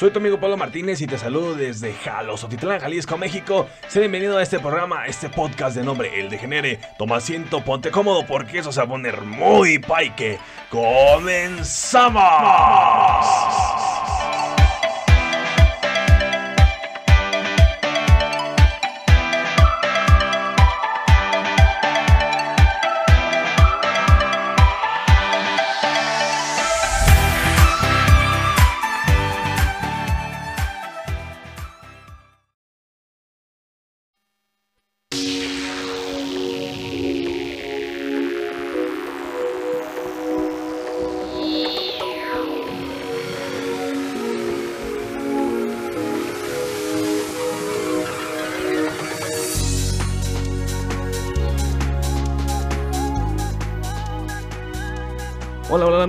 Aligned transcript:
Soy 0.00 0.10
tu 0.10 0.18
amigo 0.18 0.40
Pablo 0.40 0.56
Martínez 0.56 1.02
y 1.02 1.06
te 1.06 1.18
saludo 1.18 1.54
desde 1.54 1.92
Jalosotitlán, 1.92 2.80
Jalisco, 2.80 3.18
México. 3.18 3.68
Sé 3.86 4.00
bienvenido 4.00 4.38
a 4.38 4.42
este 4.42 4.58
programa, 4.58 5.02
a 5.02 5.06
este 5.08 5.28
podcast 5.28 5.76
de 5.76 5.84
nombre 5.84 6.18
El 6.18 6.30
Degenere. 6.30 6.80
Toma 6.96 7.16
asiento, 7.16 7.62
ponte 7.62 7.90
cómodo 7.90 8.24
porque 8.24 8.60
eso 8.60 8.72
se 8.72 8.80
va 8.80 8.86
a 8.86 8.88
poner 8.88 9.20
muy 9.20 9.78
paique. 9.78 10.38
¡Comenzamos! 10.70 12.16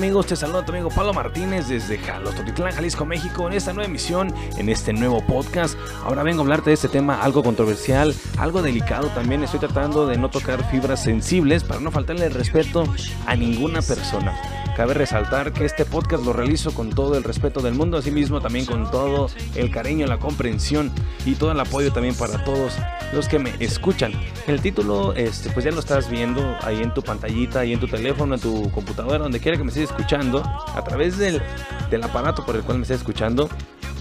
Amigos, 0.01 0.25
te 0.25 0.35
saluda 0.35 0.65
tu 0.65 0.71
amigo 0.71 0.89
Pablo 0.89 1.13
Martínez 1.13 1.67
desde 1.67 1.99
Jalostotitlán, 1.99 2.71
Jalisco, 2.71 3.05
México, 3.05 3.45
en 3.45 3.53
esta 3.53 3.71
nueva 3.71 3.87
emisión, 3.87 4.33
en 4.57 4.67
este 4.67 4.93
nuevo 4.93 5.23
podcast. 5.23 5.77
Ahora 6.03 6.23
vengo 6.23 6.39
a 6.39 6.41
hablarte 6.41 6.71
de 6.71 6.73
este 6.73 6.87
tema 6.87 7.21
algo 7.21 7.43
controversial, 7.43 8.11
algo 8.39 8.63
delicado 8.63 9.09
también. 9.09 9.43
Estoy 9.43 9.59
tratando 9.59 10.07
de 10.07 10.17
no 10.17 10.31
tocar 10.31 10.67
fibras 10.71 11.03
sensibles 11.03 11.63
para 11.63 11.81
no 11.81 11.91
faltarle 11.91 12.29
respeto 12.29 12.91
a 13.27 13.35
ninguna 13.35 13.83
persona. 13.83 14.33
Cabe 14.81 14.95
resaltar 14.95 15.53
que 15.53 15.63
este 15.63 15.85
podcast 15.85 16.25
lo 16.25 16.33
realizo 16.33 16.73
con 16.73 16.89
todo 16.89 17.15
el 17.15 17.23
respeto 17.23 17.61
del 17.61 17.75
mundo, 17.75 17.97
asimismo 17.97 18.41
también 18.41 18.65
con 18.65 18.89
todo 18.89 19.29
el 19.53 19.69
cariño, 19.69 20.07
la 20.07 20.17
comprensión 20.17 20.91
y 21.23 21.35
todo 21.35 21.51
el 21.51 21.59
apoyo 21.59 21.93
también 21.93 22.15
para 22.15 22.43
todos 22.43 22.73
los 23.13 23.27
que 23.27 23.37
me 23.37 23.53
escuchan. 23.59 24.11
El 24.47 24.59
título, 24.59 25.13
este, 25.13 25.51
pues 25.51 25.65
ya 25.65 25.71
lo 25.71 25.81
estás 25.81 26.09
viendo 26.09 26.57
ahí 26.63 26.81
en 26.81 26.91
tu 26.95 27.03
pantallita, 27.03 27.59
ahí 27.59 27.73
en 27.73 27.79
tu 27.79 27.87
teléfono, 27.87 28.33
en 28.33 28.41
tu 28.41 28.71
computadora, 28.71 29.19
donde 29.19 29.39
quiera 29.39 29.55
que 29.55 29.63
me 29.63 29.69
estés 29.69 29.91
escuchando, 29.91 30.41
a 30.41 30.83
través 30.83 31.19
del, 31.19 31.43
del 31.91 32.01
aparato 32.03 32.43
por 32.43 32.55
el 32.55 32.63
cual 32.63 32.79
me 32.79 32.81
estés 32.81 33.01
escuchando. 33.01 33.49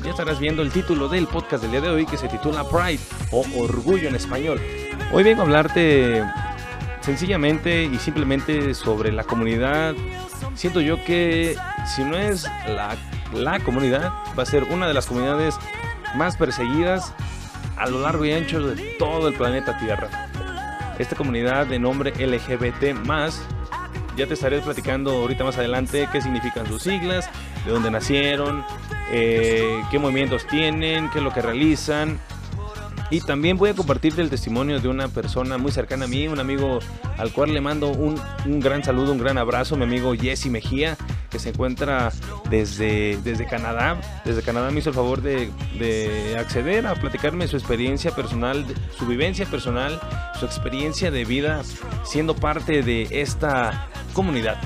Ya 0.02 0.12
estarás 0.12 0.40
viendo 0.40 0.62
el 0.62 0.70
título 0.70 1.10
del 1.10 1.26
podcast 1.26 1.62
del 1.62 1.72
día 1.72 1.82
de 1.82 1.90
hoy 1.90 2.06
que 2.06 2.16
se 2.16 2.26
titula 2.26 2.66
Pride 2.66 3.00
o 3.32 3.44
Orgullo 3.58 4.08
en 4.08 4.14
español. 4.14 4.58
Hoy 5.12 5.24
vengo 5.24 5.42
a 5.42 5.44
hablarte 5.44 6.24
sencillamente 7.02 7.84
y 7.84 7.98
simplemente 7.98 8.72
sobre 8.72 9.12
la 9.12 9.24
comunidad 9.24 9.94
siento 10.54 10.80
yo 10.80 11.02
que 11.04 11.56
si 11.86 12.04
no 12.04 12.16
es 12.16 12.44
la, 12.66 12.96
la 13.32 13.60
comunidad, 13.60 14.12
va 14.38 14.42
a 14.42 14.46
ser 14.46 14.64
una 14.64 14.86
de 14.86 14.94
las 14.94 15.06
comunidades 15.06 15.56
más 16.14 16.36
perseguidas 16.36 17.14
a 17.76 17.88
lo 17.88 18.00
largo 18.00 18.24
y 18.24 18.32
ancho 18.32 18.60
de 18.60 18.94
todo 18.98 19.28
el 19.28 19.34
planeta 19.34 19.78
Tierra. 19.78 20.28
Esta 20.98 21.16
comunidad 21.16 21.66
de 21.66 21.78
nombre 21.78 22.12
LGBT 22.12 22.94
ya 24.16 24.26
te 24.26 24.34
estaré 24.34 24.60
platicando 24.60 25.12
ahorita 25.12 25.44
más 25.44 25.56
adelante 25.56 26.08
qué 26.12 26.20
significan 26.20 26.66
sus 26.66 26.82
siglas, 26.82 27.30
de 27.64 27.70
dónde 27.70 27.90
nacieron, 27.90 28.64
eh, 29.10 29.82
qué 29.90 29.98
movimientos 29.98 30.46
tienen, 30.46 31.08
qué 31.10 31.18
es 31.18 31.24
lo 31.24 31.32
que 31.32 31.40
realizan, 31.40 32.18
y 33.10 33.20
también 33.20 33.56
voy 33.56 33.70
a 33.70 33.74
compartirte 33.74 34.22
el 34.22 34.30
testimonio 34.30 34.80
de 34.80 34.88
una 34.88 35.08
persona 35.08 35.58
muy 35.58 35.72
cercana 35.72 36.04
a 36.04 36.08
mí, 36.08 36.28
un 36.28 36.38
amigo 36.38 36.78
al 37.18 37.32
cual 37.32 37.52
le 37.52 37.60
mando 37.60 37.88
un, 37.88 38.16
gran 38.60 38.84
saludo, 38.84 39.12
un 39.12 39.18
gran 39.18 39.36
abrazo, 39.36 39.76
mi 39.76 39.84
amigo 39.84 40.14
Jesse 40.14 40.46
Mejía, 40.46 40.96
que 41.28 41.40
se 41.40 41.50
encuentra 41.50 42.12
desde, 42.50 43.18
desde 43.22 43.46
Canadá. 43.46 44.00
Desde 44.24 44.42
Canadá 44.42 44.70
me 44.70 44.78
hizo 44.78 44.90
el 44.90 44.94
favor 44.94 45.22
de, 45.22 45.50
de 45.78 46.36
acceder 46.38 46.86
a 46.86 46.94
platicarme 46.94 47.48
su 47.48 47.56
experiencia 47.56 48.12
personal, 48.12 48.64
su 48.96 49.06
vivencia 49.06 49.44
personal, 49.46 50.00
su 50.38 50.46
experiencia 50.46 51.10
de 51.10 51.24
vida 51.24 51.62
siendo 52.04 52.36
parte 52.36 52.82
de 52.82 53.08
esta 53.10 53.88
comunidad. 54.12 54.56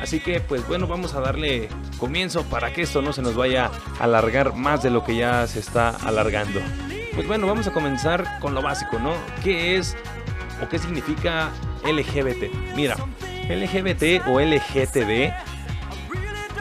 Así 0.00 0.18
que 0.18 0.40
pues 0.40 0.66
bueno, 0.66 0.86
vamos 0.86 1.14
a 1.14 1.20
darle 1.20 1.68
comienzo 1.98 2.42
para 2.44 2.72
que 2.72 2.82
esto 2.82 3.02
no 3.02 3.12
se 3.12 3.22
nos 3.22 3.36
vaya 3.36 3.70
a 4.00 4.04
alargar 4.04 4.54
más 4.54 4.82
de 4.82 4.90
lo 4.90 5.04
que 5.04 5.14
ya 5.14 5.46
se 5.46 5.60
está 5.60 5.90
alargando. 5.90 6.60
Pues 7.14 7.26
bueno, 7.26 7.46
vamos 7.46 7.66
a 7.66 7.72
comenzar 7.72 8.38
con 8.40 8.54
lo 8.54 8.62
básico, 8.62 8.98
¿no? 8.98 9.12
¿Qué 9.44 9.76
es 9.76 9.96
o 10.62 10.68
qué 10.68 10.78
significa 10.78 11.50
LGBT? 11.84 12.74
Mira, 12.74 12.96
LGBT 13.48 14.26
o 14.28 14.40
LGTB 14.40 15.32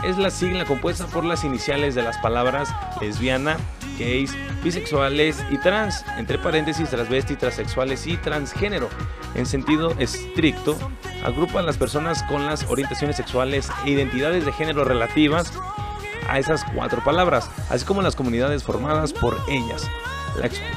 es 0.03 0.17
la 0.17 0.29
sigla 0.29 0.65
compuesta 0.65 1.05
por 1.07 1.23
las 1.23 1.45
iniciales 1.45 1.95
de 1.95 2.01
las 2.01 2.17
palabras 2.17 2.73
lesbiana, 2.99 3.55
gays, 3.97 4.35
bisexuales 4.61 5.41
y 5.51 5.57
trans, 5.57 6.03
entre 6.17 6.37
paréntesis 6.37 6.89
transvesti, 6.89 7.35
transexuales 7.35 8.05
y 8.07 8.17
transgénero. 8.17 8.89
En 9.35 9.45
sentido 9.45 9.95
estricto, 9.99 10.77
agrupan 11.23 11.65
las 11.65 11.77
personas 11.77 12.23
con 12.23 12.45
las 12.45 12.65
orientaciones 12.69 13.15
sexuales 13.15 13.69
e 13.85 13.91
identidades 13.91 14.45
de 14.45 14.51
género 14.51 14.83
relativas 14.83 15.53
a 16.31 16.39
esas 16.39 16.63
cuatro 16.73 17.03
palabras, 17.03 17.49
así 17.69 17.85
como 17.85 18.01
las 18.01 18.15
comunidades 18.15 18.63
formadas 18.63 19.11
por 19.11 19.37
ellas. 19.49 19.89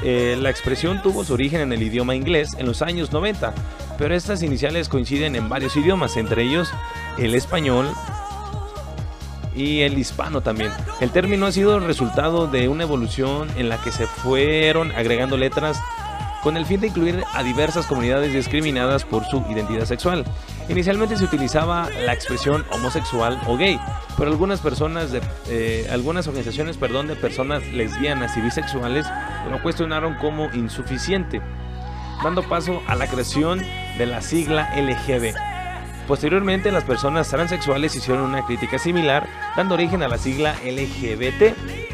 Eh, 0.03 0.37
la, 0.41 0.51
expresión 0.51 1.01
tuvo 1.01 1.23
su 1.23 1.33
origen 1.33 1.61
en 1.61 1.73
el 1.73 1.83
idioma 1.83 2.17
inglés 2.17 2.57
en 2.59 2.67
los 2.67 2.83
años 2.83 3.13
90, 3.13 3.55
pero 3.97 4.15
estas 4.15 4.43
iniciales 4.43 4.89
coinciden 4.89 5.37
en 5.37 5.49
varios 5.49 5.77
idiomas, 5.77 6.17
entre 6.17 6.43
ellos 6.43 6.73
el 7.19 7.37
español 7.37 7.87
y 9.55 9.83
el 9.83 9.97
hispano 9.97 10.41
también. 10.41 10.73
El 11.01 11.11
término 11.11 11.47
ha 11.47 11.53
sido 11.53 11.77
el 11.77 11.85
resultado 11.85 12.49
de 12.49 12.69
una 12.69 12.83
evolución 12.83 13.49
en 13.57 13.69
la 13.69 13.79
que 13.79 13.93
se 13.93 14.09
fueron 14.09 14.91
agregando 14.91 15.37
letras 15.37 15.79
con 16.45 16.59
el 16.59 16.67
fin 16.67 16.79
de 16.79 16.89
incluir 16.89 17.25
a 17.33 17.43
diversas 17.43 17.87
comunidades 17.87 18.35
discriminadas 18.35 19.03
por 19.05 19.25
su 19.25 19.43
identidad 19.51 19.87
sexual. 19.87 20.25
Inicialmente 20.69 21.17
se 21.17 21.25
utilizaba 21.25 21.89
la 22.05 22.13
expresión 22.13 22.67
homosexual 22.71 23.41
o 23.47 23.57
gay, 23.57 23.81
pero 24.19 24.31
algunas 24.31 24.61
personas 24.61 25.11
de 25.11 25.23
eh, 25.49 25.89
algunas 25.91 26.29
organizaciones, 26.29 26.77
perdón, 26.77 27.07
de 27.09 27.17
personas 27.17 27.67
lesbianas 27.73 28.37
y 28.37 28.43
bisexuales 28.43 29.07
lo 29.51 29.63
cuestionaron 29.63 30.17
como 30.17 30.53
insuficiente, 30.53 31.41
dando 32.23 32.43
paso 32.43 32.83
a 32.87 32.95
la 32.95 33.07
creación 33.07 33.63
de 33.97 34.05
la 34.05 34.21
sigla 34.21 34.71
LGB. 34.77 35.35
Posteriormente, 36.07 36.71
las 36.71 36.85
personas 36.85 37.27
transexuales 37.29 37.97
hicieron 37.97 38.23
una 38.23 38.45
crítica 38.45 38.79
similar, 38.79 39.27
dando 39.57 39.75
origen 39.77 40.03
a 40.03 40.09
la 40.09 40.19
sigla 40.19 40.55
LGBT. 40.63 41.94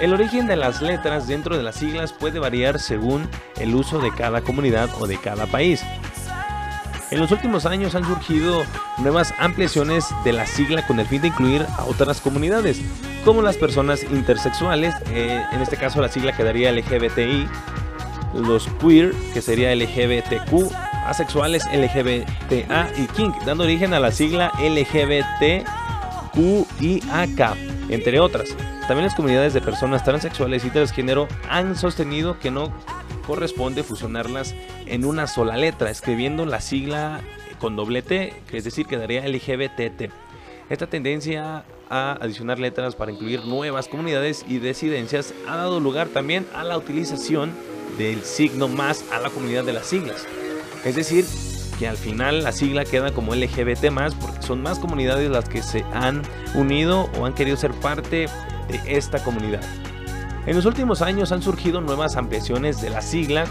El 0.00 0.14
origen 0.14 0.46
de 0.46 0.56
las 0.56 0.80
letras 0.80 1.28
dentro 1.28 1.58
de 1.58 1.62
las 1.62 1.76
siglas 1.76 2.14
puede 2.14 2.38
variar 2.38 2.80
según 2.80 3.28
el 3.58 3.74
uso 3.74 3.98
de 3.98 4.10
cada 4.10 4.40
comunidad 4.40 4.88
o 4.98 5.06
de 5.06 5.18
cada 5.18 5.46
país. 5.46 5.82
En 7.10 7.20
los 7.20 7.30
últimos 7.32 7.66
años 7.66 7.94
han 7.94 8.06
surgido 8.06 8.62
nuevas 8.98 9.34
ampliaciones 9.38 10.06
de 10.24 10.32
la 10.32 10.46
sigla 10.46 10.86
con 10.86 11.00
el 11.00 11.06
fin 11.06 11.20
de 11.20 11.28
incluir 11.28 11.66
a 11.76 11.84
otras 11.84 12.22
comunidades, 12.22 12.80
como 13.26 13.42
las 13.42 13.58
personas 13.58 14.02
intersexuales, 14.04 14.94
eh, 15.12 15.44
en 15.52 15.60
este 15.60 15.76
caso 15.76 16.00
la 16.00 16.08
sigla 16.08 16.32
quedaría 16.32 16.72
LGBTI, 16.72 17.46
los 18.34 18.68
queer, 18.80 19.12
que 19.34 19.42
sería 19.42 19.74
LGBTQ, 19.74 20.72
asexuales 21.06 21.66
LGBTA 21.66 22.90
y 22.96 23.06
kink, 23.08 23.36
dando 23.44 23.64
origen 23.64 23.92
a 23.92 24.00
la 24.00 24.12
sigla 24.12 24.50
LGBTQIAK, 24.60 25.60
entre 27.90 28.20
otras. 28.20 28.56
También 28.86 29.04
las 29.04 29.14
comunidades 29.14 29.52
de 29.52 29.60
personas 29.60 30.04
transexuales 30.04 30.64
y 30.64 30.70
transgénero 30.70 31.28
han 31.48 31.76
sostenido 31.76 32.38
que 32.38 32.50
no 32.50 32.72
corresponde 33.26 33.82
fusionarlas 33.82 34.54
en 34.86 35.04
una 35.04 35.26
sola 35.26 35.56
letra, 35.56 35.90
escribiendo 35.90 36.46
la 36.46 36.60
sigla 36.60 37.20
con 37.58 37.76
doble 37.76 38.02
T, 38.02 38.32
que 38.48 38.56
es 38.56 38.64
decir, 38.64 38.86
quedaría 38.86 39.26
LGBTT. 39.28 40.10
Esta 40.70 40.86
tendencia 40.86 41.64
a 41.90 42.12
adicionar 42.12 42.58
letras 42.60 42.94
para 42.94 43.10
incluir 43.10 43.44
nuevas 43.44 43.88
comunidades 43.88 44.44
y 44.48 44.58
disidencias 44.58 45.34
ha 45.48 45.56
dado 45.56 45.80
lugar 45.80 46.08
también 46.08 46.46
a 46.54 46.62
la 46.62 46.78
utilización 46.78 47.52
del 47.98 48.22
signo 48.22 48.68
más 48.68 49.04
a 49.12 49.18
la 49.18 49.30
comunidad 49.30 49.64
de 49.64 49.72
las 49.72 49.86
siglas. 49.86 50.26
Es 50.84 50.94
decir, 50.94 51.24
que 51.80 51.88
al 51.88 51.96
final 51.96 52.44
la 52.44 52.52
sigla 52.52 52.84
queda 52.84 53.10
como 53.10 53.34
LGBT 53.34 53.90
porque 54.20 54.42
son 54.42 54.60
más 54.60 54.78
comunidades 54.78 55.30
las 55.30 55.48
que 55.48 55.62
se 55.62 55.82
han 55.94 56.20
unido 56.54 57.08
o 57.18 57.24
han 57.24 57.32
querido 57.32 57.56
ser 57.56 57.72
parte 57.72 58.28
de 58.68 58.80
esta 58.86 59.24
comunidad. 59.24 59.62
En 60.46 60.56
los 60.56 60.66
últimos 60.66 61.00
años 61.00 61.32
han 61.32 61.40
surgido 61.40 61.80
nuevas 61.80 62.16
ampliaciones 62.16 62.82
de 62.82 62.90
la 62.90 63.00
sigla 63.00 63.46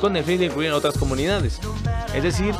con 0.00 0.16
el 0.16 0.24
fin 0.24 0.38
de 0.38 0.46
incluir 0.46 0.70
a 0.70 0.76
otras 0.76 0.96
comunidades. 0.96 1.60
Es 2.14 2.22
decir, 2.22 2.54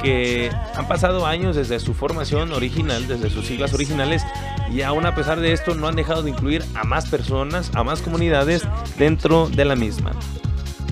que 0.00 0.52
han 0.76 0.86
pasado 0.86 1.26
años 1.26 1.56
desde 1.56 1.80
su 1.80 1.92
formación 1.92 2.52
original, 2.52 3.08
desde 3.08 3.28
sus 3.28 3.44
siglas 3.44 3.74
originales, 3.74 4.22
y 4.70 4.82
aún 4.82 5.04
a 5.04 5.16
pesar 5.16 5.40
de 5.40 5.52
esto 5.52 5.74
no 5.74 5.88
han 5.88 5.96
dejado 5.96 6.22
de 6.22 6.30
incluir 6.30 6.64
a 6.76 6.84
más 6.84 7.08
personas, 7.08 7.72
a 7.74 7.82
más 7.82 8.02
comunidades 8.02 8.62
dentro 8.96 9.48
de 9.48 9.64
la 9.64 9.74
misma. 9.74 10.12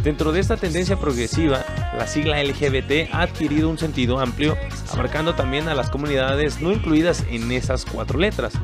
Dentro 0.02 0.30
de 0.32 0.40
esta 0.40 0.56
tendencia 0.56 0.96
progresiva, 0.96 1.64
la 1.96 2.06
sigla 2.06 2.42
LGBT 2.42 3.12
ha 3.12 3.22
adquirido 3.22 3.68
un 3.68 3.78
sentido 3.78 4.20
amplio, 4.20 4.56
abarcando 4.92 5.34
también 5.34 5.68
a 5.68 5.74
las 5.74 5.90
comunidades 5.90 6.60
no 6.60 6.72
incluidas 6.72 7.24
en 7.28 7.50
esas 7.50 7.84
cuatro 7.84 8.18
letras, 8.18 8.54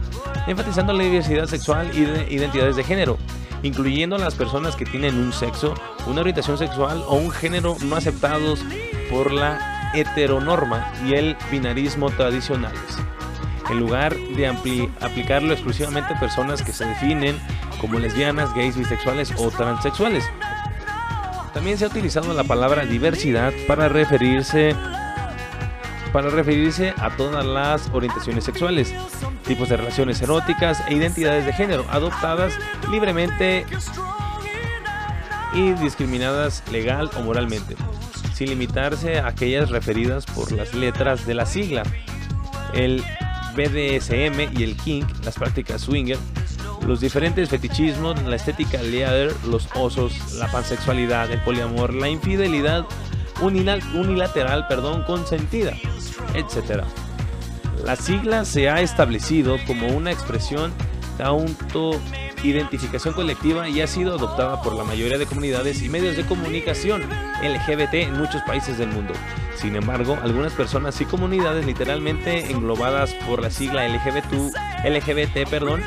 enfatizando 0.47 0.93
la 0.93 1.03
diversidad 1.03 1.47
sexual 1.47 1.91
y 1.93 2.05
de 2.05 2.33
identidades 2.33 2.77
de 2.77 2.85
género, 2.85 3.19
incluyendo 3.63 4.17
a 4.17 4.21
las 4.21 4.35
personas 4.35 4.77
que 4.77 4.85
tienen 4.85 5.17
un 5.17 5.33
sexo, 5.33 5.75
una 6.07 6.21
orientación 6.21 6.57
sexual 6.57 7.03
o 7.09 7.17
un 7.17 7.31
género 7.31 7.77
no 7.85 7.97
aceptados 7.97 8.61
por 9.11 9.33
la 9.33 9.91
heteronorma 9.95 10.93
y 11.05 11.15
el 11.15 11.37
binarismo 11.51 12.11
tradicionales. 12.11 12.81
En 13.71 13.81
lugar 13.81 14.15
de 14.17 14.47
aplicarlo 15.01 15.53
exclusivamente 15.53 16.15
a 16.15 16.21
personas 16.21 16.63
que 16.63 16.73
se 16.73 16.85
definen 16.85 17.37
como 17.81 17.99
lesbianas, 17.99 18.55
gays, 18.55 18.77
bisexuales 18.77 19.33
o 19.37 19.51
transexuales. 19.51 20.25
También 21.55 21.79
se 21.79 21.85
ha 21.85 21.89
utilizado 21.89 22.35
la 22.35 22.45
palabra 22.45 22.85
diversidad 22.85 23.53
para 23.67 23.89
referirse 23.89 24.75
para 26.13 26.31
referirse 26.31 26.95
a 26.99 27.11
todas 27.17 27.45
las 27.45 27.91
orientaciones 27.93 28.45
sexuales, 28.45 28.95
tipos 29.45 29.69
de 29.69 29.77
relaciones 29.77 30.23
eróticas 30.23 30.81
e 30.89 30.95
identidades 30.95 31.45
de 31.45 31.53
género 31.53 31.85
adoptadas 31.91 32.55
libremente 32.89 33.67
y 35.55 35.73
discriminadas 35.73 36.63
legal 36.71 37.11
o 37.17 37.23
moralmente, 37.23 37.75
sin 38.33 38.49
limitarse 38.51 39.19
a 39.19 39.27
aquellas 39.27 39.71
referidas 39.71 40.25
por 40.25 40.53
las 40.53 40.73
letras 40.73 41.27
de 41.27 41.35
la 41.35 41.47
sigla. 41.47 41.83
El 42.75 43.03
BDSM 43.57 44.57
y 44.57 44.63
el 44.63 44.77
kink, 44.77 45.09
las 45.25 45.35
prácticas 45.35 45.83
swinger, 45.83 46.19
los 46.87 47.01
diferentes 47.01 47.49
fetichismos, 47.49 48.23
la 48.25 48.37
estética 48.37 48.83
leather, 48.83 49.35
los 49.47 49.69
osos, 49.75 50.35
la 50.35 50.51
pansexualidad, 50.51 51.31
el 51.31 51.41
poliamor, 51.41 51.95
la 51.95 52.09
infidelidad 52.09 52.85
unilateral, 53.41 54.67
perdón, 54.69 55.03
consentida, 55.05 55.73
etc. 56.35 56.85
La 57.85 57.97
sigla 57.97 58.45
se 58.45 58.69
ha 58.71 58.81
establecido 58.81 59.57
como 59.67 59.89
una 59.89 60.13
expresión 60.13 60.73
de 61.19 61.25
autoidentificación 61.25 63.15
colectiva 63.15 63.69
y 63.69 63.81
ha 63.81 63.87
sido 63.87 64.15
adoptada 64.15 64.63
por 64.63 64.75
la 64.75 64.85
mayoría 64.85 65.19
de 65.19 65.27
comunidades 65.27 65.83
y 65.83 65.89
medios 65.89 66.17
de 66.17 66.25
comunicación 66.25 67.03
LGBT 67.43 67.95
en 67.95 68.19
muchos 68.19 68.43
países 68.43 68.79
del 68.79 68.89
mundo. 68.89 69.13
Sin 69.57 69.77
embargo, 69.77 70.19
algunas 70.23 70.53
personas 70.53 71.01
y 71.01 71.05
comunidades 71.05 71.65
literalmente 71.65 72.51
englobadas 72.51 73.15
por 73.27 73.41
la 73.41 73.51
sigla 73.51 73.87
LGBT, 73.89 74.55
LGBT 74.85 75.49
perdón, 75.49 75.83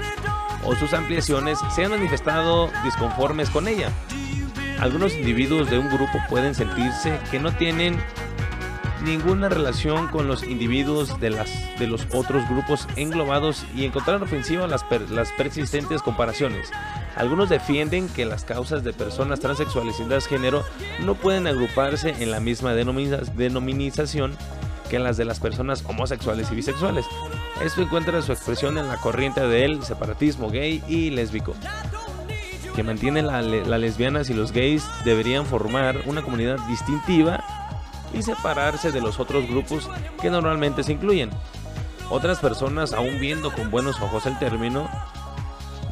o 0.67 0.75
sus 0.75 0.93
ampliaciones 0.93 1.57
se 1.73 1.85
han 1.85 1.91
manifestado 1.91 2.69
disconformes 2.83 3.49
con 3.49 3.67
ella. 3.67 3.91
Algunos 4.79 5.13
individuos 5.13 5.69
de 5.71 5.79
un 5.79 5.89
grupo 5.89 6.19
pueden 6.29 6.53
sentirse 6.53 7.19
que 7.31 7.39
no 7.39 7.51
tienen 7.51 7.97
ninguna 9.03 9.49
relación 9.49 10.07
con 10.07 10.27
los 10.27 10.43
individuos 10.43 11.19
de, 11.19 11.29
las, 11.29 11.49
de 11.79 11.87
los 11.87 12.05
otros 12.13 12.47
grupos 12.49 12.87
englobados 12.95 13.65
y 13.75 13.85
encontrar 13.85 14.21
ofensiva 14.21 14.67
las, 14.67 14.85
las 15.09 15.31
persistentes 15.31 16.01
comparaciones. 16.01 16.69
Algunos 17.15 17.49
defienden 17.49 18.09
que 18.09 18.25
las 18.25 18.43
causas 18.43 18.83
de 18.83 18.93
personas 18.93 19.39
transexuales 19.39 19.99
y 19.99 20.03
transgénero 20.03 20.63
no 21.03 21.15
pueden 21.15 21.47
agruparse 21.47 22.15
en 22.19 22.31
la 22.31 22.39
misma 22.39 22.73
denominación 22.73 24.35
que 24.89 24.99
las 24.99 25.17
de 25.17 25.25
las 25.25 25.39
personas 25.39 25.83
homosexuales 25.85 26.51
y 26.51 26.55
bisexuales. 26.55 27.05
Esto 27.62 27.81
encuentra 27.81 28.21
su 28.21 28.31
expresión 28.31 28.77
en 28.77 28.88
la 28.88 28.98
corriente 28.98 29.42
del 29.42 29.83
separatismo 29.83 30.50
gay 30.50 30.83
y 30.88 31.09
lésbico, 31.09 31.56
que 32.75 32.83
mantiene 32.83 33.24
las 33.24 33.44
lesbianas 33.44 34.30
y 34.30 34.36
los 34.36 34.51
gays 34.51 34.86
deberían 35.04 35.45
formar 35.45 36.04
una 36.06 36.21
comunidad 36.21 36.59
distintiva 36.68 37.44
y 38.13 38.21
separarse 38.21 38.92
de 38.92 39.01
los 39.01 39.19
otros 39.19 39.48
grupos 39.48 39.89
que 40.21 40.30
normalmente 40.30 40.83
se 40.83 40.94
incluyen. 40.94 41.31
Otras 42.12 42.39
personas, 42.39 42.94
aún 42.94 43.19
viendo 43.19 43.51
con 43.51 43.71
buenos 43.71 44.00
ojos 44.01 44.27
el 44.27 44.38
término, 44.38 44.88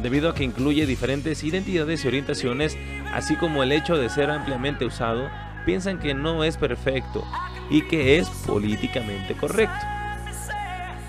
debido 0.02 0.30
a 0.30 0.36
que 0.36 0.44
incluye 0.44 0.86
diferentes 0.86 1.44
identidades 1.44 2.06
y 2.06 2.08
orientaciones, 2.08 2.78
así 3.12 3.36
como 3.36 3.64
el 3.64 3.72
hecho 3.72 3.98
de 3.98 4.10
ser 4.10 4.30
ampliamente 4.30 4.86
usado, 4.86 5.30
piensan 5.66 5.98
que 5.98 6.14
no 6.14 6.44
es 6.44 6.58
perfecto 6.58 7.24
y 7.72 7.82
que 7.88 8.20
es 8.20 8.30
políticamente 8.30 9.34
correcto. 9.34 9.94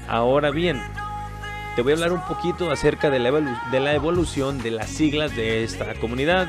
Ahora 0.09 0.51
bien, 0.51 0.83
te 1.77 1.83
voy 1.83 1.93
a 1.93 1.95
hablar 1.97 2.13
un 2.13 2.23
poquito 2.23 2.71
acerca 2.71 3.11
de 3.11 3.19
la, 3.19 3.93
evolución 3.95 4.59
de 4.63 4.71
las 4.71 4.89
siglas 4.89 5.37
de 5.37 5.63
esta 5.63 5.95
comunidad. 5.95 6.49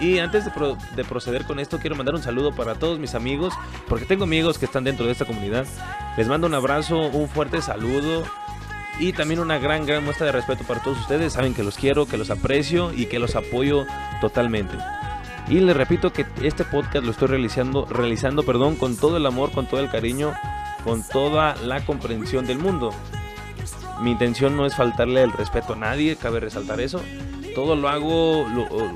y 0.00 0.18
antes 0.18 0.44
de, 0.44 0.76
de, 0.96 1.04
proceder 1.04 1.44
con 1.44 1.60
esto, 1.60 1.78
quiero 1.78 1.94
mandar 1.94 2.14
un 2.14 2.22
saludo 2.22 2.52
para 2.52 2.74
todos 2.74 2.98
mis 2.98 3.14
amigos, 3.14 3.54
porque 3.88 4.04
tengo 4.04 4.24
amigos 4.24 4.58
que 4.58 4.64
están 4.64 4.82
dentro 4.84 5.06
de 5.06 5.12
esta 5.12 5.26
comunidad. 5.26 5.64
Les 6.16 6.26
mando 6.26 6.48
un 6.48 6.54
abrazo, 6.54 6.98
un 6.98 7.28
fuerte 7.28 7.62
saludo 7.62 8.24
y 8.98 9.12
también 9.12 9.38
una 9.38 9.58
gran, 9.58 9.86
gran 9.86 10.04
muestra 10.04 10.26
de 10.26 10.32
respeto 10.32 10.64
para 10.64 10.82
todos 10.82 10.98
ustedes. 10.98 11.34
Saben 11.34 11.54
que 11.54 11.62
los 11.62 11.76
quiero, 11.76 12.06
que 12.06 12.16
los 12.16 12.30
aprecio 12.30 12.92
y 12.92 13.06
que 13.06 13.20
los 13.20 13.36
apoyo 13.36 13.86
totalmente. 14.20 14.76
Y 15.48 15.60
les 15.60 15.76
repito 15.76 16.12
que 16.12 16.26
este 16.42 16.64
podcast 16.64 17.04
lo 17.04 17.12
estoy 17.12 17.28
realizando, 17.28 17.86
realizando 17.86 18.42
perdón, 18.42 18.76
con 18.76 18.96
todo 18.96 19.16
el 19.16 19.24
amor, 19.24 19.52
con 19.52 19.66
todo 19.66 19.80
el 19.80 19.88
cariño, 19.88 20.34
con 20.84 21.02
toda 21.06 21.56
la 21.56 21.84
comprensión 21.84 22.46
del 22.46 22.58
mundo. 22.58 22.92
Mi 24.00 24.12
intención 24.12 24.56
no 24.56 24.66
es 24.66 24.76
faltarle 24.76 25.22
el 25.22 25.32
respeto 25.32 25.72
a 25.72 25.76
nadie, 25.76 26.16
cabe 26.16 26.40
resaltar 26.40 26.80
eso. 26.80 27.00
Todo 27.54 27.74
lo 27.74 27.88
hago, 27.88 28.46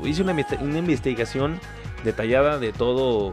hice 0.05 0.23
una, 0.23 0.37
una 0.61 0.79
investigación 0.79 1.61
detallada 2.05 2.59
de 2.59 2.73
todo 2.73 3.33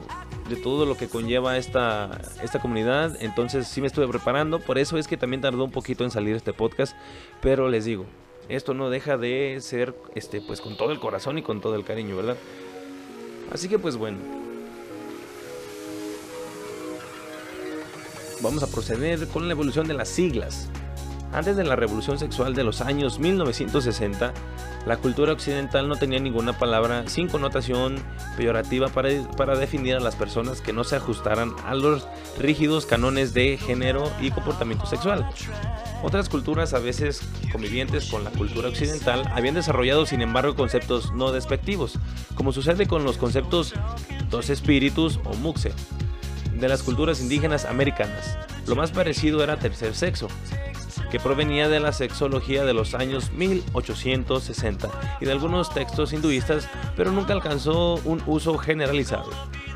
de 0.50 0.56
todo 0.56 0.86
lo 0.86 0.98
que 0.98 1.08
conlleva 1.08 1.58
esta, 1.58 2.20
esta 2.44 2.60
comunidad. 2.60 3.16
Entonces 3.22 3.68
sí 3.68 3.82
me 3.82 3.88
estuve 3.88 4.08
preparando. 4.08 4.60
Por 4.60 4.78
eso 4.80 4.98
es 4.98 5.08
que 5.08 5.16
también 5.16 5.42
tardó 5.42 5.64
un 5.64 5.72
poquito 5.72 6.04
en 6.04 6.12
salir 6.12 6.36
este 6.36 6.54
podcast. 6.54 6.96
Pero 7.40 7.70
les 7.70 7.86
digo, 7.86 8.06
esto 8.50 8.74
no 8.74 8.90
deja 8.90 9.16
de 9.18 9.58
ser 9.62 9.96
este, 10.16 10.42
pues 10.42 10.60
con 10.60 10.76
todo 10.76 10.92
el 10.92 11.00
corazón 11.00 11.38
y 11.38 11.44
con 11.44 11.62
todo 11.62 11.76
el 11.76 11.86
cariño, 11.86 12.16
¿verdad? 12.18 12.36
Así 13.54 13.70
que 13.70 13.80
pues 13.80 13.96
bueno. 13.96 14.18
Vamos 18.42 18.64
a 18.64 18.68
proceder 18.68 19.28
con 19.28 19.48
la 19.48 19.54
evolución 19.54 19.86
de 19.88 19.94
las 19.94 20.08
siglas. 20.08 20.70
Antes 21.34 21.58
de 21.58 21.66
la 21.66 21.76
revolución 21.76 22.18
sexual 22.18 22.56
de 22.56 22.64
los 22.64 22.80
años 22.80 23.20
1960, 23.20 24.34
la 24.86 24.98
cultura 24.98 25.34
occidental 25.34 25.90
no 25.90 25.98
tenía 25.98 26.20
ninguna 26.20 26.58
palabra 26.58 27.08
sin 27.08 27.28
connotación 27.28 27.98
peyorativa 28.38 28.88
para, 28.88 29.10
para, 29.36 29.58
definir 29.58 29.96
a 29.96 30.00
las 30.00 30.16
personas 30.16 30.62
que 30.62 30.72
no 30.72 30.86
se 30.86 30.96
ajustaran 30.96 31.54
a 31.66 31.76
los 31.76 32.08
rígidos 32.40 32.86
canones 32.86 33.34
de 33.34 33.58
género 33.58 34.10
y 34.22 34.32
comportamiento 34.32 34.86
sexual. 34.86 35.30
Otras 36.02 36.30
culturas, 36.30 36.74
a 36.74 36.80
veces 36.80 37.22
convivientes 37.52 38.10
con 38.10 38.24
la 38.24 38.32
cultura 38.32 38.70
occidental, 38.70 39.30
habían 39.36 39.56
desarrollado 39.56 40.06
sin 40.06 40.22
embargo 40.22 40.56
conceptos 40.56 41.12
no 41.12 41.34
despectivos, 41.34 42.00
como 42.36 42.54
sucede 42.54 42.88
con 42.88 43.04
los 43.04 43.18
conceptos 43.18 43.74
dos 44.30 44.50
espíritus 44.50 45.20
o 45.26 45.34
muxe 45.36 45.74
de 46.60 46.68
las 46.68 46.84
culturas 46.84 47.22
indígenas 47.22 47.66
americanas. 47.66 48.38
Lo 48.68 48.76
más 48.76 48.92
parecido 48.92 49.44
era 49.44 49.58
tercer 49.58 49.96
sexo, 49.96 50.28
que 51.12 51.20
provenía 51.20 51.70
de 51.70 51.80
la 51.80 51.92
sexología 51.92 52.64
de 52.66 52.74
los 52.74 52.94
años 52.94 53.32
1860 53.32 54.90
y 55.22 55.26
de 55.26 55.32
algunos 55.32 55.74
textos 55.74 56.14
hinduistas, 56.14 56.68
pero 56.96 57.12
nunca 57.12 57.34
alcanzó 57.34 57.96
un 58.06 58.22
uso 58.28 58.58
generalizado. 58.58 59.30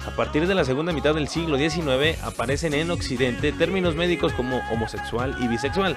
A 0.05 0.15
partir 0.15 0.47
de 0.47 0.55
la 0.55 0.65
segunda 0.65 0.91
mitad 0.91 1.15
del 1.15 1.29
siglo 1.29 1.57
XIX 1.57 2.21
aparecen 2.23 2.73
en 2.73 2.91
Occidente 2.91 3.51
términos 3.53 3.95
médicos 3.95 4.33
como 4.33 4.57
homosexual 4.71 5.37
y 5.39 5.47
bisexual, 5.47 5.95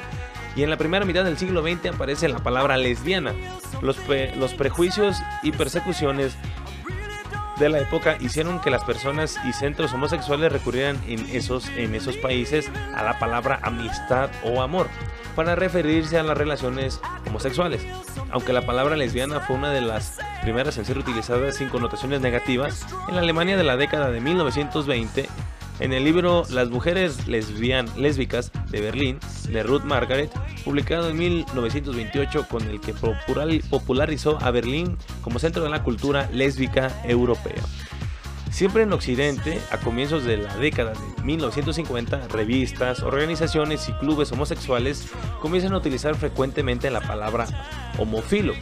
y 0.57 0.63
en 0.63 0.71
la 0.71 0.79
primera 0.79 1.05
mitad 1.05 1.25
del 1.25 1.37
siglo 1.37 1.63
XX 1.63 1.95
aparece 1.95 2.29
la 2.29 2.39
palabra 2.39 2.79
lesbiana. 2.79 3.35
Los, 3.83 3.99
prejuicios 4.55 5.19
y 5.43 5.53
persecuciones 5.53 6.35
de 7.59 7.69
la 7.69 7.81
época 7.81 8.17
hicieron 8.21 8.61
que 8.61 8.71
las 8.71 8.85
personas 8.85 9.39
y 9.49 9.53
centros 9.53 9.93
homosexuales 9.93 10.53
recurrieran 10.53 11.01
en 11.07 11.21
esos, 11.31 11.69
en 11.77 11.95
esos 11.95 12.17
países 12.17 12.71
a 12.95 13.03
la 13.03 13.19
palabra 13.19 13.59
amistad 13.63 14.31
o 14.45 14.61
amor 14.63 14.89
para 15.35 15.55
referirse 15.55 16.19
a 16.19 16.23
las 16.23 16.37
relaciones 16.37 17.01
homosexuales. 17.27 17.87
Aunque 18.31 18.53
la 18.53 18.67
palabra 18.67 18.97
lesbiana 18.97 19.41
fue 19.41 19.57
una 19.57 19.71
de 19.71 19.81
las 19.81 20.19
primeras 20.43 20.79
en 20.79 20.85
ser 20.85 20.99
utilizadas 20.99 21.57
sin 21.57 21.69
connotaciones 21.69 22.21
negativas, 22.21 22.87
en 23.09 23.17
la 23.17 23.23
Alemania 23.23 23.57
de 23.57 23.65
la 23.65 23.77
década 23.77 24.11
de 24.11 24.21
1920 24.21 25.29
en 25.81 25.93
el 25.93 26.05
libro 26.05 26.45
Las 26.51 26.71
mujeres 26.71 27.29
lesbian, 27.29 27.87
lésbicas 27.97 28.51
de 28.71 28.81
Berlín, 28.81 29.19
de 29.49 29.63
Ruth 29.63 29.83
Margaret, 29.83 30.31
publicado 30.65 31.11
en 31.11 31.19
1928, 31.19 32.47
con 32.49 32.63
el 32.69 32.81
que 32.81 32.95
popularizó 32.95 34.39
a 34.43 34.51
Berlín 34.51 34.97
como 35.23 35.39
centro 35.39 35.63
de 35.63 35.71
la 35.71 35.83
cultura 35.83 36.29
lésbica 36.33 36.91
europea. 37.05 37.63
Siempre 38.51 38.85
en 38.85 38.93
Occidente, 38.95 39.61
a 39.71 39.77
comienzos 39.79 40.25
de 40.25 40.39
la 40.39 40.57
década 40.57 40.93
de 40.93 41.23
1950, 41.25 42.29
revistas, 42.29 43.01
organizaciones 43.03 43.87
y 43.89 43.93
clubes 43.93 44.33
homosexuales 44.33 45.09
comienzan 45.43 45.75
a 45.75 45.77
utilizar 45.77 46.15
frecuentemente 46.15 46.91
la 46.91 47.03
palabra 47.03 47.47
homofilo. 47.99 48.55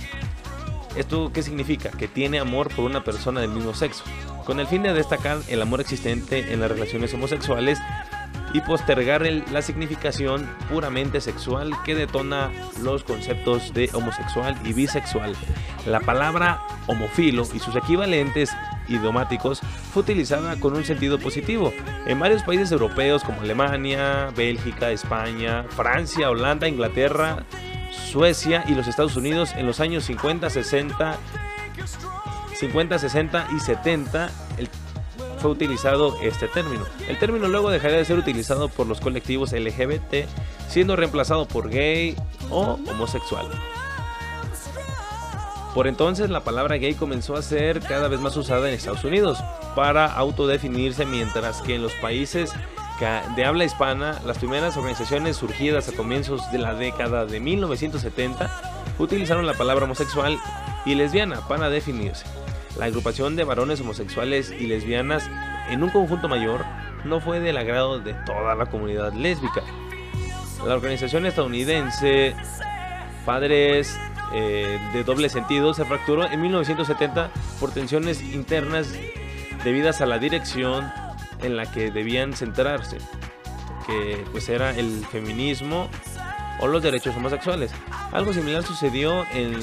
¿Esto 0.96 1.30
qué 1.32 1.42
significa? 1.42 1.90
Que 1.90 2.08
tiene 2.08 2.40
amor 2.40 2.74
por 2.74 2.86
una 2.86 3.04
persona 3.04 3.40
del 3.40 3.50
mismo 3.50 3.72
sexo, 3.72 4.02
con 4.44 4.60
el 4.60 4.66
fin 4.66 4.82
de 4.82 4.92
destacar 4.92 5.38
el 5.48 5.62
amor 5.62 5.80
existente 5.80 6.52
en 6.52 6.60
las 6.60 6.70
relaciones 6.70 7.12
homosexuales 7.14 7.78
y 8.54 8.60
postergar 8.60 9.22
la 9.52 9.62
significación 9.62 10.48
puramente 10.70 11.20
sexual 11.20 11.72
que 11.84 11.96
detona 11.96 12.52
los 12.80 13.02
conceptos 13.02 13.74
de 13.74 13.90
homosexual 13.92 14.56
y 14.64 14.72
bisexual. 14.72 15.34
La 15.86 15.98
palabra 16.00 16.62
homofilo 16.86 17.42
y 17.52 17.58
sus 17.58 17.74
equivalentes 17.74 18.50
idiomáticos 18.88 19.60
fue 19.92 20.02
utilizada 20.02 20.54
con 20.60 20.76
un 20.76 20.84
sentido 20.84 21.18
positivo 21.18 21.72
en 22.06 22.18
varios 22.20 22.44
países 22.44 22.70
europeos 22.70 23.24
como 23.24 23.40
Alemania, 23.40 24.30
Bélgica, 24.36 24.92
España, 24.92 25.64
Francia, 25.70 26.30
Holanda, 26.30 26.68
Inglaterra, 26.68 27.44
Suecia 27.90 28.64
y 28.68 28.74
los 28.74 28.86
Estados 28.86 29.16
Unidos 29.16 29.52
en 29.56 29.66
los 29.66 29.80
años 29.80 30.04
50, 30.04 30.48
60, 30.48 31.18
50, 32.54 32.98
60 32.98 33.48
y 33.56 33.60
70. 33.60 34.30
El 34.58 34.68
fue 35.44 35.50
utilizado 35.50 36.18
este 36.22 36.48
término. 36.48 36.86
El 37.06 37.18
término 37.18 37.48
luego 37.48 37.70
dejaría 37.70 37.98
de 37.98 38.06
ser 38.06 38.16
utilizado 38.16 38.70
por 38.70 38.86
los 38.86 39.02
colectivos 39.02 39.52
LGBT, 39.52 40.26
siendo 40.70 40.96
reemplazado 40.96 41.46
por 41.46 41.68
gay 41.68 42.16
o 42.48 42.78
homosexual. 42.88 43.46
Por 45.74 45.86
entonces 45.86 46.30
la 46.30 46.44
palabra 46.44 46.78
gay 46.78 46.94
comenzó 46.94 47.36
a 47.36 47.42
ser 47.42 47.80
cada 47.80 48.08
vez 48.08 48.20
más 48.20 48.34
usada 48.38 48.68
en 48.68 48.74
Estados 48.74 49.04
Unidos 49.04 49.38
para 49.76 50.06
autodefinirse, 50.06 51.04
mientras 51.04 51.60
que 51.60 51.74
en 51.74 51.82
los 51.82 51.92
países 51.92 52.50
de 53.36 53.44
habla 53.44 53.66
hispana, 53.66 54.22
las 54.24 54.38
primeras 54.38 54.78
organizaciones 54.78 55.36
surgidas 55.36 55.90
a 55.90 55.92
comienzos 55.92 56.50
de 56.52 56.58
la 56.58 56.72
década 56.72 57.26
de 57.26 57.38
1970 57.38 58.94
utilizaron 58.98 59.46
la 59.46 59.52
palabra 59.52 59.84
homosexual 59.84 60.38
y 60.86 60.94
lesbiana 60.94 61.46
para 61.48 61.68
definirse. 61.68 62.24
La 62.78 62.86
agrupación 62.86 63.36
de 63.36 63.44
varones 63.44 63.80
homosexuales 63.80 64.50
y 64.50 64.66
lesbianas 64.66 65.30
en 65.68 65.82
un 65.82 65.90
conjunto 65.90 66.28
mayor 66.28 66.64
no 67.04 67.20
fue 67.20 67.38
del 67.40 67.56
agrado 67.56 68.00
de 68.00 68.14
toda 68.26 68.54
la 68.54 68.66
comunidad 68.66 69.12
lésbica. 69.12 69.62
La 70.66 70.74
organización 70.74 71.26
estadounidense 71.26 72.34
Padres 73.24 73.96
eh, 74.32 74.78
de 74.92 75.04
Doble 75.04 75.28
Sentido 75.28 75.72
se 75.72 75.84
fracturó 75.84 76.30
en 76.30 76.40
1970 76.40 77.30
por 77.60 77.70
tensiones 77.70 78.22
internas 78.22 78.92
debidas 79.62 80.00
a 80.00 80.06
la 80.06 80.18
dirección 80.18 80.90
en 81.42 81.56
la 81.56 81.70
que 81.70 81.90
debían 81.90 82.32
centrarse, 82.34 82.98
que 83.86 84.24
pues 84.32 84.48
era 84.48 84.70
el 84.70 85.04
feminismo 85.06 85.88
o 86.60 86.66
los 86.66 86.82
derechos 86.82 87.16
homosexuales. 87.16 87.70
Algo 88.12 88.32
similar 88.32 88.62
sucedió 88.62 89.24
en, 89.32 89.58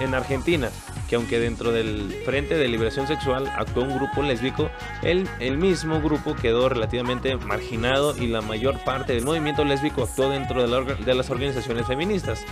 en 0.00 0.14
Argentina, 0.14 0.70
que 1.08 1.16
aunque 1.16 1.38
dentro 1.38 1.72
del 1.72 2.12
Frente 2.24 2.56
de 2.56 2.68
Liberación 2.68 3.06
Sexual 3.06 3.52
actuó 3.56 3.84
un 3.84 3.96
grupo 3.96 4.22
lésbico, 4.22 4.70
el, 5.02 5.28
el 5.38 5.56
mismo 5.56 6.00
grupo 6.00 6.34
quedó 6.34 6.68
relativamente 6.68 7.36
marginado 7.36 8.16
y 8.16 8.26
la 8.26 8.40
mayor 8.40 8.82
parte 8.84 9.14
del 9.14 9.24
movimiento 9.24 9.64
lésbico 9.64 10.02
actuó 10.02 10.30
dentro 10.30 10.62
de, 10.62 11.14
las 11.14 11.30
organizaciones 11.30 11.86
feministas. 11.86 12.44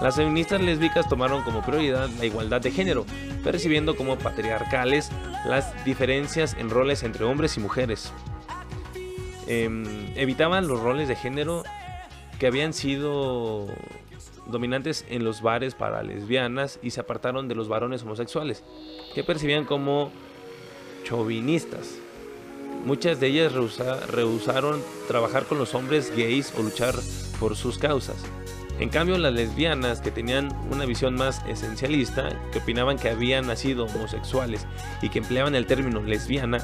Las 0.00 0.16
feministas 0.16 0.60
lésbicas 0.60 1.08
tomaron 1.08 1.42
como 1.42 1.62
prioridad 1.62 2.08
la 2.10 2.24
igualdad 2.24 2.60
de 2.60 2.70
género, 2.70 3.04
percibiendo 3.42 3.96
como 3.96 4.18
patriarcales 4.18 5.10
las 5.44 5.84
diferencias 5.84 6.54
en 6.58 6.70
roles 6.70 7.02
entre 7.02 7.24
hombres 7.24 7.56
y 7.56 7.60
mujeres. 7.60 8.12
Em, 9.48 10.12
evitaban 10.16 10.66
los 10.66 10.80
roles 10.80 11.08
de 11.08 11.16
género 11.16 11.62
que 12.38 12.46
habían 12.46 12.72
sido 12.72 13.66
dominantes 14.46 15.04
en 15.08 15.24
los 15.24 15.42
bares 15.42 15.74
para 15.74 16.02
lesbianas 16.02 16.78
y 16.82 16.90
se 16.90 17.00
apartaron 17.00 17.48
de 17.48 17.54
los 17.54 17.68
varones 17.68 18.02
homosexuales, 18.02 18.64
que 19.14 19.24
percibían 19.24 19.64
como 19.64 20.10
chauvinistas. 21.04 21.98
Muchas 22.84 23.18
de 23.18 23.28
ellas 23.28 23.52
rehusaron 23.52 24.82
trabajar 25.08 25.44
con 25.46 25.58
los 25.58 25.74
hombres 25.74 26.12
gays 26.16 26.52
o 26.56 26.62
luchar 26.62 26.94
por 27.40 27.56
sus 27.56 27.78
causas. 27.78 28.16
En 28.78 28.90
cambio, 28.90 29.16
las 29.16 29.32
lesbianas, 29.32 30.00
que 30.00 30.10
tenían 30.10 30.54
una 30.70 30.84
visión 30.84 31.14
más 31.14 31.42
esencialista, 31.48 32.38
que 32.52 32.58
opinaban 32.58 32.98
que 32.98 33.08
habían 33.08 33.46
nacido 33.46 33.86
homosexuales 33.86 34.66
y 35.00 35.08
que 35.08 35.20
empleaban 35.20 35.54
el 35.54 35.66
término 35.66 36.02
lesbiana, 36.02 36.58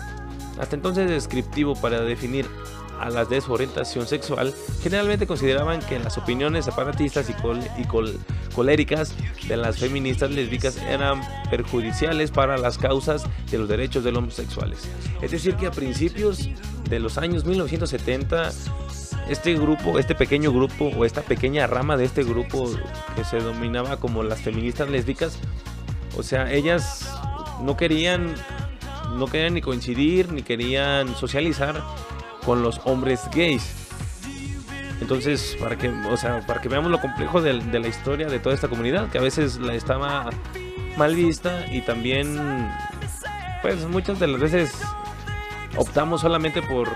hasta 0.61 0.77
entonces 0.77 1.09
descriptivo 1.09 1.75
para 1.75 2.03
definir 2.03 2.47
a 3.02 3.11
las 3.11 3.28
de 3.28 3.40
su 3.40 3.52
orientación 3.52 4.06
sexual, 4.06 4.54
generalmente 4.80 5.26
consideraban 5.26 5.80
que 5.80 5.99
las 5.99 6.16
opiniones 6.18 6.64
separatistas 6.64 7.28
y, 7.28 7.85
coléricas 8.54 9.14
de 9.49 9.56
las 9.56 9.78
feministas 9.78 10.30
lésbicas 10.30 10.76
eran 10.76 11.21
perjudiciales 11.50 12.30
para 12.30 12.56
las 12.59 12.78
causas 12.78 13.25
de 13.50 13.59
los 13.59 13.68
derechos 13.68 14.04
de 14.04 14.12
los 14.12 14.21
homosexuales. 14.21 14.88
Es 15.21 15.32
decir, 15.32 15.56
que 15.56 15.66
a 15.66 15.73
principios 15.73 16.49
de 16.88 17.00
los 17.00 17.18
años 17.18 17.44
1970 17.44 18.50
este 19.28 19.54
grupo, 19.54 19.99
este 19.99 20.14
pequeño 20.14 20.52
grupo 20.52 20.87
o 20.97 21.04
esta 21.04 21.23
pequeña 21.23 21.66
rama 21.66 21.97
de 21.97 22.04
este 22.04 22.23
grupo 22.23 22.71
que 23.16 23.25
se 23.25 23.40
dominaba 23.40 23.97
como 23.97 24.23
las 24.23 24.40
feministas 24.40 24.88
lésbicas, 24.88 25.38
o 26.16 26.23
sea, 26.23 26.52
ellas 26.52 27.11
no 27.62 27.76
querían 27.76 28.35
no 29.16 29.26
querían 29.26 29.54
ni 29.54 29.61
coincidir 29.61 30.32
ni 30.32 30.42
querían 30.42 31.14
socializar 31.16 31.82
con 32.45 32.63
los 32.63 32.81
hombres 32.85 33.21
gays. 33.35 33.63
Entonces, 35.01 35.57
para 35.59 35.77
que, 35.77 35.89
o 35.89 36.17
sea, 36.17 36.47
para 36.47 36.61
que 36.61 36.69
veamos 36.69 36.91
lo 36.91 37.01
complejo 37.01 37.43
de, 37.43 37.55
la 37.55 37.89
historia 37.89 38.29
de 38.29 38.39
toda 38.39 38.55
esta 38.55 38.69
comunidad, 38.69 39.09
que 39.11 39.19
a 39.19 39.21
veces 39.21 39.59
la 39.59 39.75
estaba 39.75 40.31
mal 40.97 41.17
vista 41.17 41.67
y 41.73 41.81
también, 41.81 42.71
pues 43.63 43.85
muchas 43.87 44.21
de 44.21 44.29
las 44.29 44.41
veces 44.41 44.81
optamos 45.77 46.21
solamente 46.21 46.63
por, 46.63 46.89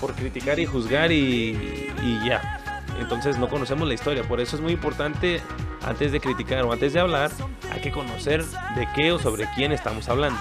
por 0.00 0.12
criticar 0.12 0.58
y 0.58 0.66
juzgar 0.66 1.12
y, 1.12 1.90
y 2.02 2.20
ya. 2.26 2.60
Entonces 3.00 3.38
no 3.38 3.48
conocemos 3.48 3.88
la 3.88 3.94
historia, 3.94 4.22
por 4.24 4.40
eso 4.40 4.56
es 4.56 4.62
muy 4.62 4.72
importante 4.72 5.40
antes 5.82 6.12
de 6.12 6.20
criticar 6.20 6.64
o 6.64 6.72
antes 6.72 6.92
de 6.92 7.00
hablar, 7.00 7.30
hay 7.72 7.80
que 7.80 7.90
conocer 7.90 8.44
de 8.44 8.88
qué 8.94 9.12
o 9.12 9.18
sobre 9.18 9.46
quién 9.54 9.72
estamos 9.72 10.08
hablando. 10.08 10.40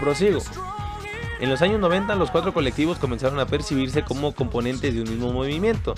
Prosigo. 0.00 0.40
En 1.40 1.50
los 1.50 1.62
años 1.62 1.78
90 1.78 2.16
los 2.16 2.30
cuatro 2.30 2.52
colectivos 2.52 2.98
comenzaron 2.98 3.38
a 3.38 3.46
percibirse 3.46 4.02
como 4.02 4.34
componentes 4.34 4.92
de 4.92 5.02
un 5.02 5.08
mismo 5.08 5.32
movimiento. 5.32 5.94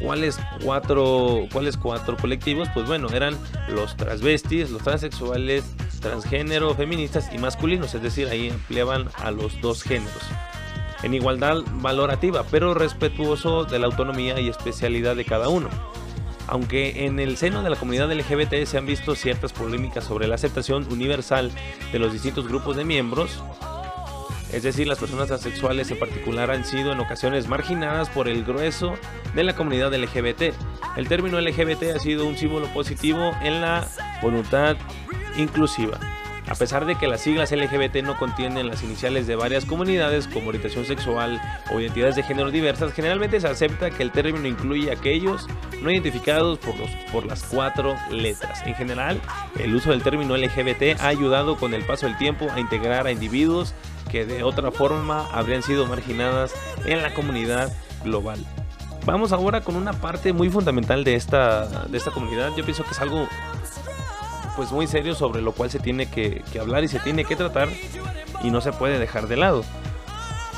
¿Cuáles 0.00 0.38
cuatro, 0.62 1.46
¿Cuáles 1.52 1.76
cuatro 1.76 2.16
colectivos? 2.16 2.68
Pues 2.72 2.86
bueno, 2.86 3.08
eran 3.10 3.36
los 3.68 3.96
transvestis, 3.96 4.70
los 4.70 4.82
transexuales, 4.82 5.64
transgénero, 6.00 6.74
feministas 6.74 7.30
y 7.32 7.38
masculinos, 7.38 7.94
es 7.94 8.02
decir, 8.02 8.28
ahí 8.28 8.48
empleaban 8.48 9.08
a 9.16 9.30
los 9.30 9.60
dos 9.60 9.82
géneros. 9.82 10.22
En 11.02 11.14
igualdad 11.14 11.58
valorativa, 11.74 12.44
pero 12.50 12.74
respetuoso 12.74 13.64
de 13.64 13.78
la 13.80 13.86
autonomía 13.86 14.38
y 14.40 14.48
especialidad 14.48 15.16
de 15.16 15.24
cada 15.24 15.48
uno. 15.48 15.68
Aunque 16.46 17.06
en 17.06 17.18
el 17.18 17.36
seno 17.36 17.62
de 17.62 17.70
la 17.70 17.76
comunidad 17.76 18.12
LGBT 18.12 18.66
se 18.66 18.78
han 18.78 18.86
visto 18.86 19.14
ciertas 19.14 19.52
polémicas 19.52 20.04
sobre 20.04 20.26
la 20.28 20.34
aceptación 20.34 20.86
universal 20.92 21.50
de 21.92 21.98
los 21.98 22.12
distintos 22.12 22.46
grupos 22.46 22.76
de 22.76 22.84
miembros, 22.84 23.42
es 24.52 24.62
decir, 24.62 24.86
las 24.86 24.98
personas 24.98 25.30
asexuales 25.30 25.90
en 25.90 25.98
particular 25.98 26.50
han 26.50 26.64
sido 26.64 26.92
en 26.92 27.00
ocasiones 27.00 27.48
marginadas 27.48 28.10
por 28.10 28.28
el 28.28 28.44
grueso 28.44 28.94
de 29.34 29.44
la 29.44 29.56
comunidad 29.56 29.94
LGBT. 29.94 30.54
El 30.96 31.08
término 31.08 31.40
LGBT 31.40 31.94
ha 31.96 31.98
sido 31.98 32.26
un 32.26 32.36
símbolo 32.36 32.66
positivo 32.68 33.32
en 33.42 33.62
la 33.62 33.86
voluntad 34.20 34.76
inclusiva. 35.36 35.98
A 36.48 36.54
pesar 36.54 36.84
de 36.84 36.96
que 36.96 37.06
las 37.06 37.22
siglas 37.22 37.52
LGBT 37.52 38.02
no 38.02 38.18
contienen 38.18 38.66
las 38.66 38.82
iniciales 38.82 39.26
de 39.26 39.36
varias 39.36 39.64
comunidades 39.64 40.26
como 40.26 40.48
orientación 40.48 40.84
sexual 40.84 41.40
o 41.72 41.80
identidades 41.80 42.16
de 42.16 42.24
género 42.24 42.50
diversas, 42.50 42.92
generalmente 42.92 43.40
se 43.40 43.46
acepta 43.46 43.90
que 43.90 44.02
el 44.02 44.10
término 44.10 44.46
incluye 44.46 44.90
a 44.90 44.94
aquellos 44.94 45.46
no 45.80 45.90
identificados 45.90 46.58
por, 46.58 47.24
las 47.26 47.44
cuatro 47.44 47.94
letras. 48.10 48.62
En 48.66 48.74
general, 48.74 49.20
el 49.58 49.74
uso 49.74 49.90
del 49.90 50.02
término 50.02 50.36
LGBT 50.36 51.00
ha 51.00 51.08
ayudado 51.08 51.56
con 51.56 51.74
el 51.74 51.84
paso 51.84 52.06
del 52.06 52.18
tiempo 52.18 52.50
a 52.50 52.60
integrar 52.60 53.06
a 53.06 53.12
individuos 53.12 53.72
que 54.12 54.26
de 54.26 54.42
otra 54.42 54.70
forma 54.70 55.26
habrían 55.32 55.62
sido 55.62 55.86
marginadas 55.86 56.52
en 56.84 57.02
la 57.02 57.14
comunidad 57.14 57.72
global. 58.04 58.38
Vamos 59.06 59.32
ahora 59.32 59.62
con 59.62 59.74
una 59.74 59.94
parte 59.94 60.34
muy 60.34 60.50
fundamental 60.50 61.02
de 61.02 61.14
esta, 61.14 61.86
de 61.86 61.96
esta 61.96 62.10
comunidad. 62.10 62.50
Yo 62.54 62.62
pienso 62.62 62.84
que 62.84 62.90
es 62.90 63.00
algo 63.00 63.26
pues 64.54 64.70
muy 64.70 64.86
serio 64.86 65.14
sobre 65.14 65.40
lo 65.40 65.52
cual 65.52 65.70
se 65.70 65.78
tiene 65.78 66.10
que, 66.10 66.44
hablar 66.60 66.84
y 66.84 66.88
se 66.88 66.98
tiene 66.98 67.24
que 67.24 67.36
tratar 67.36 67.70
y 68.42 68.50
no 68.50 68.60
se 68.60 68.72
puede 68.72 68.98
dejar 68.98 69.28
de 69.28 69.38
lado. 69.38 69.64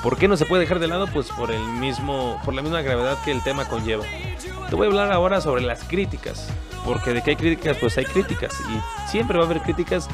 ¿Por 0.02 0.18
qué 0.18 0.26
no 0.26 0.37
se 0.37 0.46
puede 0.46 0.62
dejar 0.62 0.80
de 0.80 0.88
lado? 0.88 1.06
Pues 1.06 1.28
por 1.28 1.52
el 1.52 1.62
mismo, 1.62 2.40
por 2.44 2.54
la 2.54 2.61
misma 2.61 2.82
gravedad 2.82 3.23
que 3.25 3.30
el 3.30 3.42
tema 3.44 3.66
conlleva. 3.68 4.04
Te 4.68 4.75
voy 4.75 4.87
a 4.87 4.90
hablar 4.90 5.12
ahora 5.12 5.40
sobre 5.40 5.62
las 5.62 5.84
críticas, 5.84 6.49
porque 6.84 7.12
de 7.12 7.23
que 7.23 7.30
hay 7.30 7.37
críticas, 7.37 7.76
pues 7.78 7.96
hay 7.96 8.04
críticas 8.04 8.52
y 8.61 9.08
siempre 9.11 9.38
va 9.38 9.44
a 9.44 9.46
haber 9.46 9.62
críticas 9.62 10.08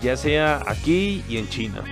ya 0.00 0.16
sea 0.16 0.62
aquí 0.64 1.24
y 1.28 1.38
en 1.38 1.48
China. 1.48 1.82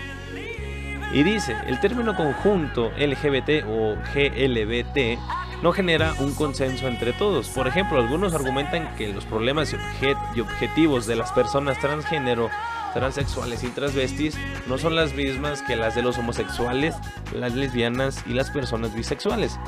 Y 1.17 1.23
dice, 1.23 1.57
el 1.67 1.81
término 1.81 2.15
conjunto 2.15 2.91
LGBT 2.91 3.65
o 3.67 3.97
GLBT 4.13 5.19
no 5.63 5.73
genera 5.73 6.13
un 6.19 6.35
consenso 6.35 6.89
entre 6.89 7.15
todos. 7.15 7.49
Por 7.49 7.67
ejemplo, 7.67 7.99
algunos 7.99 8.35
argumentan 8.35 8.95
que 8.97 9.11
los 9.15 9.25
problemas 9.25 9.73
y, 9.73 10.41
objetivos 10.41 11.07
de 11.07 11.17
las 11.17 11.33
personas 11.33 11.79
transgénero, 11.79 12.51
transexuales 12.93 13.65
y 13.65 13.69
transvestis 13.69 14.37
no 14.67 14.77
son 14.77 14.95
las 14.95 15.15
mismas 15.15 15.63
que 15.63 15.75
las 15.75 15.95
de 15.95 16.03
los 16.03 16.19
homosexuales, 16.19 16.95
las 17.33 17.55
lesbianas 17.55 18.23
y 18.27 18.35
las 18.35 18.51
personas 18.51 18.95
bisexuales. 18.95 19.59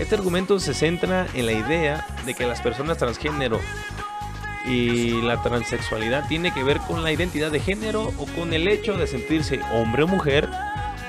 Este 0.00 0.16
argumento 0.16 0.58
se 0.58 0.74
centra 0.74 1.28
en 1.34 1.46
la 1.46 1.52
idea 1.52 2.04
de 2.26 2.34
que 2.34 2.44
las 2.44 2.60
personas 2.60 2.98
transgénero 2.98 3.60
y 4.66 5.20
la 5.22 5.42
transexualidad 5.42 6.26
tiene 6.28 6.52
que 6.52 6.64
ver 6.64 6.78
con 6.78 7.02
la 7.02 7.12
identidad 7.12 7.50
de 7.50 7.60
género 7.60 8.12
o 8.18 8.26
con 8.36 8.52
el 8.52 8.66
hecho 8.68 8.96
de 8.96 9.06
sentirse 9.06 9.60
hombre 9.72 10.02
o 10.02 10.08
mujer, 10.08 10.48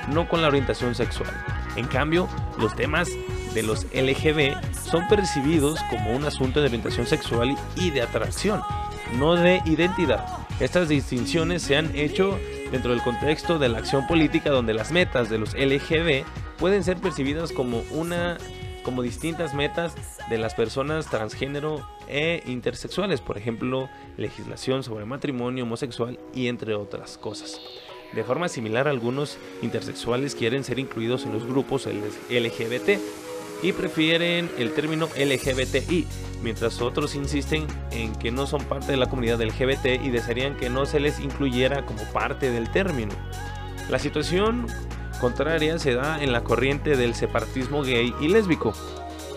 no 0.08 0.28
con 0.28 0.42
la 0.42 0.48
orientación 0.48 0.94
sexual. 0.94 1.30
En 1.76 1.86
cambio, 1.86 2.28
los 2.58 2.74
temas 2.76 3.08
de 3.54 3.62
los 3.62 3.86
LGB 3.92 4.54
son 4.90 5.06
percibidos 5.08 5.80
como 5.90 6.14
un 6.14 6.24
asunto 6.24 6.60
de 6.60 6.66
orientación 6.66 7.06
sexual 7.06 7.56
y 7.76 7.90
de 7.90 8.02
atracción, 8.02 8.62
no 9.18 9.34
de 9.34 9.60
identidad. 9.64 10.24
Estas 10.60 10.88
distinciones 10.88 11.62
se 11.62 11.76
han 11.76 11.94
hecho 11.94 12.38
dentro 12.70 12.90
del 12.90 13.02
contexto 13.02 13.58
de 13.58 13.68
la 13.68 13.78
acción 13.78 14.06
política 14.06 14.50
donde 14.50 14.74
las 14.74 14.92
metas 14.92 15.30
de 15.30 15.38
los 15.38 15.54
LGB 15.54 16.24
pueden 16.58 16.84
ser 16.84 16.98
percibidas 16.98 17.52
como 17.52 17.82
una 17.90 18.38
como 18.82 19.02
distintas 19.02 19.54
metas 19.54 19.94
de 20.30 20.38
las 20.38 20.54
personas 20.54 21.06
transgénero 21.06 21.86
e 22.08 22.42
intersexuales, 22.46 23.20
por 23.20 23.38
ejemplo, 23.38 23.88
legislación 24.16 24.82
sobre 24.82 25.04
matrimonio 25.04 25.64
homosexual 25.64 26.18
y 26.34 26.48
entre 26.48 26.74
otras 26.74 27.18
cosas. 27.18 27.60
De 28.12 28.24
forma 28.24 28.48
similar, 28.48 28.88
algunos 28.88 29.38
intersexuales 29.60 30.34
quieren 30.34 30.64
ser 30.64 30.78
incluidos 30.78 31.26
en 31.26 31.32
los 31.32 31.46
grupos 31.46 31.86
LGBT 31.86 32.98
y 33.62 33.72
prefieren 33.72 34.50
el 34.58 34.72
término 34.72 35.08
LGBTI, 35.16 36.06
mientras 36.42 36.80
otros 36.80 37.14
insisten 37.14 37.66
en 37.90 38.14
que 38.14 38.30
no 38.30 38.46
son 38.46 38.64
parte 38.64 38.92
de 38.92 38.96
la 38.96 39.10
comunidad 39.10 39.42
LGBT 39.42 40.02
y 40.02 40.10
desearían 40.10 40.56
que 40.56 40.70
no 40.70 40.86
se 40.86 41.00
les 41.00 41.20
incluyera 41.20 41.84
como 41.84 42.02
parte 42.12 42.50
del 42.50 42.70
término. 42.70 43.12
La 43.90 43.98
situación 43.98 44.66
contraria 45.20 45.78
se 45.78 45.94
da 45.94 46.22
en 46.22 46.32
la 46.32 46.44
corriente 46.44 46.96
del 46.96 47.14
separatismo 47.14 47.82
gay 47.82 48.14
y 48.20 48.28
lésbico, 48.28 48.72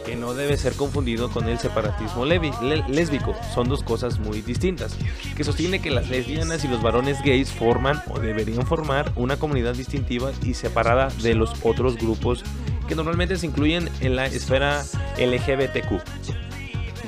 que 0.05 0.15
no 0.15 0.33
debe 0.33 0.57
ser 0.57 0.73
confundido 0.73 1.29
con 1.29 1.47
el 1.47 1.59
separatismo 1.59 2.25
lésbico. 2.25 3.35
Son 3.53 3.67
dos 3.69 3.83
cosas 3.83 4.19
muy 4.19 4.41
distintas, 4.41 4.95
que 5.35 5.43
sostiene 5.43 5.81
que 5.81 5.91
las 5.91 6.09
lesbianas 6.09 6.63
y 6.63 6.67
los 6.67 6.81
varones 6.81 7.21
gays 7.23 7.51
forman 7.51 8.01
o 8.09 8.19
deberían 8.19 8.65
formar 8.65 9.11
una 9.15 9.37
comunidad 9.37 9.75
distintiva 9.75 10.31
y 10.43 10.53
separada 10.53 11.09
de 11.21 11.35
los 11.35 11.53
otros 11.63 11.97
grupos 11.97 12.43
que 12.87 12.95
normalmente 12.95 13.37
se 13.37 13.45
incluyen 13.45 13.89
en 14.01 14.15
la 14.15 14.25
esfera 14.25 14.83
LGBTQ. 15.17 16.01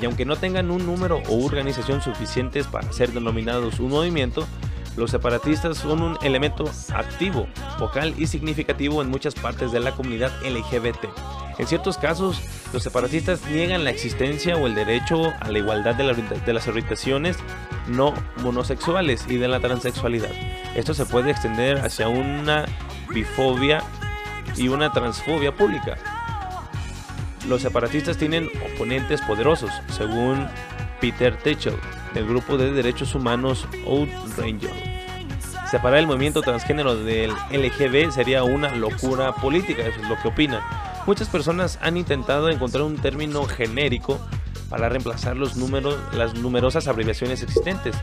Y 0.00 0.04
aunque 0.06 0.24
no 0.24 0.36
tengan 0.36 0.70
un 0.70 0.86
número 0.86 1.22
o 1.28 1.44
organización 1.44 2.02
suficientes 2.02 2.66
para 2.66 2.92
ser 2.92 3.12
denominados 3.12 3.80
un 3.80 3.90
movimiento, 3.90 4.46
los 4.96 5.10
separatistas 5.10 5.78
son 5.78 6.02
un 6.02 6.18
elemento 6.22 6.70
activo, 6.94 7.48
vocal 7.78 8.14
y 8.16 8.26
significativo 8.26 9.02
en 9.02 9.10
muchas 9.10 9.34
partes 9.34 9.72
de 9.72 9.80
la 9.80 9.92
comunidad 9.92 10.32
LGBT. 10.42 11.06
En 11.58 11.66
ciertos 11.66 11.98
casos, 11.98 12.40
los 12.72 12.82
separatistas 12.82 13.40
niegan 13.50 13.84
la 13.84 13.90
existencia 13.90 14.56
o 14.56 14.66
el 14.66 14.74
derecho 14.74 15.32
a 15.40 15.50
la 15.50 15.58
igualdad 15.58 15.94
de, 15.94 16.52
las 16.52 16.68
orientaciones 16.68 17.36
no 17.86 18.14
monosexuales 18.38 19.26
y 19.28 19.36
de 19.36 19.48
la 19.48 19.60
transexualidad. 19.60 20.30
Esto 20.74 20.94
se 20.94 21.06
puede 21.06 21.30
extender 21.30 21.78
hacia 21.78 22.08
una 22.08 22.66
bifobia 23.08 23.82
y 24.56 24.68
una 24.68 24.92
transfobia 24.92 25.54
pública. 25.54 25.96
Los 27.48 27.62
separatistas 27.62 28.16
tienen 28.16 28.48
oponentes 28.74 29.20
poderosos, 29.22 29.70
según 29.90 30.48
Peter 31.00 31.36
Techel, 31.36 31.76
del 32.14 32.26
grupo 32.26 32.56
de 32.56 32.72
derechos 32.72 33.14
humanos 33.14 33.68
Outranger. 33.86 34.83
Separar 35.74 35.98
el 35.98 36.06
movimiento 36.06 36.40
transgénero 36.40 36.94
del 36.94 37.32
LGB 37.50 38.12
sería 38.12 38.44
una 38.44 38.76
locura 38.76 39.34
política, 39.34 39.82
eso 39.82 40.00
es 40.00 40.08
lo 40.08 40.16
que 40.22 40.28
opina. 40.28 41.02
Muchas 41.04 41.28
personas 41.28 41.80
han 41.82 41.96
intentado 41.96 42.48
encontrar 42.48 42.84
un 42.84 42.96
término 42.96 43.42
genérico 43.42 44.20
para 44.70 44.88
reemplazar 44.88 45.36
los 45.36 45.56
números, 45.56 45.98
las 46.12 46.34
numerosas 46.34 46.86
abreviaciones 46.86 47.42
existentes. 47.42 47.96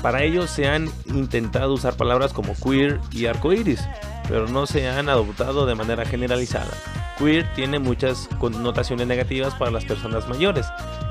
Para 0.00 0.22
ello 0.22 0.46
se 0.46 0.66
han 0.66 0.88
intentado 1.04 1.74
usar 1.74 1.98
palabras 1.98 2.32
como 2.32 2.54
queer 2.54 2.98
y 3.12 3.26
arcoiris, 3.26 3.86
pero 4.26 4.48
no 4.48 4.64
se 4.64 4.88
han 4.88 5.10
adoptado 5.10 5.66
de 5.66 5.74
manera 5.74 6.06
generalizada. 6.06 6.72
Queer 7.18 7.46
tiene 7.52 7.78
muchas 7.78 8.26
connotaciones 8.38 9.06
negativas 9.06 9.52
para 9.52 9.70
las 9.70 9.84
personas 9.84 10.26
mayores, 10.28 10.64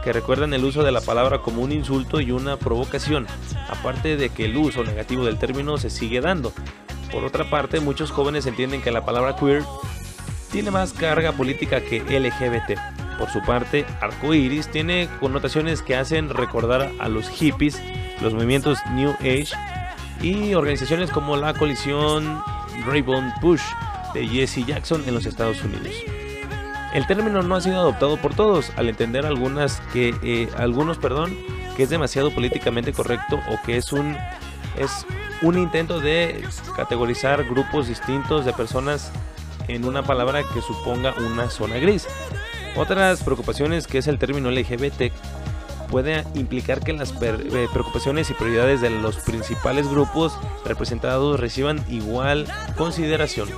que 0.03 0.13
recuerdan 0.13 0.53
el 0.53 0.65
uso 0.65 0.83
de 0.83 0.91
la 0.91 1.01
palabra 1.01 1.39
como 1.39 1.61
un 1.61 1.71
insulto 1.71 2.19
y 2.19 2.31
una 2.31 2.57
provocación, 2.57 3.27
aparte 3.69 4.17
de 4.17 4.29
que 4.29 4.45
el 4.45 4.57
uso 4.57 4.83
negativo 4.83 5.25
del 5.25 5.39
término 5.39 5.77
se 5.77 5.89
sigue 5.89 6.21
dando. 6.21 6.53
Por 7.11 7.23
otra 7.23 7.49
parte, 7.49 7.79
muchos 7.79 8.11
jóvenes 8.11 8.45
entienden 8.45 8.81
que 8.81 8.91
la 8.91 9.05
palabra 9.05 9.35
queer 9.35 9.63
tiene 10.51 10.71
más 10.71 10.93
carga 10.93 11.31
política 11.31 11.81
que 11.81 11.99
LGBT. 11.99 12.79
Por 13.17 13.29
su 13.29 13.41
parte, 13.41 13.85
arcoiris 14.01 14.69
tiene 14.69 15.07
connotaciones 15.19 15.81
que 15.81 15.95
hacen 15.95 16.29
recordar 16.29 16.91
a 16.99 17.07
los 17.07 17.29
hippies, 17.29 17.81
los 18.21 18.33
movimientos 18.33 18.79
New 18.91 19.11
Age 19.19 19.49
y 20.21 20.53
organizaciones 20.53 21.11
como 21.11 21.37
la 21.37 21.53
colisión 21.53 22.41
Rainbow 22.85 23.21
Push 23.41 23.61
de 24.13 24.27
Jesse 24.27 24.65
Jackson 24.65 25.03
en 25.07 25.13
los 25.13 25.25
Estados 25.25 25.63
Unidos. 25.63 25.93
El 26.93 27.07
término 27.07 27.41
no 27.41 27.55
ha 27.55 27.61
sido 27.61 27.79
adoptado 27.79 28.17
por 28.17 28.35
todos, 28.35 28.71
al 28.75 28.87
entender 28.87 29.25
algunas 29.25 29.81
que, 29.91 30.15
eh, 30.21 30.47
algunos 30.57 30.99
perdón, 30.99 31.35
que 31.75 31.83
es 31.83 31.89
demasiado 31.89 32.29
políticamente 32.31 32.93
correcto 32.93 33.39
o 33.49 33.59
que 33.65 33.77
es 33.77 33.91
un, 33.91 34.15
es 34.77 35.05
un 35.41 35.57
intento 35.57 35.99
de 35.99 36.47
categorizar 36.75 37.43
grupos 37.45 37.87
distintos 37.87 38.45
de 38.45 38.53
personas 38.53 39.11
en 39.67 39.85
una 39.85 40.03
palabra 40.03 40.43
que 40.43 40.61
suponga 40.61 41.15
una 41.17 41.49
zona 41.49 41.77
gris. 41.77 42.07
Otras 42.75 43.23
preocupaciones 43.23 43.87
que 43.87 43.97
es 43.97 44.07
el 44.07 44.19
término 44.19 44.51
LGBT 44.51 45.11
puede 45.89 46.25
implicar 46.35 46.79
que 46.79 46.93
las 46.93 47.11
eh, 47.21 47.67
preocupaciones 47.71 48.29
y 48.29 48.33
prioridades 48.33 48.81
de 48.81 48.91
los 48.91 49.17
principales 49.17 49.87
grupos 49.87 50.37
representados 50.65 51.39
reciban 51.39 51.83
igual 51.89 52.47
consideración. 52.77 53.49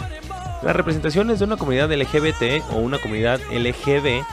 Las 0.65 0.75
representaciones 0.75 1.37
de 1.37 1.45
una 1.45 1.57
comunidad 1.57 1.91
LGBT 1.93 2.63
o 2.71 2.77
una 2.77 2.97
comunidad 2.97 3.39
LGB 3.51 4.25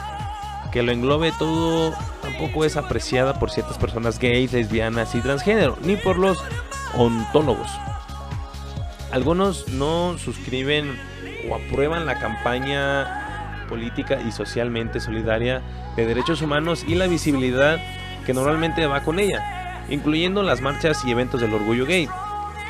que 0.71 0.81
lo 0.81 0.91
englobe 0.91 1.31
todo 1.37 1.93
tampoco 2.23 2.65
es 2.65 2.75
apreciada 2.75 3.37
por 3.37 3.51
ciertas 3.51 3.77
personas 3.77 4.17
gays, 4.17 4.51
lesbianas 4.51 5.13
y 5.13 5.21
transgénero, 5.21 5.77
ni 5.83 5.95
por 5.95 6.17
los 6.17 6.43
ontólogos. 6.95 7.69
Algunos 9.11 9.67
no 9.67 10.17
suscriben 10.17 10.99
o 11.47 11.53
aprueban 11.53 12.07
la 12.07 12.17
campaña 12.17 13.67
política 13.69 14.19
y 14.27 14.31
socialmente 14.31 14.99
solidaria 14.99 15.61
de 15.95 16.07
derechos 16.07 16.41
humanos 16.41 16.83
y 16.87 16.95
la 16.95 17.05
visibilidad 17.05 17.79
que 18.25 18.33
normalmente 18.33 18.87
va 18.87 19.03
con 19.03 19.19
ella, 19.19 19.85
incluyendo 19.87 20.41
las 20.41 20.61
marchas 20.61 21.05
y 21.05 21.11
eventos 21.11 21.41
del 21.41 21.53
orgullo 21.53 21.85
gay 21.85 22.09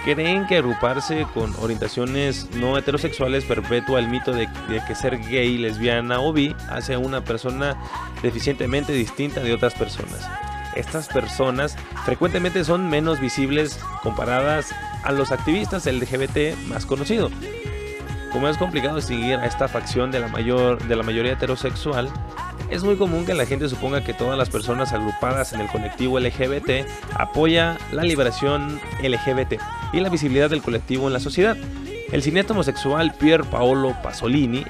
creen 0.03 0.45
que 0.47 0.57
agruparse 0.57 1.25
con 1.33 1.53
orientaciones 1.59 2.49
no 2.55 2.77
heterosexuales 2.77 3.45
perpetúa 3.45 3.99
el 3.99 4.07
mito 4.07 4.33
de, 4.33 4.49
que 4.87 4.95
ser 4.95 5.19
gay, 5.19 5.57
lesbiana 5.57 6.19
o 6.19 6.33
bi 6.33 6.55
hace 6.69 6.93
a 6.93 6.99
una 6.99 7.23
persona 7.23 7.77
deficientemente 8.21 8.93
distinta 8.93 9.41
de 9.41 9.53
otras 9.53 9.73
personas. 9.73 10.29
Estas 10.75 11.07
personas 11.07 11.77
frecuentemente 12.03 12.63
son 12.63 12.89
menos 12.89 13.19
visibles 13.19 13.79
comparadas 14.01 14.73
a 15.03 15.11
los 15.11 15.31
activistas 15.31 15.85
LGBT 15.85 16.57
más 16.67 16.85
conocidos. 16.85 17.31
Como 18.31 18.49
es 18.49 18.57
complicado 18.57 18.99
seguir 18.99 19.35
a 19.35 19.45
esta 19.45 19.67
facción 19.67 20.09
de 20.09 20.19
la, 20.19 20.27
mayor, 20.27 20.83
de 20.87 20.95
la 20.95 21.03
mayoría 21.03 21.33
heterosexual, 21.33 22.09
es 22.73 22.83
muy 22.83 22.95
común 22.95 23.23
que 23.23 23.35
la 23.35 23.45
gente 23.45 23.69
suponga 23.69 24.03
que 24.03 24.15
todas 24.15 24.35
las 24.35 24.49
personas 24.49 24.93
agrupadas 24.93 25.53
en 25.53 25.61
el 25.61 25.67
colectivo 25.67 26.19
LGBT 26.19 26.87
apoya 27.13 27.77
la 27.91 28.01
liberación 28.01 28.81
LGBT 29.03 29.61
y 29.93 29.99
la 29.99 30.09
visibilidad 30.09 30.49
del 30.49 30.63
colectivo 30.63 31.05
en 31.05 31.13
la 31.13 31.19
sociedad. 31.19 31.55
El 32.11 32.23
cineasta 32.23 32.53
homosexual 32.53 33.13
Pier 33.19 33.43
Paolo 33.43 33.95
Pasolini 34.01 34.65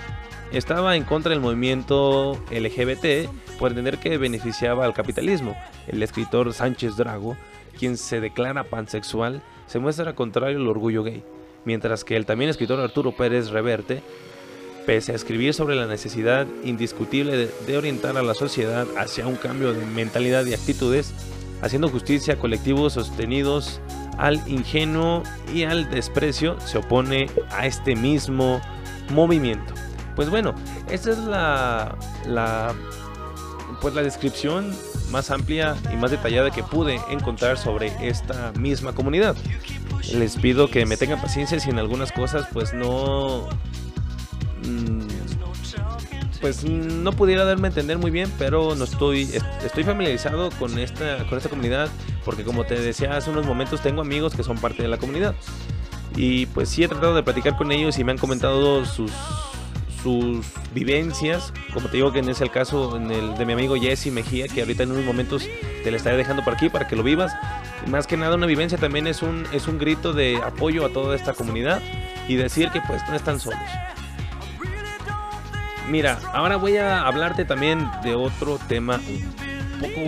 estaba 0.51 0.97
en 0.97 1.05
contra 1.05 1.29
del 1.29 1.39
movimiento 1.39 2.43
LGBT 2.51 3.29
por 3.57 3.71
entender 3.71 3.97
que 3.99 4.17
beneficiaba 4.17 4.83
al 4.83 4.93
capitalismo. 4.93 5.55
El 5.87 6.03
escritor 6.03 6.53
Sánchez 6.53 6.97
Drago, 6.97 7.37
quien 7.79 7.95
se 7.95 8.19
declara 8.19 8.65
pansexual, 8.65 9.41
se 9.65 9.79
muestra 9.79 10.13
contrario 10.13 10.57
al 10.57 10.67
orgullo 10.67 11.03
gay 11.03 11.23
mientras 11.65 12.03
que 12.03 12.15
el 12.15 12.25
también 12.25 12.49
escritor 12.49 12.79
Arturo 12.79 13.11
Pérez 13.13 13.49
Reverte, 13.49 14.01
pese 14.85 15.11
a 15.11 15.15
escribir 15.15 15.53
sobre 15.53 15.75
la 15.75 15.87
necesidad 15.87 16.47
indiscutible 16.63 17.49
de, 17.65 17.77
orientar 17.77 18.17
a 18.17 18.23
la 18.23 18.33
sociedad 18.33 18.87
hacia 18.97 19.27
un 19.27 19.35
cambio 19.35 19.73
de 19.73 19.85
mentalidad 19.85 20.45
y 20.45 20.53
actitudes, 20.53 21.13
haciendo 21.61 21.89
justicia 21.89 22.35
a 22.35 22.37
colectivos 22.37 22.93
sostenidos 22.93 23.81
al 24.17 24.41
ingenuo 24.47 25.23
y 25.53 25.63
al 25.63 25.89
desprecio 25.89 26.59
se 26.59 26.77
opone 26.77 27.27
a 27.51 27.65
este 27.65 27.95
mismo 27.95 28.61
movimiento. 29.11 29.73
Pues 30.15 30.29
bueno, 30.29 30.53
esta 30.89 31.11
es 31.11 31.17
la, 31.17 31.97
la, 32.27 32.75
pues 33.81 33.95
la 33.95 34.03
descripción 34.03 34.71
más 35.11 35.31
amplia 35.31 35.75
y 35.91 35.95
más 35.95 36.11
detallada 36.11 36.51
que 36.51 36.63
pude 36.63 36.99
encontrar 37.09 37.57
sobre 37.57 37.91
esta 38.07 38.51
misma 38.53 38.93
comunidad. 38.93 39.35
Les 40.13 40.35
pido 40.35 40.69
que 40.69 40.85
me 40.85 40.97
tengan 40.97 41.21
paciencia 41.21 41.59
si 41.59 41.69
en 41.69 41.79
algunas 41.79 42.11
cosas 42.11 42.47
pues 42.51 42.73
no... 42.73 43.47
Pues 46.43 46.65
no 46.65 47.13
pudiera 47.13 47.45
darme 47.45 47.67
a 47.67 47.69
entender 47.69 47.97
muy 47.97 48.11
bien, 48.11 48.29
pero 48.37 48.75
no 48.75 48.83
estoy, 48.83 49.29
estoy 49.63 49.85
familiarizado 49.85 50.49
con 50.59 50.77
esta, 50.77 51.25
con 51.29 51.37
esta 51.37 51.47
comunidad, 51.47 51.87
porque 52.25 52.43
como 52.43 52.65
te 52.65 52.77
decía 52.77 53.15
hace 53.15 53.29
unos 53.29 53.45
momentos, 53.45 53.79
tengo 53.79 54.01
amigos 54.01 54.35
que 54.35 54.43
son 54.43 54.57
parte 54.57 54.83
de 54.83 54.89
la 54.89 54.97
comunidad. 54.97 55.35
Y 56.17 56.47
pues 56.47 56.67
sí 56.67 56.83
he 56.83 56.89
tratado 56.89 57.15
de 57.15 57.23
platicar 57.23 57.55
con 57.55 57.71
ellos 57.71 57.97
y 57.97 58.03
me 58.03 58.11
han 58.11 58.17
comentado 58.17 58.83
sus, 58.83 59.13
sus 60.03 60.45
vivencias, 60.73 61.53
como 61.73 61.87
te 61.87 61.95
digo 61.95 62.11
que 62.11 62.19
ese 62.19 62.43
el 62.43 62.51
caso 62.51 62.97
en 62.97 63.09
el 63.09 63.37
de 63.37 63.45
mi 63.45 63.53
amigo 63.53 63.75
Jesse 63.77 64.07
Mejía, 64.07 64.49
que 64.49 64.59
ahorita 64.59 64.83
en 64.83 64.91
unos 64.91 65.05
momentos 65.05 65.47
te 65.85 65.91
la 65.91 65.95
estaré 65.95 66.17
dejando 66.17 66.43
por 66.43 66.55
aquí 66.55 66.67
para 66.67 66.89
que 66.89 66.97
lo 66.97 67.03
vivas. 67.03 67.31
Más 67.87 68.05
que 68.05 68.17
nada 68.17 68.35
una 68.35 68.47
vivencia 68.47 68.77
también 68.77 69.07
es 69.07 69.21
un, 69.21 69.47
es 69.53 69.69
un 69.69 69.77
grito 69.77 70.11
de 70.11 70.41
apoyo 70.43 70.85
a 70.85 70.89
toda 70.89 71.15
esta 71.15 71.31
comunidad 71.31 71.81
y 72.27 72.35
decir 72.35 72.69
que 72.71 72.81
pues 72.81 73.01
no 73.07 73.15
están 73.15 73.39
solos. 73.39 73.61
Mira, 75.89 76.19
ahora 76.33 76.55
voy 76.55 76.77
a 76.77 77.05
hablarte 77.05 77.45
también 77.45 77.89
de 78.03 78.15
otro 78.15 78.57
tema 78.67 78.99
un 79.05 79.79
poco, 79.79 80.01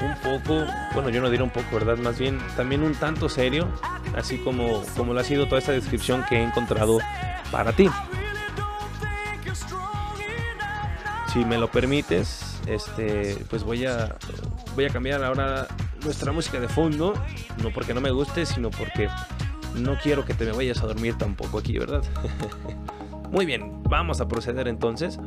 un 0.00 0.14
poco, 0.22 0.66
bueno, 0.94 1.10
yo 1.10 1.20
no 1.20 1.30
diré 1.30 1.42
un 1.42 1.50
poco, 1.50 1.66
¿verdad? 1.72 1.98
Más 1.98 2.18
bien 2.18 2.38
también 2.56 2.82
un 2.82 2.94
tanto 2.94 3.28
serio, 3.28 3.68
así 4.16 4.38
como, 4.38 4.82
como 4.96 5.12
lo 5.12 5.20
ha 5.20 5.24
sido 5.24 5.46
toda 5.46 5.58
esta 5.58 5.72
descripción 5.72 6.24
que 6.28 6.36
he 6.36 6.42
encontrado 6.42 6.98
para 7.50 7.72
ti. 7.72 7.90
Si 11.32 11.44
me 11.44 11.58
lo 11.58 11.70
permites, 11.70 12.58
este, 12.66 13.36
pues 13.50 13.62
voy 13.64 13.84
a, 13.84 14.16
voy 14.74 14.86
a 14.86 14.90
cambiar 14.90 15.22
ahora 15.22 15.68
nuestra 16.02 16.32
música 16.32 16.58
de 16.58 16.68
fondo, 16.68 17.12
no 17.62 17.70
porque 17.70 17.92
no 17.92 18.00
me 18.00 18.10
guste, 18.10 18.46
sino 18.46 18.70
porque 18.70 19.08
no 19.74 19.98
quiero 20.02 20.24
que 20.24 20.32
te 20.32 20.46
me 20.46 20.52
vayas 20.52 20.82
a 20.82 20.86
dormir 20.86 21.16
tampoco 21.18 21.58
aquí, 21.58 21.78
¿verdad? 21.78 22.02
Muy 23.30 23.44
bien, 23.44 23.82
vamos 23.84 24.20
a 24.20 24.28
proceder 24.28 24.68
entonces. 24.68 25.18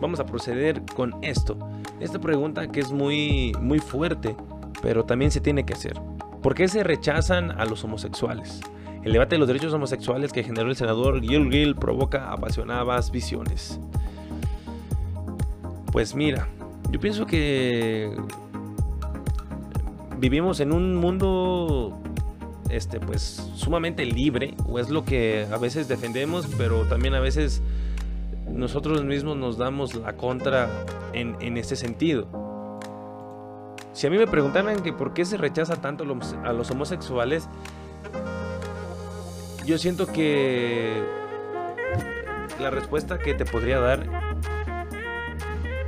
Vamos 0.00 0.20
a 0.20 0.26
proceder 0.26 0.82
con 0.94 1.14
esto. 1.22 1.56
Esta 2.00 2.20
pregunta 2.20 2.68
que 2.68 2.80
es 2.80 2.92
muy, 2.92 3.52
muy 3.60 3.78
fuerte, 3.78 4.36
pero 4.82 5.04
también 5.04 5.30
se 5.30 5.40
tiene 5.40 5.64
que 5.64 5.74
hacer. 5.74 5.94
¿Por 6.42 6.54
qué 6.54 6.66
se 6.68 6.82
rechazan 6.82 7.52
a 7.52 7.64
los 7.64 7.84
homosexuales? 7.84 8.60
El 9.04 9.12
debate 9.12 9.36
de 9.36 9.38
los 9.38 9.48
derechos 9.48 9.72
homosexuales 9.72 10.32
que 10.32 10.42
generó 10.42 10.68
el 10.68 10.76
senador 10.76 11.20
Gil 11.20 11.50
Gill 11.50 11.74
provoca 11.76 12.32
apasionadas 12.32 13.10
visiones. 13.10 13.80
Pues 15.92 16.14
mira, 16.14 16.48
yo 16.90 17.00
pienso 17.00 17.26
que 17.26 18.14
vivimos 20.18 20.60
en 20.60 20.72
un 20.72 20.94
mundo 20.96 22.00
este, 22.72 22.98
pues, 22.98 23.46
sumamente 23.54 24.04
libre, 24.04 24.54
o 24.66 24.78
es 24.78 24.90
lo 24.90 25.04
que 25.04 25.46
a 25.52 25.58
veces 25.58 25.88
defendemos, 25.88 26.46
pero 26.58 26.84
también 26.86 27.14
a 27.14 27.20
veces 27.20 27.62
nosotros 28.48 29.04
mismos 29.04 29.36
nos 29.36 29.58
damos 29.58 29.94
la 29.94 30.14
contra 30.14 30.68
en, 31.12 31.36
en 31.40 31.56
ese 31.56 31.76
sentido. 31.76 32.26
Si 33.92 34.06
a 34.06 34.10
mí 34.10 34.16
me 34.16 34.26
preguntaran 34.26 34.82
que 34.82 34.92
por 34.92 35.12
qué 35.12 35.24
se 35.24 35.36
rechaza 35.36 35.76
tanto 35.76 36.04
a 36.04 36.52
los 36.52 36.70
homosexuales, 36.70 37.46
yo 39.66 39.78
siento 39.78 40.06
que 40.06 41.02
la 42.58 42.70
respuesta 42.70 43.18
que 43.18 43.34
te 43.34 43.44
podría 43.44 43.78
dar, 43.80 44.06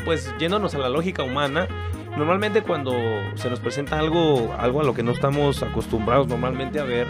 pues 0.04 0.32
yéndonos 0.38 0.74
a 0.74 0.78
la 0.78 0.90
lógica 0.90 1.22
humana, 1.22 1.66
Normalmente 2.16 2.62
cuando 2.62 2.92
se 3.34 3.50
nos 3.50 3.58
presenta 3.58 3.98
algo, 3.98 4.54
algo 4.58 4.80
a 4.80 4.84
lo 4.84 4.94
que 4.94 5.02
no 5.02 5.10
estamos 5.10 5.62
acostumbrados 5.64 6.28
normalmente 6.28 6.78
a 6.78 6.84
ver, 6.84 7.08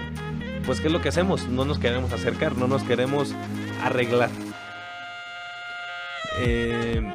pues 0.65 0.81
¿qué 0.81 0.87
es 0.87 0.93
lo 0.93 1.03
que 1.03 1.11
hacemos? 1.11 1.47
No 1.47 1.67
nos 1.67 1.79
queremos 1.79 2.13
acercar, 2.13 2.57
no 2.57 2.67
nos 2.67 2.83
queremos 2.85 3.35
arreglar. 3.83 4.31
Eh, 6.41 7.15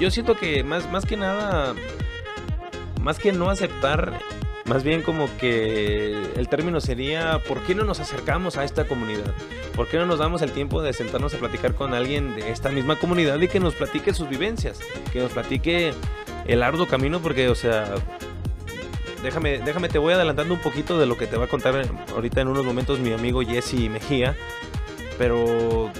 yo 0.00 0.10
siento 0.10 0.36
que 0.36 0.64
más, 0.64 0.90
más 0.90 1.04
que 1.04 1.16
nada, 1.18 1.74
más 3.02 3.18
que 3.18 3.32
no 3.32 3.50
aceptar, 3.50 4.18
más 4.64 4.82
bien 4.82 5.02
como 5.02 5.28
que 5.36 6.16
el 6.36 6.48
término 6.48 6.80
sería, 6.80 7.38
¿por 7.46 7.60
qué 7.64 7.74
no 7.74 7.84
nos 7.84 8.00
acercamos 8.00 8.56
a 8.56 8.64
esta 8.64 8.86
comunidad? 8.86 9.34
¿Por 9.76 9.88
qué 9.88 9.98
no 9.98 10.06
nos 10.06 10.18
damos 10.18 10.40
el 10.40 10.52
tiempo 10.52 10.82
de 10.82 10.92
sentarnos 10.92 11.34
a 11.34 11.38
platicar 11.38 11.74
con 11.74 11.92
alguien 11.94 12.34
de 12.34 12.50
esta 12.50 12.70
misma 12.70 12.98
comunidad 12.98 13.38
y 13.40 13.48
que 13.48 13.60
nos 13.60 13.74
platique 13.74 14.14
sus 14.14 14.28
vivencias? 14.28 14.80
Que 15.12 15.20
nos 15.20 15.32
platique 15.32 15.92
el 16.46 16.62
arduo 16.62 16.86
camino 16.86 17.20
porque, 17.20 17.48
o 17.48 17.54
sea, 17.54 17.94
déjame, 19.22 19.58
déjame, 19.58 19.88
te 19.88 19.98
voy 19.98 20.12
adelantando 20.12 20.54
un 20.54 20.60
poquito 20.60 20.98
de 20.98 21.06
lo 21.06 21.16
que 21.16 21.26
te 21.26 21.36
va 21.36 21.44
a 21.44 21.48
contar 21.48 21.88
ahorita 22.14 22.40
en 22.40 22.48
unos 22.48 22.64
momentos 22.64 22.98
mi 22.98 23.12
amigo 23.12 23.42
Jesse 23.42 23.88
Mejía. 23.88 24.36
Pero 25.18 25.90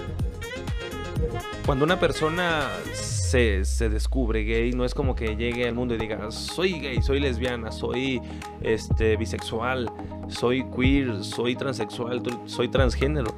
cuando 1.64 1.84
una 1.84 2.00
persona 2.00 2.68
se, 2.92 3.64
se, 3.64 3.88
descubre 3.88 4.42
gay, 4.44 4.72
no 4.72 4.84
es 4.84 4.94
como 4.94 5.14
que 5.14 5.36
llegue 5.36 5.68
al 5.68 5.74
mundo 5.74 5.94
y 5.94 5.98
diga, 5.98 6.30
soy 6.30 6.80
gay, 6.80 7.02
soy 7.02 7.20
lesbiana, 7.20 7.70
soy 7.70 8.20
este, 8.62 9.16
bisexual, 9.16 9.90
soy 10.28 10.64
queer, 10.70 11.22
soy 11.22 11.54
transexual, 11.54 12.22
soy 12.46 12.68
transgénero. 12.68 13.34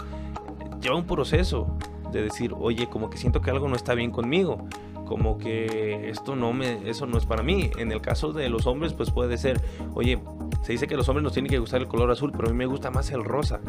Lleva 0.81 0.97
un 0.97 1.07
proceso 1.07 1.77
de 2.13 2.23
decir, 2.23 2.55
oye, 2.59 2.89
como 2.89 3.11
que 3.11 3.19
siento 3.19 3.41
que 3.41 3.51
algo 3.51 3.69
no 3.69 3.77
está 3.77 3.95
bien 3.95 4.11
conmigo 4.11 4.67
como 5.05 5.39
que 5.39 6.09
esto 6.09 6.37
no 6.37 6.53
me, 6.53 6.89
eso 6.89 7.07
no 7.07 7.19
es 7.19 7.27
para 7.27 7.43
mí. 7.43 7.71
En 7.79 7.93
el 7.93 8.01
caso 8.01 8.33
de 8.33 8.49
los 8.49 8.67
hombres, 8.67 8.93
pues 8.93 9.11
puede 9.11 9.39
ser, 9.39 9.61
oye, 9.95 10.19
se 10.63 10.73
dice 10.73 10.87
que 10.87 10.97
los 10.97 11.09
hombres 11.09 11.23
nos 11.23 11.33
tiene 11.33 11.49
que 11.49 11.59
gustar 11.59 11.81
el 11.81 11.89
color 11.89 12.11
azul, 12.11 12.33
pero 12.33 12.49
a 12.49 12.51
mí 12.51 12.57
me 12.57 12.67
gusta 12.67 12.91
más 12.91 13.11
el 13.11 13.25
rosa. 13.25 13.61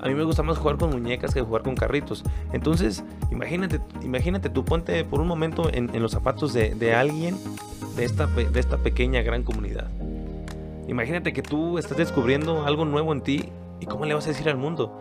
A 0.00 0.06
mí 0.06 0.14
me 0.14 0.22
gusta 0.24 0.42
más 0.42 0.58
jugar 0.58 0.76
con 0.76 0.90
muñecas 0.90 1.34
que 1.34 1.40
jugar 1.40 1.62
con 1.62 1.74
carritos. 1.74 2.24
Entonces, 2.52 3.04
imagínate, 3.30 3.80
imagínate 4.02 4.48
tú 4.48 4.64
ponte 4.64 5.04
por 5.04 5.20
un 5.20 5.26
momento 5.26 5.70
en, 5.72 5.90
los 6.00 6.12
zapatos 6.12 6.52
de, 6.52 6.74
de, 6.74 6.94
alguien 6.94 7.36
de 7.96 8.04
esta, 8.04 8.26
de 8.26 8.60
esta 8.60 8.78
pequeña 8.78 9.22
gran 9.22 9.42
comunidad. 9.42 9.88
Imagínate 10.86 11.32
que 11.32 11.42
tú 11.42 11.78
estás 11.78 11.98
descubriendo 11.98 12.64
algo 12.64 12.84
nuevo 12.84 13.12
en 13.12 13.20
ti 13.22 13.44
y 13.80 13.86
cómo 13.86 14.06
le 14.06 14.14
vas 14.14 14.24
a 14.26 14.28
decir 14.28 14.48
al 14.48 14.56
mundo. 14.56 14.98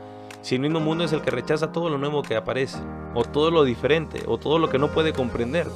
Si 0.48 0.56
el 0.56 0.62
mismo 0.62 0.80
mundo 0.80 1.04
es 1.04 1.12
el 1.12 1.22
que 1.22 1.30
rechaza 1.30 1.74
todo 1.74 1.90
lo 1.90 1.98
nuevo 1.98 2.24
que 2.24 2.38
aparece, 2.38 2.78
o 3.14 3.26
todo 3.26 3.52
lo 3.52 3.66
diferente, 3.66 4.24
o 4.28 4.38
todo 4.38 4.60
lo 4.60 4.70
que 4.70 4.80
no 4.80 4.88
puede 4.88 5.12
comprender. 5.12 5.68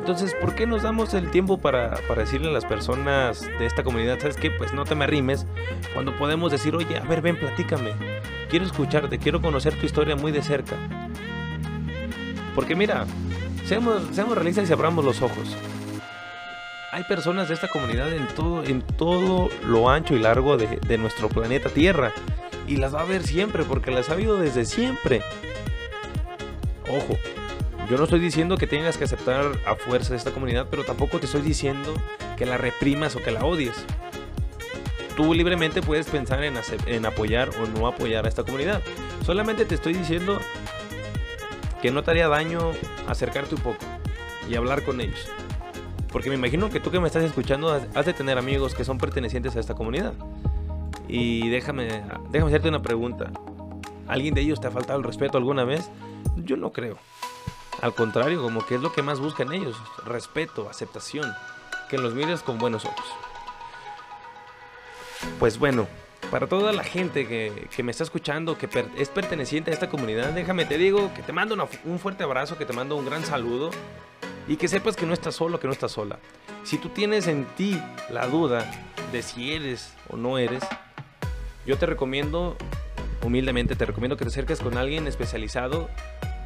Entonces, 0.00 0.36
¿por 0.38 0.54
qué 0.54 0.66
nos 0.66 0.82
damos 0.82 1.14
el 1.14 1.30
tiempo 1.30 1.56
para, 1.56 1.98
decirle 2.14 2.50
a 2.50 2.52
las 2.52 2.66
personas 2.66 3.40
de 3.40 3.64
esta 3.64 3.82
comunidad, 3.82 4.18
sabes 4.20 4.36
qué? 4.36 4.50
Pues 4.50 4.74
no 4.74 4.84
te 4.84 4.94
me 4.94 5.04
arrimes, 5.04 5.46
cuando 5.94 6.14
podemos 6.18 6.52
decir, 6.52 6.76
oye, 6.76 6.98
a 6.98 7.04
ver, 7.04 7.22
ven, 7.22 7.38
platícame, 7.38 7.94
quiero 8.50 8.66
escucharte, 8.66 9.16
quiero 9.18 9.40
conocer 9.40 9.80
tu 9.80 9.86
historia 9.86 10.14
muy 10.14 10.30
de 10.30 10.42
cerca. 10.42 10.76
Porque 12.54 12.76
mira, 12.76 13.06
seamos, 13.64 14.02
seamos 14.12 14.34
realistas 14.34 14.68
y 14.68 14.72
abramos 14.74 15.02
los 15.02 15.22
ojos 15.22 15.56
hay 16.94 17.02
personas 17.02 17.48
de 17.48 17.54
esta 17.54 17.66
comunidad 17.66 18.12
en 18.12 18.28
todo, 18.28 18.62
en 18.62 18.80
todo 18.80 19.50
lo 19.66 19.90
ancho 19.90 20.14
y 20.14 20.20
largo 20.20 20.56
de, 20.56 20.96
nuestro 20.96 21.28
planeta 21.28 21.68
Tierra. 21.68 22.12
Y 22.68 22.76
las 22.76 22.94
va 22.94 23.00
a 23.00 23.04
ver 23.04 23.24
siempre, 23.24 23.64
porque 23.64 23.90
las 23.90 24.10
ha 24.10 24.12
habido 24.12 24.36
desde 24.36 24.64
siempre. 24.64 25.20
Ojo, 26.88 27.18
yo 27.90 27.96
no 27.96 28.04
estoy 28.04 28.20
diciendo 28.20 28.56
que 28.56 28.68
tengas 28.68 28.96
que 28.96 29.04
aceptar 29.04 29.44
a 29.66 29.74
fuerza 29.74 30.14
esta 30.14 30.30
comunidad, 30.30 30.68
pero 30.70 30.84
tampoco 30.84 31.18
te 31.18 31.26
estoy 31.26 31.42
diciendo 31.42 31.92
que 32.36 32.46
la 32.46 32.58
reprimas 32.58 33.16
o 33.16 33.22
que 33.22 33.32
la 33.32 33.44
odies. 33.44 33.84
Tú 35.16 35.34
libremente 35.34 35.82
puedes 35.82 36.06
pensar 36.06 36.44
en, 36.44 36.54
en 36.86 37.06
apoyar 37.06 37.50
o 37.60 37.66
no 37.66 37.88
apoyar 37.88 38.24
a 38.24 38.28
esta 38.28 38.44
comunidad. 38.44 38.80
Solamente 39.26 39.64
te 39.64 39.74
estoy 39.74 39.94
diciendo 39.94 40.38
que 41.82 41.90
no 41.90 42.04
te 42.04 42.12
haría 42.12 42.28
daño 42.28 42.70
acercarte 43.08 43.56
un 43.56 43.62
poco 43.62 43.84
y 44.48 44.54
hablar 44.54 44.84
con 44.84 45.00
ellos. 45.00 45.28
Porque 46.14 46.28
me 46.28 46.36
imagino 46.36 46.70
que 46.70 46.78
tú 46.78 46.92
que 46.92 47.00
me 47.00 47.08
estás 47.08 47.24
escuchando 47.24 47.72
has 47.72 48.06
de 48.06 48.12
tener 48.12 48.38
amigos 48.38 48.72
que 48.72 48.84
son 48.84 48.98
pertenecientes 48.98 49.56
a 49.56 49.58
esta 49.58 49.74
comunidad. 49.74 50.14
Y 51.08 51.48
déjame, 51.48 52.04
déjame 52.30 52.52
hacerte 52.52 52.68
una 52.68 52.82
pregunta. 52.82 53.32
¿Alguien 54.06 54.32
de 54.32 54.42
ellos 54.42 54.60
te 54.60 54.68
ha 54.68 54.70
faltado 54.70 54.96
el 54.96 55.04
respeto 55.04 55.38
alguna 55.38 55.64
vez? 55.64 55.90
Yo 56.36 56.56
no 56.56 56.70
creo. 56.70 56.98
Al 57.82 57.94
contrario, 57.94 58.40
como 58.40 58.64
que 58.64 58.76
es 58.76 58.80
lo 58.80 58.92
que 58.92 59.02
más 59.02 59.18
buscan 59.18 59.52
ellos. 59.52 59.76
Respeto, 60.06 60.70
aceptación. 60.70 61.28
Que 61.90 61.98
los 61.98 62.14
mires 62.14 62.44
con 62.44 62.58
buenos 62.58 62.84
ojos. 62.84 63.06
Pues 65.40 65.58
bueno, 65.58 65.88
para 66.30 66.46
toda 66.46 66.70
la 66.70 66.84
gente 66.84 67.26
que, 67.26 67.82
me 67.82 67.90
está 67.90 68.04
escuchando, 68.04 68.56
que 68.56 68.68
es 68.96 69.08
perteneciente 69.08 69.72
a 69.72 69.74
esta 69.74 69.88
comunidad, 69.88 70.30
déjame 70.30 70.64
te 70.64 70.78
digo 70.78 71.12
que 71.12 71.22
te 71.22 71.32
mando 71.32 71.56
un 71.84 71.98
fuerte 71.98 72.22
abrazo, 72.22 72.56
que 72.56 72.66
te 72.66 72.72
mando 72.72 72.94
un 72.94 73.04
gran 73.04 73.24
saludo 73.24 73.70
Y 74.46 74.56
que 74.56 74.68
sepas 74.68 74.96
que 74.96 75.06
no 75.06 75.14
estás 75.14 75.36
solo, 75.36 75.58
que 75.58 75.66
no 75.66 75.72
estás 75.72 75.92
sola. 75.92 76.18
Si 76.64 76.78
tú 76.78 76.88
tienes 76.90 77.26
en 77.26 77.44
ti 77.56 77.80
la 78.10 78.26
duda 78.26 78.70
de 79.12 79.22
si 79.22 79.52
eres 79.52 79.94
o 80.08 80.16
no 80.16 80.38
eres, 80.38 80.62
yo 81.66 81.78
te 81.78 81.86
recomiendo, 81.86 82.56
humildemente 83.22 83.74
te 83.74 83.86
recomiendo 83.86 84.16
que 84.16 84.24
te 84.24 84.30
acerques 84.30 84.60
con 84.60 84.76
alguien 84.76 85.06
especializado. 85.06 85.88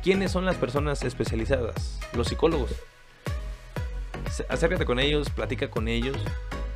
¿Quiénes 0.02 0.30
son 0.30 0.44
las 0.44 0.56
personas 0.56 1.02
especializadas? 1.02 1.98
Los 2.14 2.28
psicólogos. 2.28 2.70
Acércate 4.48 4.84
con 4.84 5.00
ellos, 5.00 5.30
platica 5.30 5.70
con 5.70 5.88
ellos, 5.88 6.16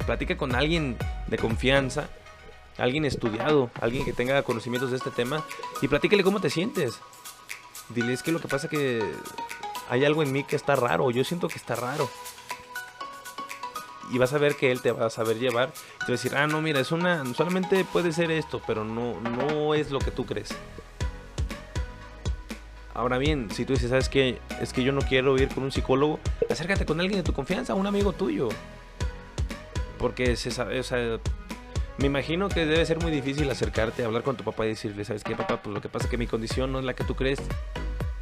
platica 0.06 0.36
con 0.36 0.54
alguien 0.56 0.96
de 1.28 1.38
confianza, 1.38 2.08
alguien 2.78 3.04
estudiado, 3.04 3.70
alguien 3.80 4.04
que 4.04 4.12
tenga 4.12 4.42
conocimientos 4.42 4.90
de 4.90 4.96
este 4.96 5.10
tema 5.10 5.44
y 5.80 5.88
platícale 5.88 6.24
cómo 6.24 6.40
te 6.40 6.50
sientes. 6.50 6.98
Dile, 7.90 8.12
es 8.12 8.22
que 8.22 8.32
lo 8.32 8.40
que 8.40 8.48
pasa 8.48 8.68
que 8.68 9.02
hay 9.88 10.04
algo 10.04 10.22
en 10.22 10.32
mí 10.32 10.44
que 10.44 10.56
está 10.56 10.76
raro, 10.76 11.10
yo 11.10 11.24
siento 11.24 11.48
que 11.48 11.56
está 11.56 11.74
raro. 11.74 12.08
Y 14.12 14.18
vas 14.18 14.32
a 14.34 14.38
ver 14.38 14.56
que 14.56 14.70
él 14.70 14.82
te 14.82 14.92
va 14.92 15.06
a 15.06 15.10
saber 15.10 15.38
llevar. 15.38 15.72
Te 15.72 15.78
va 15.78 16.08
a 16.08 16.10
decir, 16.12 16.34
ah, 16.36 16.46
no, 16.46 16.60
mira, 16.60 16.80
es 16.80 16.92
una. 16.92 17.24
Solamente 17.34 17.84
puede 17.84 18.12
ser 18.12 18.30
esto, 18.30 18.60
pero 18.66 18.84
no, 18.84 19.18
no 19.20 19.74
es 19.74 19.90
lo 19.90 20.00
que 20.00 20.10
tú 20.10 20.26
crees. 20.26 20.54
Ahora 22.94 23.16
bien, 23.16 23.50
si 23.50 23.64
tú 23.64 23.72
dices, 23.72 23.88
¿sabes 23.88 24.10
qué? 24.10 24.38
Es 24.60 24.74
que 24.74 24.82
yo 24.82 24.92
no 24.92 25.00
quiero 25.00 25.36
ir 25.38 25.48
con 25.48 25.62
un 25.62 25.72
psicólogo, 25.72 26.20
acércate 26.50 26.84
con 26.84 27.00
alguien 27.00 27.20
de 27.20 27.22
tu 27.24 27.32
confianza, 27.32 27.72
un 27.72 27.86
amigo 27.86 28.12
tuyo. 28.12 28.50
Porque 29.98 30.36
se 30.36 30.50
sabe, 30.50 30.78
o 30.78 30.82
sea, 30.82 31.18
me 31.96 32.06
imagino 32.06 32.50
que 32.50 32.66
debe 32.66 32.84
ser 32.84 33.00
muy 33.00 33.10
difícil 33.10 33.50
acercarte, 33.50 34.04
hablar 34.04 34.22
con 34.22 34.36
tu 34.36 34.44
papá 34.44 34.66
y 34.66 34.70
decirle, 34.70 35.06
¿sabes 35.06 35.24
qué, 35.24 35.34
papá? 35.34 35.62
Pues 35.62 35.72
lo 35.72 35.80
que 35.80 35.88
pasa 35.88 36.04
es 36.04 36.10
que 36.10 36.18
mi 36.18 36.26
condición 36.26 36.70
no 36.70 36.80
es 36.80 36.84
la 36.84 36.92
que 36.92 37.04
tú 37.04 37.14
crees. 37.14 37.40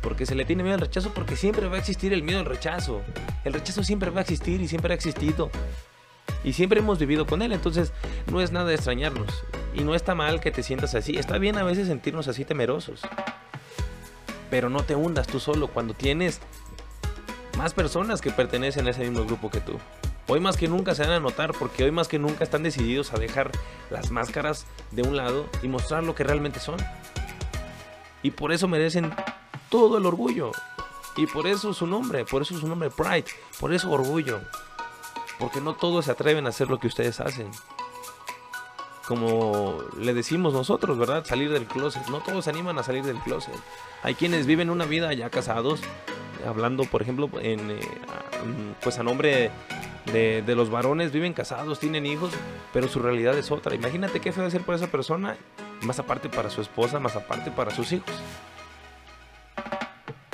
Porque 0.00 0.26
se 0.26 0.34
le 0.34 0.44
tiene 0.44 0.62
miedo 0.62 0.74
al 0.74 0.80
rechazo, 0.80 1.12
porque 1.12 1.36
siempre 1.36 1.68
va 1.68 1.76
a 1.76 1.78
existir 1.78 2.12
el 2.12 2.22
miedo 2.22 2.40
al 2.40 2.46
rechazo. 2.46 3.02
El 3.44 3.52
rechazo 3.52 3.82
siempre 3.82 4.10
va 4.10 4.20
a 4.20 4.22
existir 4.22 4.60
y 4.60 4.68
siempre 4.68 4.92
ha 4.92 4.96
existido. 4.96 5.50
Y 6.42 6.54
siempre 6.54 6.80
hemos 6.80 6.98
vivido 6.98 7.26
con 7.26 7.42
él, 7.42 7.52
entonces 7.52 7.92
no 8.30 8.40
es 8.40 8.50
nada 8.52 8.66
de 8.66 8.74
extrañarnos. 8.74 9.44
Y 9.74 9.82
no 9.82 9.94
está 9.94 10.14
mal 10.14 10.40
que 10.40 10.50
te 10.50 10.62
sientas 10.62 10.94
así. 10.94 11.16
Está 11.16 11.38
bien 11.38 11.58
a 11.58 11.64
veces 11.64 11.88
sentirnos 11.88 12.28
así 12.28 12.44
temerosos. 12.44 13.02
Pero 14.50 14.70
no 14.70 14.82
te 14.82 14.96
hundas 14.96 15.26
tú 15.26 15.38
solo 15.38 15.68
cuando 15.68 15.94
tienes 15.94 16.40
más 17.58 17.74
personas 17.74 18.20
que 18.20 18.30
pertenecen 18.30 18.86
a 18.86 18.90
ese 18.90 19.02
mismo 19.02 19.24
grupo 19.24 19.50
que 19.50 19.60
tú. 19.60 19.78
Hoy 20.28 20.40
más 20.40 20.56
que 20.56 20.68
nunca 20.68 20.94
se 20.94 21.02
van 21.02 21.12
a 21.12 21.20
notar 21.20 21.52
porque 21.58 21.84
hoy 21.84 21.90
más 21.90 22.08
que 22.08 22.18
nunca 22.18 22.44
están 22.44 22.62
decididos 22.62 23.12
a 23.12 23.18
dejar 23.18 23.50
las 23.90 24.10
máscaras 24.10 24.66
de 24.92 25.02
un 25.02 25.16
lado 25.16 25.48
y 25.62 25.68
mostrar 25.68 26.04
lo 26.04 26.14
que 26.14 26.24
realmente 26.24 26.60
son. 26.60 26.76
Y 28.22 28.30
por 28.30 28.52
eso 28.52 28.68
merecen 28.68 29.12
todo 29.70 29.98
el 29.98 30.06
orgullo. 30.06 30.52
Y 31.16 31.26
por 31.26 31.46
eso 31.46 31.72
su 31.74 31.86
nombre, 31.86 32.24
por 32.24 32.42
eso 32.42 32.58
su 32.58 32.68
nombre 32.68 32.90
Pride, 32.90 33.26
por 33.58 33.72
eso 33.72 33.90
orgullo. 33.90 34.40
Porque 35.38 35.60
no 35.60 35.74
todos 35.74 36.04
se 36.04 36.10
atreven 36.10 36.46
a 36.46 36.50
hacer 36.50 36.68
lo 36.68 36.78
que 36.78 36.86
ustedes 36.86 37.20
hacen. 37.20 37.50
Como 39.08 39.82
le 39.98 40.14
decimos 40.14 40.52
nosotros, 40.52 40.98
¿verdad? 40.98 41.24
Salir 41.24 41.50
del 41.50 41.66
closet. 41.66 42.06
No 42.08 42.20
todos 42.20 42.44
se 42.44 42.50
animan 42.50 42.78
a 42.78 42.82
salir 42.82 43.04
del 43.04 43.18
closet. 43.18 43.54
Hay 44.02 44.14
quienes 44.14 44.46
viven 44.46 44.70
una 44.70 44.84
vida 44.84 45.12
ya 45.14 45.30
casados, 45.30 45.80
hablando 46.46 46.84
por 46.84 47.02
ejemplo 47.02 47.28
en, 47.40 47.70
eh, 47.70 47.80
pues 48.80 48.98
a 48.98 49.02
nombre 49.02 49.50
de, 50.12 50.54
los 50.54 50.70
varones 50.70 51.12
viven 51.12 51.32
casados, 51.32 51.78
tienen 51.78 52.06
hijos, 52.06 52.32
pero 52.72 52.88
su 52.88 53.00
realidad 53.00 53.36
es 53.36 53.50
otra. 53.50 53.74
Imagínate 53.74 54.20
qué 54.20 54.32
de 54.32 54.50
ser 54.50 54.62
por 54.62 54.74
esa 54.74 54.88
persona, 54.88 55.36
más 55.82 55.98
aparte 55.98 56.28
para 56.28 56.50
su 56.50 56.60
esposa, 56.60 57.00
más 57.00 57.16
aparte 57.16 57.50
para 57.50 57.70
sus 57.70 57.92
hijos. 57.92 58.14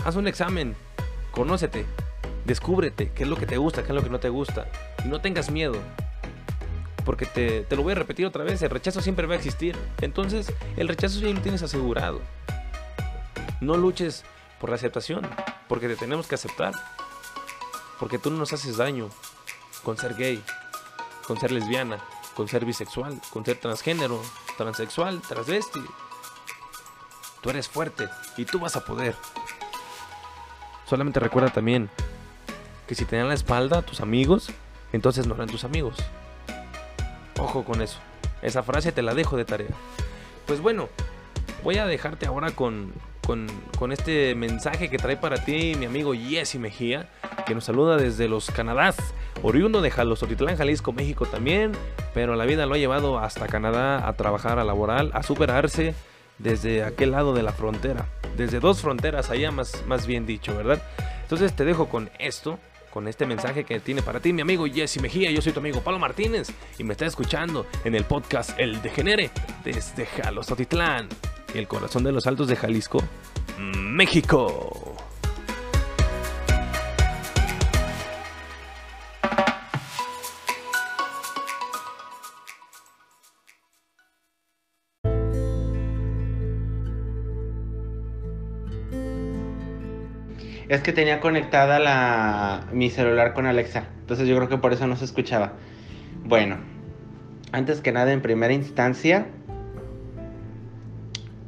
Haz 0.07 0.15
un 0.15 0.29
examen, 0.29 0.77
conócete, 1.33 1.85
descúbrete 2.45 3.11
qué 3.11 3.25
es 3.25 3.29
lo 3.29 3.35
que 3.35 3.45
te 3.45 3.57
gusta, 3.57 3.83
qué 3.83 3.89
es 3.89 3.95
lo 3.97 4.05
que 4.05 4.09
no 4.09 4.21
te 4.21 4.29
gusta. 4.29 4.69
Y 5.05 5.09
no 5.09 5.21
tengas 5.21 5.51
miedo, 5.51 5.81
porque 7.05 7.27
te, 7.27 7.67
lo 7.75 7.83
voy 7.83 7.91
a 7.91 7.97
repetir 7.97 8.25
otra 8.25 8.45
vez, 8.45 8.63
el 8.63 8.71
rechazo 8.71 9.01
siempre 9.01 9.27
va 9.27 9.33
a 9.35 9.37
existir. 9.37 9.77
Entonces, 10.01 10.55
el 10.77 10.87
rechazo 10.87 11.19
ya 11.19 11.27
lo 11.35 11.41
tienes 11.41 11.65
asegurado. 11.65 12.21
No 13.61 13.77
luches 13.77 14.23
por 14.61 14.71
la 14.71 14.77
aceptación, 14.77 15.27
porque 15.67 15.89
te 15.89 15.97
tenemos 15.97 16.29
que 16.29 16.37
aceptar. 16.37 16.73
Porque 17.99 18.21
tú 18.21 18.31
no 18.31 18.37
nos 18.37 18.53
haces 18.53 18.77
daño, 18.77 19.09
con 19.83 19.99
ser 19.99 20.15
gay, 20.15 20.41
con 21.27 21.41
ser 21.41 21.51
lesbiana, 21.51 21.99
con 22.37 22.47
ser 22.47 22.65
bisexual, 22.65 23.21
con 23.31 23.45
ser 23.45 23.59
transgénero, 23.59 24.23
transexual, 24.57 25.21
transvesti. 25.21 25.81
Tú 27.41 27.51
eres 27.51 27.67
fuerte 27.69 28.09
y 28.37 28.45
tú 28.45 28.61
vas 28.61 28.77
a 28.77 28.85
poder. 28.85 29.17
Solamente 30.87 31.21
recuerda 31.21 31.51
también 31.51 31.91
que 32.87 32.95
si 32.95 33.05
te 33.05 33.17
dan 33.17 33.29
la 33.29 33.35
espalda 33.35 33.83
tus 33.83 34.01
amigos, 34.01 34.51
entonces 34.93 35.27
no 35.27 35.35
eran 35.35 35.49
tus 35.49 35.65
amigos. 35.65 35.97
Ojo 37.39 37.65
con 37.65 37.83
eso. 37.83 37.99
Esa 38.43 38.63
frase 38.63 38.93
te 38.93 39.03
la 39.03 39.15
dejo 39.15 39.37
de 39.37 39.45
tarea. 39.45 39.71
Pues 40.47 40.61
bueno, 40.61 40.89
voy 41.65 41.79
a 41.79 41.87
dejarte 41.87 42.27
ahora 42.27 42.53
con, 42.53 42.93
con, 43.27 43.93
este 43.93 44.35
mensaje 44.37 44.89
que 44.89 44.99
trae 44.99 45.17
para 45.17 45.45
ti 45.45 45.75
mi 45.77 45.87
amigo 45.87 46.13
Jesse 46.15 46.57
Mejía, 46.57 47.09
que 47.47 47.55
nos 47.55 47.65
saluda 47.65 47.97
desde 47.97 48.29
los 48.29 48.51
Canadás 48.51 48.97
oriundo 49.43 49.81
de 49.81 49.91
Jalostotitlán, 49.91 50.57
Jalisco, 50.57 50.93
México 50.93 51.27
también, 51.27 51.73
pero 52.15 52.37
la 52.37 52.45
vida 52.47 52.67
lo 52.67 52.75
ha 52.75 52.79
llevado 52.79 53.19
hasta 53.19 53.49
Canadá 53.49 54.07
a 54.09 54.13
trabajar, 54.15 54.59
a 54.59 54.65
laboral, 54.65 55.11
a 55.15 55.23
superarse 55.23 55.95
desde 56.39 56.85
aquel 56.85 57.13
lado 57.13 57.35
de 57.35 57.43
la 57.43 57.53
frontera, 57.53 58.07
desde 58.37 58.61
dos 58.61 58.81
fronteras 58.81 59.31
allá 59.31 59.51
más, 59.51 59.85
más 59.87 60.07
bien 60.07 60.27
dicho, 60.27 60.57
¿verdad? 60.57 60.83
Entonces 61.23 61.55
te 61.55 61.65
dejo 61.65 61.89
con 61.89 62.11
esto, 62.19 62.59
con 62.91 63.09
este 63.09 63.27
mensaje 63.27 63.65
que 63.65 63.81
tiene 63.81 64.03
para 64.03 64.21
ti 64.21 64.33
mi 64.33 64.43
amigo 64.43 64.67
Jesse 64.67 65.01
Mejía, 65.01 65.31
yo 65.31 65.43
soy 65.43 65.53
tu 65.53 65.61
amigo 65.61 65.81
Pablo 65.81 65.99
Martínez 65.99 66.49
y 66.79 66.85
me 66.85 66.93
está 66.93 67.07
escuchando 67.07 67.67
en 67.85 67.95
el 67.95 68.05
podcast 68.05 68.59
El 68.59 68.81
Degenere 68.83 69.31
desde 69.65 70.07
Jalostotitlán, 70.07 71.09
el 71.55 71.69
corazón 71.69 72.05
de 72.05 72.13
los 72.13 72.27
altos 72.27 72.49
de 72.49 72.57
Jalisco, 72.57 73.03
México. 73.59 75.06
Es 90.69 90.81
que 90.81 90.93
tenía 90.93 91.21
conectada 91.21 91.79
la, 91.79 92.67
mi 92.73 92.91
celular 92.91 93.35
con 93.35 93.47
Alexa. 93.47 93.85
Entonces 94.01 94.27
yo 94.27 94.37
creo 94.37 94.49
que 94.49 94.59
por 94.59 94.73
eso 94.73 94.87
no 94.89 94.97
se 94.97 95.05
escuchaba. 95.05 95.53
Bueno, 96.25 96.57
antes 97.53 97.81
que 97.81 97.93
nada, 97.93 98.13
en 98.13 98.21
primera 98.21 98.53
instancia, 98.53 99.27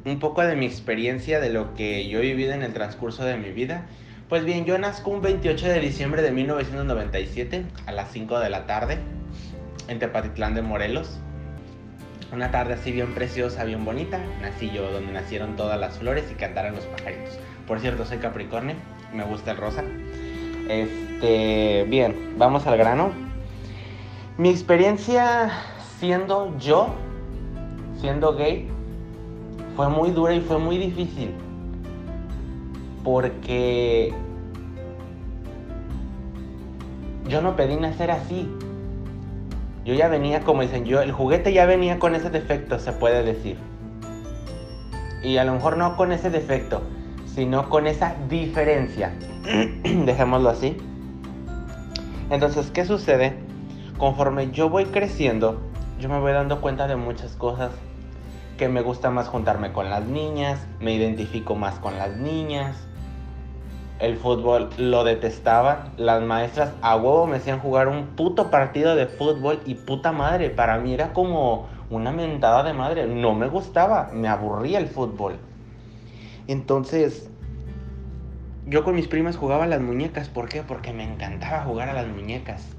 un 0.05 0.19
poco 0.19 0.41
de 0.41 0.55
mi 0.55 0.65
experiencia 0.65 1.41
de 1.41 1.49
lo 1.49 1.73
que 1.73 2.07
yo 2.07 2.19
he 2.19 2.21
vivido 2.21 2.53
en 2.53 2.63
el 2.63 2.73
transcurso 2.73 3.25
de 3.25 3.35
mi 3.35 3.51
vida. 3.51 3.87
Pues 4.29 4.45
bien, 4.45 4.63
yo 4.63 4.77
nazco 4.77 5.11
un 5.11 5.21
28 5.21 5.67
de 5.67 5.79
diciembre 5.81 6.21
de 6.21 6.31
1997 6.31 7.65
a 7.87 7.91
las 7.91 8.11
5 8.11 8.39
de 8.39 8.49
la 8.49 8.67
tarde 8.67 8.99
en 9.89 9.99
Tepatitlán 9.99 10.53
de 10.53 10.61
Morelos. 10.61 11.19
Una 12.31 12.51
tarde 12.51 12.75
así 12.75 12.93
bien 12.93 13.13
preciosa, 13.15 13.65
bien 13.65 13.83
bonita. 13.83 14.19
Nací 14.41 14.71
yo 14.71 14.89
donde 14.91 15.11
nacieron 15.11 15.57
todas 15.57 15.77
las 15.77 15.97
flores 15.97 16.23
y 16.31 16.35
cantaron 16.35 16.75
los 16.75 16.85
pajaritos. 16.85 17.37
Por 17.67 17.81
cierto, 17.81 18.05
soy 18.05 18.19
Capricornio 18.19 18.75
me 19.13 19.23
gusta 19.23 19.51
el 19.51 19.57
rosa. 19.57 19.83
Este, 20.69 21.85
bien, 21.89 22.35
vamos 22.37 22.67
al 22.67 22.77
grano. 22.77 23.11
Mi 24.37 24.49
experiencia 24.49 25.51
siendo 25.99 26.57
yo, 26.59 26.89
siendo 27.99 28.35
gay, 28.35 28.69
fue 29.75 29.89
muy 29.89 30.11
dura 30.11 30.33
y 30.33 30.41
fue 30.41 30.57
muy 30.57 30.77
difícil. 30.77 31.31
Porque 33.03 34.13
yo 37.27 37.41
no 37.41 37.55
pedí 37.55 37.75
nacer 37.75 38.11
así. 38.11 38.49
Yo 39.85 39.93
ya 39.93 40.07
venía, 40.07 40.41
como 40.41 40.61
dicen 40.61 40.85
yo, 40.85 41.01
el 41.01 41.11
juguete 41.11 41.51
ya 41.53 41.65
venía 41.65 41.99
con 41.99 42.13
ese 42.13 42.29
defecto, 42.29 42.79
se 42.79 42.91
puede 42.91 43.23
decir. 43.23 43.57
Y 45.23 45.37
a 45.37 45.43
lo 45.43 45.53
mejor 45.53 45.77
no 45.77 45.97
con 45.97 46.11
ese 46.11 46.29
defecto, 46.29 46.81
sino 47.35 47.69
con 47.69 47.87
esa 47.87 48.15
diferencia. 48.29 49.13
Dejémoslo 49.83 50.49
así. 50.49 50.77
Entonces, 52.29 52.69
¿qué 52.71 52.85
sucede? 52.85 53.37
Conforme 53.97 54.51
yo 54.51 54.69
voy 54.69 54.85
creciendo, 54.85 55.59
yo 55.99 56.09
me 56.09 56.19
voy 56.19 56.31
dando 56.31 56.61
cuenta 56.61 56.87
de 56.87 56.95
muchas 56.95 57.35
cosas. 57.35 57.71
Que 58.57 58.67
me 58.67 58.81
gusta 58.81 59.09
más 59.09 59.27
juntarme 59.27 59.71
con 59.71 59.89
las 59.89 60.05
niñas, 60.05 60.67
me 60.79 60.93
identifico 60.93 61.55
más 61.55 61.79
con 61.79 61.97
las 61.97 62.17
niñas. 62.17 62.75
El 63.99 64.17
fútbol 64.17 64.69
lo 64.77 65.03
detestaba. 65.03 65.89
Las 65.97 66.21
maestras 66.21 66.73
a 66.81 66.95
huevo 66.95 67.25
me 67.25 67.37
hacían 67.37 67.59
jugar 67.59 67.87
un 67.87 68.07
puto 68.15 68.49
partido 68.49 68.95
de 68.95 69.07
fútbol 69.07 69.61
y 69.65 69.75
puta 69.75 70.11
madre. 70.11 70.49
Para 70.49 70.77
mí 70.77 70.93
era 70.93 71.13
como 71.13 71.67
una 71.89 72.11
mentada 72.11 72.63
de 72.63 72.73
madre. 72.73 73.07
No 73.07 73.33
me 73.33 73.47
gustaba, 73.47 74.09
me 74.13 74.27
aburría 74.27 74.79
el 74.79 74.87
fútbol. 74.87 75.37
Entonces, 76.49 77.29
yo 78.65 78.83
con 78.83 78.95
mis 78.95 79.07
primas 79.07 79.37
jugaba 79.37 79.65
a 79.65 79.67
las 79.67 79.81
muñecas. 79.81 80.29
¿Por 80.29 80.49
qué? 80.49 80.63
Porque 80.63 80.93
me 80.93 81.03
encantaba 81.03 81.63
jugar 81.63 81.89
a 81.89 81.93
las 81.93 82.07
muñecas. 82.07 82.69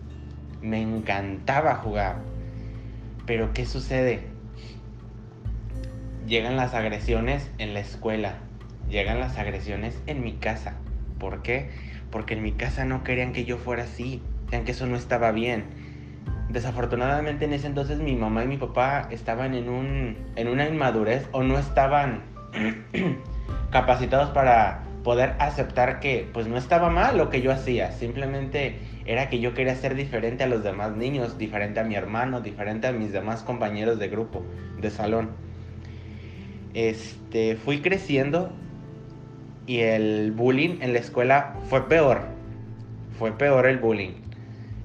Me 0.61 0.83
encantaba 0.83 1.77
jugar. 1.77 2.17
Pero 3.27 3.53
¿qué 3.53 3.67
sucede? 3.67 4.25
Llegan 6.27 6.57
las 6.57 6.75
agresiones 6.75 7.49
en 7.59 7.73
la 7.73 7.79
escuela. 7.79 8.39
Llegan 8.89 9.21
las 9.21 9.39
agresiones 9.39 9.97
en 10.09 10.25
mi 10.25 10.33
casa. 10.33 10.75
¿Por 11.21 11.43
qué? 11.43 11.71
Porque 12.11 12.35
en 12.35 12.43
mi 12.43 12.51
casa 12.51 12.85
no 12.85 13.05
querían 13.05 13.33
que 13.33 13.45
yo 13.45 13.57
fuera 13.57 13.85
así. 13.85 14.21
Decían 14.47 14.65
que 14.65 14.73
eso 14.73 14.87
no 14.87 14.97
estaba 14.97 15.31
bien. 15.31 15.67
Desafortunadamente 16.49 17.45
en 17.45 17.53
ese 17.53 17.69
entonces 17.69 18.01
mi 18.01 18.17
mamá 18.17 18.43
y 18.43 18.49
mi 18.49 18.57
papá 18.57 19.07
estaban 19.13 19.55
en, 19.55 19.69
un, 19.69 20.17
en 20.35 20.49
una 20.49 20.69
inmadurez 20.69 21.29
o 21.31 21.45
no 21.45 21.57
estaban 21.57 22.25
capacitados 23.71 24.31
para 24.31 24.83
poder 25.05 25.35
aceptar 25.39 26.01
que 26.01 26.29
pues 26.33 26.47
no 26.47 26.57
estaba 26.57 26.91
mal 26.91 27.17
lo 27.17 27.31
que 27.31 27.41
yo 27.41 27.53
hacía, 27.53 27.93
simplemente 27.93 28.79
era 29.07 29.29
que 29.29 29.41
yo 29.41 29.55
quería 29.55 29.75
ser 29.75 29.95
diferente 29.95 30.45
a 30.45 30.47
los 30.47 30.63
demás 30.63 30.97
niños, 30.97 31.39
diferente 31.39 31.81
a 31.81 31.85
mi 31.85 31.95
hermano, 31.95 32.41
diferente 32.41 32.87
a 32.87 32.93
mis 32.93 33.13
demás 33.13 33.43
compañeros 33.43 33.99
de 33.99 34.09
grupo, 34.09 34.45
de 34.81 34.91
salón. 34.91 35.31
Este, 36.75 37.57
fui 37.57 37.81
creciendo 37.81 38.53
y 39.67 39.81
el 39.81 40.33
bullying 40.33 40.79
en 40.81 40.93
la 40.93 40.99
escuela 40.99 41.55
fue 41.69 41.89
peor. 41.89 42.23
Fue 43.19 43.33
peor 43.33 43.67
el 43.67 43.79
bullying. 43.79 44.15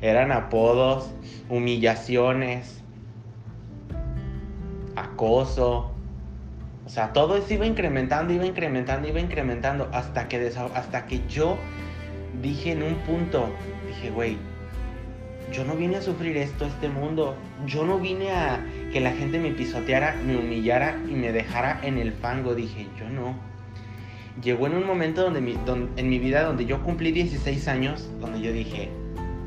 Eran 0.01 0.31
apodos, 0.31 1.11
humillaciones, 1.49 2.83
acoso, 4.95 5.94
o 6.85 6.89
sea, 6.89 7.13
todo 7.13 7.35
eso 7.35 7.53
iba 7.53 7.65
incrementando, 7.65 8.33
iba 8.33 8.45
incrementando, 8.45 9.07
iba 9.07 9.19
incrementando, 9.19 9.89
hasta 9.91 10.27
que, 10.27 10.51
hasta 10.73 11.05
que 11.07 11.21
yo 11.27 11.57
dije 12.41 12.73
en 12.73 12.83
un 12.83 12.95
punto, 12.95 13.49
dije, 13.87 14.11
güey, 14.11 14.37
yo 15.51 15.63
no 15.63 15.75
vine 15.75 15.97
a 15.97 16.01
sufrir 16.01 16.37
esto, 16.37 16.65
este 16.65 16.89
mundo. 16.89 17.35
Yo 17.65 17.85
no 17.85 17.99
vine 17.99 18.31
a 18.31 18.59
que 18.91 18.99
la 18.99 19.11
gente 19.11 19.39
me 19.39 19.51
pisoteara, 19.51 20.15
me 20.25 20.37
humillara 20.37 20.99
y 21.07 21.13
me 21.13 21.31
dejara 21.31 21.79
en 21.83 21.97
el 21.97 22.11
fango. 22.11 22.55
Dije, 22.55 22.87
yo 22.99 23.09
no. 23.09 23.35
Llegó 24.43 24.67
en 24.67 24.75
un 24.75 24.85
momento 24.85 25.23
donde, 25.23 25.39
en 25.95 26.09
mi 26.09 26.19
vida 26.19 26.43
donde 26.43 26.65
yo 26.65 26.83
cumplí 26.83 27.11
16 27.11 27.67
años, 27.67 28.09
donde 28.19 28.41
yo 28.41 28.51
dije, 28.51 28.89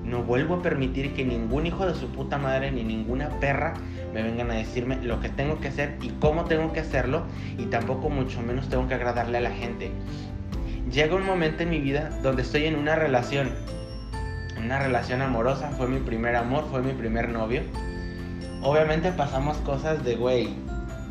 no 0.09 0.23
vuelvo 0.23 0.57
a 0.57 0.63
permitir 0.63 1.15
que 1.15 1.25
ningún 1.25 1.67
hijo 1.67 1.87
de 1.87 1.95
su 1.95 2.09
puta 2.09 2.39
madre 2.39 2.71
ni 2.71 2.83
ninguna 2.83 3.29
perra 3.41 3.75
me 4.15 4.23
vengan 4.23 4.51
a 4.51 4.55
decirme 4.55 4.97
lo 5.03 5.21
que 5.21 5.29
tengo 5.29 5.61
que 5.61 5.69
hacer 5.69 5.99
y 6.01 6.09
cómo 6.21 6.47
tengo 6.47 6.73
que 6.73 6.81
hacerlo 6.81 7.25
y 7.59 7.67
tampoco 7.67 8.09
mucho 8.09 8.41
menos 8.41 8.69
tengo 8.69 8.89
que 8.89 8.95
agradarle 8.95 9.39
a 9.39 9.43
la 9.43 9.51
gente. 9.51 9.91
Llega 10.91 11.15
un 11.15 11.27
momento 11.27 11.63
en 11.63 11.71
mi 11.71 11.81
vida 11.81 12.11
donde 12.23 12.43
estoy 12.43 12.65
en 12.65 12.77
una 12.77 12.97
relación, 12.97 13.51
una 14.57 14.79
relación 14.79 15.21
amorosa, 15.21 15.71
fue 15.73 15.87
mi 15.87 16.01
primer 16.01 16.35
amor, 16.35 16.65
fue 16.71 16.81
mi 16.81 16.93
primer 16.93 17.29
novio. 17.29 17.63
Obviamente 18.63 19.13
pasamos 19.13 19.59
cosas 19.59 20.03
de 20.03 20.17
güey, 20.17 20.49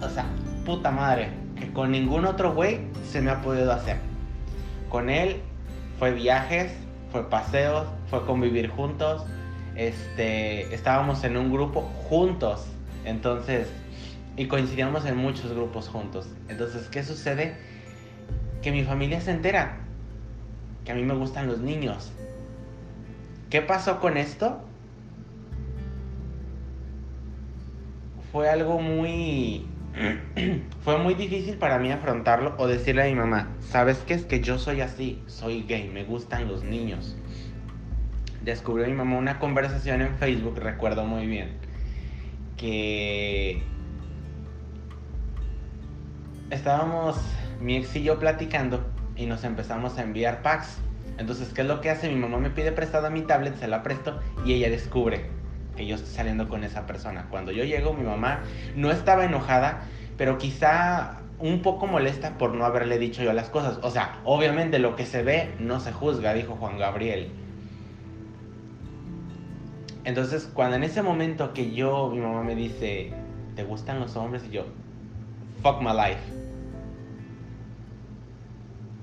o 0.02 0.10
sea, 0.10 0.26
puta 0.66 0.90
madre, 0.90 1.30
que 1.56 1.72
con 1.72 1.92
ningún 1.92 2.26
otro 2.26 2.54
güey 2.54 2.80
se 3.10 3.22
me 3.22 3.30
ha 3.30 3.42
podido 3.42 3.72
hacer. 3.72 3.98
Con 4.90 5.12
él 5.12 5.42
fue 6.00 6.12
viajes, 6.12 6.74
fue 7.12 7.30
paseos, 7.30 7.88
fue 8.10 8.26
convivir 8.26 8.70
juntos, 8.70 9.26
este, 9.76 10.74
estábamos 10.74 11.24
en 11.24 11.38
un 11.38 11.52
grupo 11.52 11.82
juntos 12.10 12.68
entonces, 13.08 13.70
y 14.36 14.48
coincidíamos 14.48 15.06
en 15.06 15.16
muchos 15.16 15.54
grupos 15.54 15.88
juntos. 15.88 16.28
Entonces, 16.50 16.90
¿qué 16.90 17.04
sucede? 17.04 17.56
Que 18.62 18.72
mi 18.72 18.84
familia 18.84 19.22
se 19.22 19.32
entera 19.32 19.78
que 20.84 20.92
a 20.92 20.96
mí 20.96 21.04
me 21.04 21.16
gustan 21.16 21.48
los 21.48 21.60
niños. 21.60 22.12
¿Qué 23.50 23.62
pasó 23.62 24.02
con 24.02 24.18
esto? 24.18 24.60
Fue 28.34 28.50
algo 28.50 28.80
muy... 28.80 29.66
fue 30.84 30.98
muy 31.00 31.16
difícil 31.16 31.58
para 31.58 31.80
mí 31.80 31.92
afrontarlo 31.92 32.54
o 32.58 32.68
decirle 32.68 33.04
a 33.04 33.06
mi 33.06 33.16
mamá, 33.16 33.50
¿sabes 33.60 33.98
qué 34.06 34.14
es 34.14 34.26
que 34.26 34.42
yo 34.42 34.60
soy 34.60 34.82
así? 34.82 35.22
Soy 35.28 35.64
gay, 35.64 35.90
me 35.90 36.04
gustan 36.04 36.48
los 36.48 36.64
niños. 36.64 37.16
Descubrió 38.44 38.88
mi 38.88 38.94
mamá 38.94 39.18
una 39.18 39.40
conversación 39.40 40.02
en 40.02 40.16
Facebook, 40.18 40.60
recuerdo 40.60 41.06
muy 41.06 41.26
bien 41.26 41.58
que 42.58 43.62
estábamos 46.50 47.18
mi 47.62 47.78
ex 47.78 47.96
y 47.96 48.04
yo 48.04 48.18
platicando 48.20 48.86
y 49.16 49.26
nos 49.26 49.44
empezamos 49.44 49.98
a 49.98 50.04
enviar 50.04 50.42
packs. 50.42 50.80
Entonces, 51.18 51.52
¿qué 51.54 51.62
es 51.62 51.68
lo 51.68 51.82
que 51.82 51.90
hace? 51.90 52.10
Mi 52.10 52.16
mamá 52.16 52.38
me 52.38 52.50
pide 52.50 52.72
prestada 52.72 53.10
mi 53.10 53.22
tablet, 53.22 53.58
se 53.60 53.68
la 53.68 53.84
presto 53.84 54.20
y 54.46 54.54
ella 54.54 54.70
descubre 54.70 55.37
que 55.78 55.88
yo 55.88 55.96
estoy 55.96 56.14
saliendo 56.14 56.50
con 56.50 56.66
esa 56.66 56.86
persona. 56.86 57.28
Cuando 57.30 57.54
yo 57.54 57.64
llego, 57.64 57.94
mi 57.94 58.04
mamá 58.04 58.42
no 58.76 58.92
estaba 58.92 59.24
enojada, 59.24 59.84
pero 60.18 60.38
quizá 60.38 61.22
un 61.40 61.62
poco 61.62 61.88
molesta 61.88 62.38
por 62.38 62.54
no 62.54 62.66
haberle 62.66 62.98
dicho 62.98 63.24
yo 63.24 63.32
las 63.32 63.50
cosas. 63.50 63.80
O 63.84 63.92
sea, 63.92 64.20
obviamente 64.26 64.80
lo 64.80 64.96
que 64.96 65.06
se 65.06 65.24
ve 65.24 65.54
no 65.60 65.80
se 65.80 65.94
juzga, 65.94 66.34
dijo 66.34 66.56
Juan 66.56 66.78
Gabriel. 66.78 67.32
Entonces, 70.04 70.50
cuando 70.54 70.78
en 70.78 70.84
ese 70.84 71.02
momento 71.02 71.54
que 71.54 71.72
yo, 71.74 72.10
mi 72.10 72.20
mamá 72.20 72.42
me 72.42 72.56
dice, 72.56 73.12
¿te 73.56 73.64
gustan 73.64 74.00
los 74.00 74.16
hombres? 74.16 74.44
Y 74.50 74.52
yo, 74.52 74.66
fuck 75.62 75.82
my 75.82 75.92
life. 75.92 76.22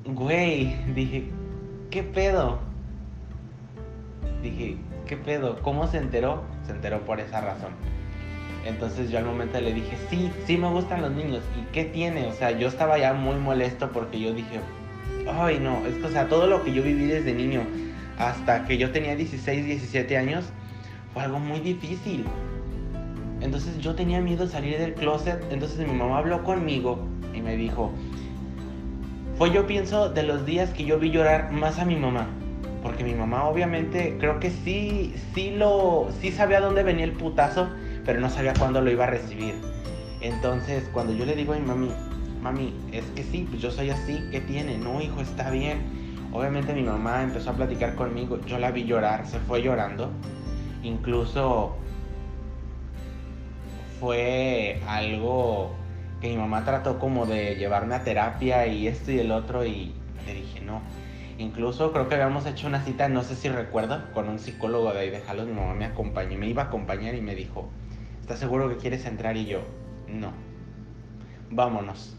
Güey, 0.07 0.75
dije, 0.95 1.31
¿qué 1.91 2.03
pedo? 2.03 2.59
Dije, 4.43 4.77
¿qué 5.07 5.17
pedo? 5.17 5.61
¿Cómo 5.63 5.87
se 5.87 5.99
enteró? 5.99 6.43
Se 6.67 6.73
enteró 6.73 7.01
por 7.05 7.21
esa 7.21 7.41
razón. 7.41 7.73
Entonces 8.65 9.11
yo 9.11 9.19
al 9.19 9.27
momento 9.27 9.61
le 9.61 9.75
dije, 9.75 9.97
sí, 10.09 10.31
sí 10.47 10.57
me 10.57 10.69
gustan 10.69 11.03
los 11.03 11.13
niños. 11.13 11.43
¿Y 11.61 11.73
qué 11.73 11.85
tiene? 11.85 12.27
O 12.27 12.33
sea, 12.33 12.51
yo 12.53 12.69
estaba 12.69 12.99
ya 12.99 13.13
muy 13.13 13.37
molesto 13.37 13.91
porque 13.93 14.19
yo 14.19 14.33
dije, 14.33 14.61
ay 15.31 15.59
no, 15.61 15.85
es 15.87 15.95
que, 15.95 16.07
o 16.07 16.11
sea, 16.11 16.29
todo 16.29 16.47
lo 16.47 16.65
que 16.65 16.73
yo 16.73 16.83
viví 16.83 17.07
desde 17.07 17.35
niño 17.35 17.63
hasta 18.19 18.65
que 18.65 18.79
yo 18.79 18.91
tenía 18.93 19.17
16, 19.17 19.67
17 19.67 20.17
años, 20.17 20.45
fue 21.13 21.23
algo 21.23 21.39
muy 21.39 21.61
difícil. 21.61 22.25
Entonces 23.41 23.79
yo 23.79 23.95
tenía 23.95 24.21
miedo 24.21 24.47
de 24.47 24.51
salir 24.51 24.79
del 24.79 24.95
closet. 24.95 25.43
Entonces 25.51 25.87
mi 25.87 25.93
mamá 25.93 26.19
habló 26.19 26.43
conmigo 26.43 27.07
y 27.35 27.41
me 27.41 27.57
dijo, 27.57 27.93
fue 29.37 29.51
yo 29.53 29.67
pienso 29.67 30.09
de 30.09 30.23
los 30.23 30.47
días 30.47 30.71
que 30.71 30.85
yo 30.85 30.99
vi 30.99 31.11
llorar 31.11 31.53
más 31.53 31.79
a 31.79 31.85
mi 31.85 31.97
mamá. 31.97 32.29
Porque 32.85 33.03
mi 33.03 33.15
mamá 33.15 33.49
obviamente 33.49 34.19
creo 34.21 34.39
que 34.39 34.51
sí, 34.51 35.15
sí 35.35 35.53
lo, 35.53 36.11
sí 36.21 36.31
sabía 36.31 36.61
dónde 36.61 36.83
venía 36.83 37.07
el 37.07 37.13
putazo, 37.13 37.71
pero 38.05 38.21
no 38.21 38.29
sabía 38.29 38.53
cuándo 38.53 38.83
lo 38.83 38.91
iba 38.91 39.05
a 39.05 39.07
recibir. 39.07 39.55
Entonces 40.21 40.91
cuando 40.93 41.15
yo 41.15 41.25
le 41.25 41.35
digo 41.35 41.55
a 41.55 41.57
mi 41.57 41.65
mami, 41.65 41.91
mami, 42.43 42.75
es 42.93 43.07
que 43.17 43.23
sí, 43.23 43.47
pues 43.49 43.63
yo 43.63 43.71
soy 43.71 43.89
así, 43.89 44.23
¿qué 44.31 44.43
tiene? 44.43 44.77
No, 44.77 45.01
hijo, 45.01 45.23
está 45.23 45.51
bien. 45.51 45.79
Obviamente 46.31 46.75
mi 46.75 46.83
mamá 46.83 47.23
empezó 47.23 47.51
a 47.51 47.53
platicar 47.55 47.95
conmigo, 47.95 48.39
yo 48.45 48.59
la 48.59 48.71
vi 48.71 48.85
llorar, 48.85 49.27
se 49.27 49.39
fue 49.39 49.63
llorando. 49.63 50.11
Incluso 50.83 51.77
fue 53.99 54.83
algo 54.87 55.75
que 56.21 56.29
mi 56.29 56.37
mamá 56.37 56.67
trató 56.67 56.99
como 56.99 57.25
de 57.25 57.55
llevarme 57.55 57.95
a 57.95 58.05
terapia 58.05 58.67
y 58.67 58.89
esto 58.89 59.11
y 59.11 59.21
el 59.21 59.31
otro 59.31 59.65
y 59.65 59.95
le 60.27 60.35
dije 60.35 60.61
no. 60.61 60.83
Incluso 61.39 61.93
creo 61.93 62.09
que 62.09 62.15
habíamos 62.15 62.47
hecho 62.47 62.69
una 62.69 62.85
cita, 62.85 63.09
no 63.09 63.23
sé 63.23 63.35
si 63.35 63.49
recuerdo, 63.49 64.13
con 64.13 64.29
un 64.29 64.39
psicólogo 64.39 64.93
de 64.93 65.01
ahí 65.01 65.11
de 65.11 65.21
Jalos. 65.21 65.47
Mi 65.47 65.55
mamá 65.55 65.75
me 65.75 65.85
acompañó, 65.85 66.39
me 66.39 66.49
iba 66.49 66.63
a 66.63 66.67
acompañar 66.67 67.15
y 67.15 67.21
me 67.21 67.35
dijo, 67.35 67.69
¿estás 68.21 68.39
seguro 68.39 68.69
que 68.69 68.77
quieres 68.77 69.05
entrar? 69.05 69.37
Y 69.37 69.47
yo, 69.47 69.61
no, 70.07 70.33
vámonos. 71.51 72.17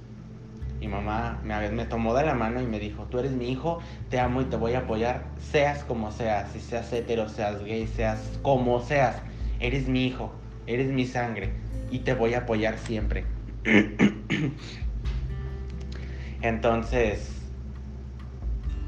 Mi 0.80 0.90
mamá 0.90 1.40
me, 1.44 1.70
me 1.70 1.86
tomó 1.86 2.14
de 2.14 2.26
la 2.26 2.34
mano 2.34 2.62
y 2.62 2.66
me 2.66 2.80
dijo, 2.80 3.04
tú 3.06 3.20
eres 3.20 3.32
mi 3.32 3.50
hijo, 3.50 3.80
te 4.10 4.20
amo 4.20 4.42
y 4.42 4.46
te 4.46 4.58
voy 4.58 4.74
a 4.74 4.80
apoyar, 4.80 5.24
seas 5.40 5.86
como 5.86 6.12
seas, 6.12 6.52
si 6.52 6.60
seas 6.60 6.92
hetero, 6.92 7.30
seas 7.30 7.64
gay, 7.64 7.88
seas 7.88 8.38
como 8.42 8.82
seas, 8.82 9.22
eres 9.62 9.88
mi 9.88 10.06
hijo, 10.06 10.34
eres 10.68 10.92
mi 10.92 11.06
sangre 11.06 11.54
y 11.90 12.00
te 12.00 12.14
voy 12.14 12.34
a 12.34 12.40
apoyar 12.40 12.78
siempre. 12.78 13.24
Entonces, 16.42 17.45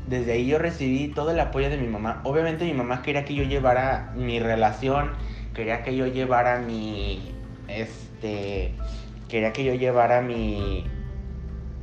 desde 0.08 0.34
ahí 0.34 0.48
yo 0.48 0.58
recibí 0.58 1.10
todo 1.10 1.32
el 1.32 1.40
apoyo 1.40 1.70
de 1.70 1.78
mi 1.78 1.88
mamá. 1.88 2.22
Obviamente 2.24 2.66
mi 2.66 2.74
mamá 2.74 3.02
quería 3.02 3.26
que 3.26 3.36
yo 3.36 3.44
llevara 3.44 4.14
mi 4.16 4.40
relación, 4.40 5.12
quería 5.54 5.84
que 5.84 5.96
yo 5.96 6.08
llevara 6.08 6.60
mi, 6.60 7.34
este, 7.68 8.74
quería 9.28 9.54
que 9.54 9.64
yo 9.64 9.74
llevara 9.74 10.22
mi, 10.22 10.86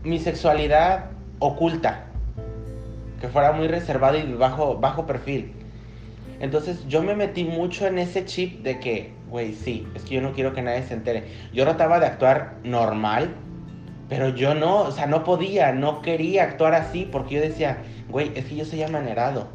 mi 0.02 0.18
sexualidad 0.18 1.10
oculta, 1.38 2.06
que 3.20 3.28
fuera 3.28 3.52
muy 3.52 3.68
reservado 3.68 4.18
y 4.18 4.32
bajo, 4.32 4.78
bajo 4.78 5.06
perfil. 5.06 5.52
Entonces 6.40 6.86
yo 6.88 7.02
me 7.02 7.14
metí 7.14 7.44
mucho 7.44 7.86
en 7.86 7.98
ese 7.98 8.24
chip 8.24 8.62
de 8.62 8.80
que, 8.80 9.12
güey, 9.28 9.54
sí, 9.54 9.86
es 9.94 10.02
que 10.04 10.16
yo 10.16 10.20
no 10.20 10.32
quiero 10.32 10.52
que 10.52 10.62
nadie 10.62 10.82
se 10.82 10.94
entere. 10.94 11.24
Yo 11.52 11.64
trataba 11.64 12.00
de 12.00 12.06
actuar 12.06 12.54
normal, 12.64 13.34
Pero 14.08 14.28
yo 14.28 14.54
no, 14.54 14.82
o 14.82 14.92
sea, 14.92 15.06
no 15.06 15.24
podía, 15.24 15.72
no 15.72 16.02
quería 16.02 16.44
actuar 16.44 16.74
así 16.74 17.08
porque 17.10 17.36
yo 17.36 17.40
decía, 17.40 17.78
güey, 18.08 18.32
es 18.34 18.44
que 18.44 18.56
yo 18.56 18.64
soy 18.64 18.82
amanerado. 18.82 19.48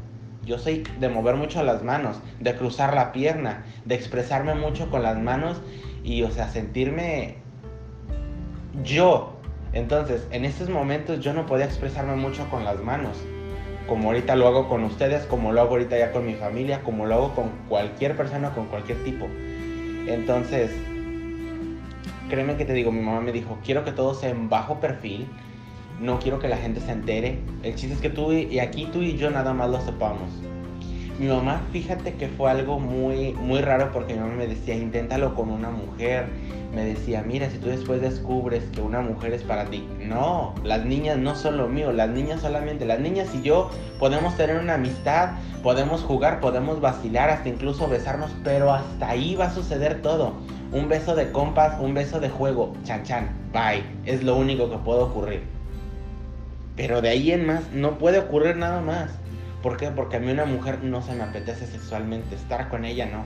Yo 0.46 0.58
soy 0.58 0.84
de 1.00 1.10
mover 1.10 1.36
mucho 1.36 1.62
las 1.64 1.84
manos, 1.84 2.20
de 2.40 2.56
cruzar 2.56 2.96
la 2.96 3.12
pierna, 3.12 3.66
de 3.86 3.96
expresarme 3.96 4.56
mucho 4.56 4.90
con 4.90 5.04
las 5.04 5.20
manos 5.20 5.62
y, 6.04 6.24
o 6.24 6.32
sea, 6.32 6.50
sentirme 6.50 7.36
yo. 8.84 9.34
Entonces, 9.74 10.28
en 10.32 10.46
esos 10.46 10.70
momentos 10.70 11.20
yo 11.20 11.34
no 11.34 11.46
podía 11.46 11.66
expresarme 11.66 12.16
mucho 12.16 12.50
con 12.50 12.66
las 12.66 12.80
manos, 12.80 13.18
como 13.88 14.10
ahorita 14.10 14.36
lo 14.36 14.48
hago 14.48 14.68
con 14.68 14.84
ustedes, 14.84 15.26
como 15.26 15.52
lo 15.52 15.62
hago 15.62 15.72
ahorita 15.72 15.98
ya 15.98 16.12
con 16.12 16.26
mi 16.26 16.34
familia, 16.34 16.82
como 16.82 17.06
lo 17.06 17.16
hago 17.16 17.36
con 17.36 17.50
cualquier 17.68 18.18
persona, 18.18 18.52
con 18.52 18.68
cualquier 18.68 19.04
tipo. 19.04 19.28
Entonces, 20.08 20.72
créeme 22.30 22.56
que 22.56 22.66
te 22.66 22.74
digo, 22.74 22.92
mi 22.92 23.02
mamá 23.02 23.20
me 23.20 23.32
dijo, 23.32 23.58
quiero 23.66 23.84
que 23.84 23.92
todo 23.92 24.14
sea 24.14 24.30
en 24.30 24.48
bajo 24.48 24.80
perfil, 24.80 25.28
no 26.00 26.20
quiero 26.20 26.40
que 26.40 26.48
la 26.48 26.58
gente 26.58 26.80
se 26.80 26.92
entere. 26.92 27.40
El 27.64 27.76
chiste 27.76 27.96
es 27.96 28.02
que 28.02 28.10
tú 28.10 28.32
y 28.32 28.60
aquí 28.60 28.88
tú 28.94 29.02
y 29.02 29.18
yo 29.18 29.30
nada 29.30 29.54
más 29.54 29.70
lo 29.70 29.82
sepamos. 29.82 30.30
Mi 31.20 31.28
mamá, 31.28 31.62
fíjate 31.74 32.14
que 32.14 32.30
fue 32.30 32.50
algo 32.50 32.80
muy, 32.80 33.34
muy 33.34 33.60
raro 33.60 33.92
porque 33.92 34.14
mi 34.14 34.22
mamá 34.22 34.36
me 34.36 34.48
decía, 34.48 34.76
inténtalo 34.76 35.36
con 35.36 35.50
una 35.50 35.70
mujer. 35.70 36.28
Me 36.74 36.86
decía, 36.86 37.24
mira, 37.28 37.50
si 37.50 37.58
tú 37.58 37.68
después 37.68 38.00
descubres 38.00 38.64
que 38.74 38.80
una 38.80 39.02
mujer 39.02 39.34
es 39.34 39.44
para 39.44 39.66
ti. 39.66 39.86
No, 40.00 40.56
las 40.64 40.86
niñas 40.86 41.18
no 41.18 41.36
son 41.36 41.58
lo 41.58 41.68
mío, 41.68 41.92
las 41.92 42.10
niñas 42.10 42.40
solamente. 42.40 42.86
Las 42.86 43.02
niñas 43.02 43.28
y 43.36 43.42
yo 43.42 43.70
podemos 44.00 44.38
tener 44.38 44.60
una 44.60 44.76
amistad, 44.76 45.32
podemos 45.62 46.04
jugar, 46.04 46.40
podemos 46.40 46.80
vacilar, 46.80 47.30
hasta 47.30 47.50
incluso 47.50 47.90
besarnos, 47.90 48.32
pero 48.46 48.72
hasta 48.72 49.10
ahí 49.10 49.36
va 49.36 49.48
a 49.48 49.54
suceder 49.54 50.02
todo. 50.02 50.36
Un 50.72 50.88
beso 50.88 51.16
de 51.16 51.32
compas, 51.32 51.80
un 51.80 51.94
beso 51.94 52.20
de 52.20 52.30
juego, 52.30 52.74
chan 52.84 53.04
chan, 53.04 53.30
bye. 53.52 53.84
Es 54.06 54.24
lo 54.24 54.38
único 54.38 54.70
que 54.70 54.78
puede 54.78 55.02
ocurrir. 55.02 55.42
Pero 56.76 57.02
de 57.02 57.10
ahí 57.10 57.32
en 57.32 57.46
más 57.46 57.72
no 57.72 57.98
puede 57.98 58.20
ocurrir 58.20 58.56
nada 58.56 58.82
más. 58.82 59.12
¿Por 59.64 59.78
qué? 59.78 59.90
Porque 59.90 60.18
a 60.18 60.20
mí 60.20 60.32
una 60.32 60.46
mujer 60.46 60.84
no 60.84 61.02
se 61.02 61.14
me 61.16 61.24
apetece 61.24 61.66
sexualmente, 61.66 62.36
estar 62.36 62.70
con 62.70 62.86
ella 62.86 63.08
no. 63.08 63.26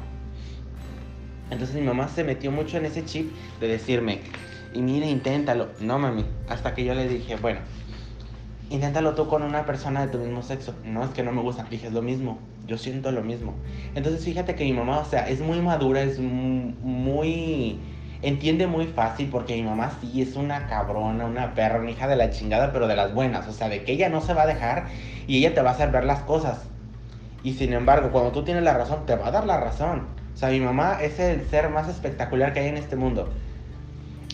Entonces 1.52 1.76
mi 1.76 1.84
mamá 1.84 2.08
se 2.08 2.24
metió 2.24 2.52
mucho 2.52 2.78
en 2.78 2.86
ese 2.86 3.06
chip 3.06 3.32
de 3.60 3.68
decirme, 3.68 4.22
y 4.74 4.82
mire, 4.82 5.08
inténtalo. 5.08 5.70
No, 5.80 6.00
mami. 6.00 6.26
Hasta 6.50 6.74
que 6.74 6.84
yo 6.84 6.96
le 6.96 7.08
dije, 7.08 7.36
bueno, 7.36 7.60
inténtalo 8.74 9.13
tú 9.15 9.28
con 9.28 9.43
una 9.43 9.65
persona 9.65 10.05
de 10.05 10.11
tu 10.11 10.17
mismo 10.17 10.41
sexo. 10.41 10.74
No 10.84 11.03
es 11.03 11.11
que 11.11 11.24
no 11.24 11.32
me 11.32 11.41
gusta. 11.41 11.63
Dije, 11.69 11.88
es 11.88 11.93
lo 11.93 12.01
mismo. 12.01 12.39
Yo 12.67 12.78
siento 12.78 13.11
lo 13.11 13.21
mismo. 13.21 13.53
Entonces 13.95 14.24
fíjate 14.24 14.55
que 14.55 14.63
mi 14.63 14.74
mamá, 14.74 14.99
o 14.99 15.05
sea, 15.05 15.28
es 15.30 15.41
muy 15.41 15.59
madura, 15.61 16.01
es 16.01 16.19
muy 16.19 17.80
entiende 18.24 18.67
muy 18.67 18.88
fácil 18.88 19.30
porque 19.30 19.55
mi 19.55 19.63
mamá 19.63 19.91
sí 19.99 20.21
es 20.21 20.36
una 20.36 20.67
cabrona, 20.67 21.26
una 21.26 21.53
perra, 21.53 21.80
una 21.80 21.91
hija 21.91 22.07
de 22.07 22.15
la 22.15 22.30
chingada, 22.30 22.71
pero 22.71 22.88
de 22.88 22.95
las 22.95 23.13
buenas. 23.13 23.47
O 23.47 23.51
sea, 23.51 23.69
de 23.69 23.84
que 23.84 23.91
ella 23.91 24.09
no 24.09 24.21
se 24.21 24.34
va 24.34 24.43
a 24.43 24.47
dejar 24.47 24.86
y 25.28 25.38
ella 25.38 25.53
te 25.53 25.61
va 25.61 25.71
a 25.71 25.74
hacer 25.74 25.91
ver 25.91 26.05
las 26.05 26.21
cosas. 26.21 26.61
Y 27.43 27.53
sin 27.53 27.74
embargo, 27.74 28.11
cuando 28.11 28.32
tú 28.32 28.43
tienes 28.43 28.63
la 28.63 28.74
razón, 28.74 29.05
te 29.05 29.15
va 29.15 29.28
a 29.28 29.32
dar 29.32 29.45
la 29.45 29.59
razón. 29.59 30.07
O 30.34 30.38
sea, 30.38 30.49
mi 30.49 30.61
mamá 30.61 30.97
es 31.01 31.19
el 31.19 31.45
ser 31.49 31.69
más 31.69 31.89
espectacular 31.89 32.53
que 32.53 32.61
hay 32.61 32.69
en 32.69 32.78
este 32.78 32.95
mundo. 32.95 33.30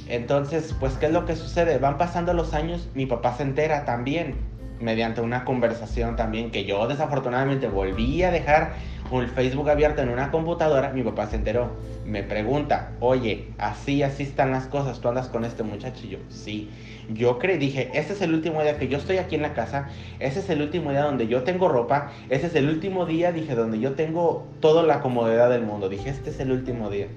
Entonces, 0.09 0.75
pues, 0.79 0.93
¿qué 0.93 1.05
es 1.05 1.13
lo 1.13 1.25
que 1.25 1.35
sucede? 1.35 1.77
Van 1.77 1.97
pasando 1.97 2.33
los 2.33 2.53
años, 2.53 2.89
mi 2.93 3.05
papá 3.05 3.35
se 3.37 3.43
entera 3.43 3.85
también, 3.85 4.35
mediante 4.81 5.21
una 5.21 5.45
conversación 5.45 6.15
también 6.15 6.51
que 6.51 6.65
yo 6.65 6.87
desafortunadamente 6.87 7.67
volví 7.67 8.23
a 8.23 8.31
dejar 8.31 8.73
un 9.11 9.27
Facebook 9.27 9.69
abierto 9.69 10.01
en 10.01 10.09
una 10.09 10.31
computadora, 10.31 10.91
mi 10.91 11.03
papá 11.03 11.27
se 11.27 11.35
enteró 11.35 11.71
me 12.09 12.23
pregunta, 12.23 12.91
oye, 12.99 13.49
así, 13.57 14.03
así 14.03 14.23
están 14.23 14.51
las 14.51 14.67
cosas, 14.67 14.99
tú 14.99 15.09
andas 15.09 15.27
con 15.27 15.45
este 15.45 15.63
muchacho. 15.63 16.07
Yo, 16.07 16.17
sí. 16.29 16.69
Yo 17.09 17.39
creí, 17.39 17.57
dije, 17.57 17.89
este 17.93 18.13
es 18.13 18.21
el 18.21 18.33
último 18.33 18.61
día 18.61 18.77
que 18.77 18.87
yo 18.87 18.97
estoy 18.97 19.17
aquí 19.17 19.35
en 19.35 19.41
la 19.41 19.53
casa, 19.53 19.89
ese 20.19 20.39
es 20.39 20.49
el 20.49 20.61
último 20.61 20.91
día 20.91 21.01
donde 21.01 21.27
yo 21.27 21.43
tengo 21.43 21.67
ropa, 21.67 22.11
ese 22.29 22.47
es 22.47 22.55
el 22.55 22.69
último 22.69 23.05
día, 23.05 23.31
dije, 23.31 23.55
donde 23.55 23.79
yo 23.79 23.93
tengo 23.93 24.47
toda 24.59 24.83
la 24.83 25.01
comodidad 25.01 25.49
del 25.49 25.63
mundo. 25.63 25.89
Dije, 25.89 26.09
este 26.09 26.29
es 26.29 26.39
el 26.39 26.51
último 26.51 26.89
día. 26.89 27.07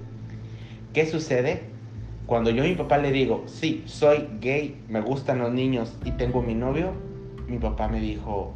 ¿Qué 0.93 1.07
sucede? 1.07 1.72
Cuando 2.27 2.51
yo 2.51 2.63
a 2.63 2.67
mi 2.67 2.75
papá 2.75 2.99
le 2.99 3.13
digo, 3.13 3.45
sí, 3.47 3.83
soy 3.87 4.29
gay, 4.41 4.83
me 4.89 5.01
gustan 5.01 5.39
los 5.39 5.53
niños 5.53 5.95
y 6.05 6.13
tengo 6.13 6.43
mi 6.43 6.55
novio, 6.55 6.93
mi 7.49 7.59
papá 7.59 7.89
me 7.89 8.01
dijo, 8.01 8.55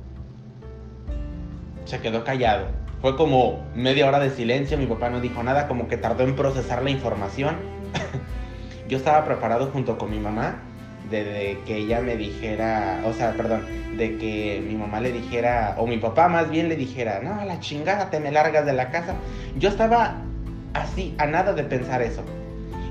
se 1.84 2.00
quedó 2.00 2.24
callado 2.24 2.86
fue 3.00 3.16
como 3.16 3.64
media 3.74 4.08
hora 4.08 4.18
de 4.18 4.30
silencio, 4.30 4.78
mi 4.78 4.86
papá 4.86 5.10
no 5.10 5.20
dijo 5.20 5.42
nada, 5.42 5.68
como 5.68 5.86
que 5.86 5.96
tardó 5.96 6.24
en 6.24 6.34
procesar 6.34 6.82
la 6.82 6.90
información. 6.90 7.56
Yo 8.88 8.96
estaba 8.96 9.24
preparado 9.24 9.70
junto 9.70 9.98
con 9.98 10.10
mi 10.10 10.18
mamá 10.18 10.56
de, 11.10 11.58
que 11.66 11.76
ella 11.76 12.00
me 12.00 12.16
dijera, 12.16 13.02
o 13.04 13.12
sea, 13.12 13.32
perdón, 13.34 13.64
de 13.96 14.16
que 14.16 14.62
mi 14.66 14.74
mamá 14.74 15.00
le 15.00 15.12
dijera, 15.12 15.76
o 15.78 15.86
mi 15.86 15.98
papá 15.98 16.28
más 16.28 16.50
bien 16.50 16.68
le 16.68 16.76
dijera, 16.76 17.20
no, 17.20 17.44
la 17.44 17.60
chingada, 17.60 18.10
te 18.10 18.18
me 18.18 18.32
largas 18.32 18.64
de 18.64 18.72
la 18.72 18.90
casa. 18.90 19.14
Yo 19.58 19.68
estaba 19.68 20.16
así, 20.72 21.14
a 21.18 21.26
nada 21.26 21.52
de 21.52 21.64
pensar 21.64 22.02
eso. 22.02 22.22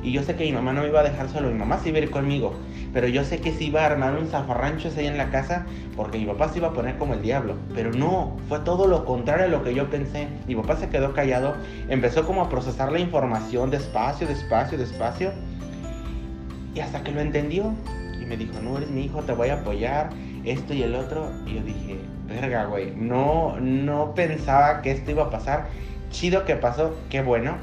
Y 0.05 0.11
yo 0.11 0.21
sé 0.21 0.35
que 0.35 0.43
mi 0.43 0.51
mamá 0.51 0.71
no 0.71 0.83
me 0.83 0.89
iba 0.89 0.99
a 0.99 1.03
dejar 1.03 1.27
solo, 1.29 1.49
mi 1.49 1.57
mamá 1.57 1.79
sí 1.81 1.89
iba 1.89 1.97
a 1.97 2.01
ir 2.01 2.11
conmigo. 2.11 2.53
Pero 2.93 3.07
yo 3.07 3.23
sé 3.23 3.39
que 3.39 3.51
se 3.51 3.63
iba 3.63 3.81
a 3.81 3.87
armar 3.87 4.15
un 4.15 4.27
zafarrancho 4.27 4.91
ahí 4.95 5.07
en 5.07 5.17
la 5.17 5.31
casa 5.31 5.65
porque 5.95 6.19
mi 6.19 6.25
papá 6.25 6.49
se 6.49 6.59
iba 6.59 6.67
a 6.67 6.73
poner 6.73 6.99
como 6.99 7.15
el 7.15 7.23
diablo. 7.23 7.55
Pero 7.73 7.91
no, 7.91 8.37
fue 8.47 8.59
todo 8.59 8.85
lo 8.85 9.03
contrario 9.03 9.45
a 9.45 9.47
lo 9.47 9.63
que 9.63 9.73
yo 9.73 9.89
pensé. 9.89 10.27
Mi 10.45 10.55
papá 10.55 10.75
se 10.75 10.89
quedó 10.89 11.11
callado, 11.13 11.55
empezó 11.89 12.23
como 12.23 12.43
a 12.43 12.49
procesar 12.49 12.91
la 12.91 12.99
información 12.99 13.71
despacio, 13.71 14.27
despacio, 14.27 14.77
despacio. 14.77 15.31
Y 16.75 16.81
hasta 16.81 17.03
que 17.03 17.11
lo 17.11 17.21
entendió. 17.21 17.73
Y 18.21 18.25
me 18.25 18.37
dijo, 18.37 18.61
no 18.61 18.77
eres 18.77 18.91
mi 18.91 19.05
hijo, 19.05 19.23
te 19.23 19.33
voy 19.33 19.49
a 19.49 19.55
apoyar, 19.55 20.11
esto 20.43 20.75
y 20.75 20.83
el 20.83 20.93
otro. 20.93 21.31
Y 21.47 21.55
yo 21.55 21.61
dije, 21.61 21.99
verga, 22.27 22.65
güey, 22.65 22.91
no, 22.95 23.59
no 23.59 24.13
pensaba 24.13 24.83
que 24.83 24.91
esto 24.91 25.09
iba 25.09 25.23
a 25.23 25.29
pasar. 25.31 25.65
Chido 26.11 26.45
que 26.45 26.55
pasó, 26.55 26.95
qué 27.09 27.23
bueno 27.23 27.57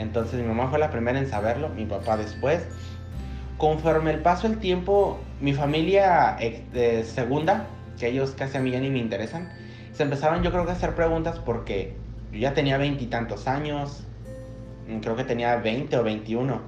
entonces 0.00 0.40
mi 0.40 0.46
mamá 0.46 0.68
fue 0.70 0.78
la 0.78 0.90
primera 0.90 1.18
en 1.18 1.28
saberlo, 1.28 1.68
mi 1.68 1.84
papá 1.84 2.16
después. 2.16 2.66
Conforme 3.58 4.12
el 4.12 4.20
paso 4.20 4.48
del 4.48 4.58
tiempo, 4.58 5.20
mi 5.42 5.52
familia 5.52 6.38
eh, 6.40 7.04
segunda, 7.06 7.66
que 7.98 8.08
ellos 8.08 8.30
casi 8.30 8.56
a 8.56 8.60
mí 8.60 8.70
ya 8.70 8.80
ni 8.80 8.88
me 8.88 8.98
interesan, 8.98 9.50
se 9.92 10.02
empezaron 10.02 10.42
yo 10.42 10.52
creo 10.52 10.64
que 10.64 10.70
a 10.70 10.74
hacer 10.74 10.94
preguntas 10.94 11.38
porque 11.38 11.96
yo 12.32 12.38
ya 12.38 12.54
tenía 12.54 12.78
veintitantos 12.78 13.46
años, 13.46 14.04
mm, 14.88 15.00
creo 15.00 15.16
que 15.16 15.24
tenía 15.24 15.56
20 15.56 15.98
o 15.98 16.02
21. 16.02 16.62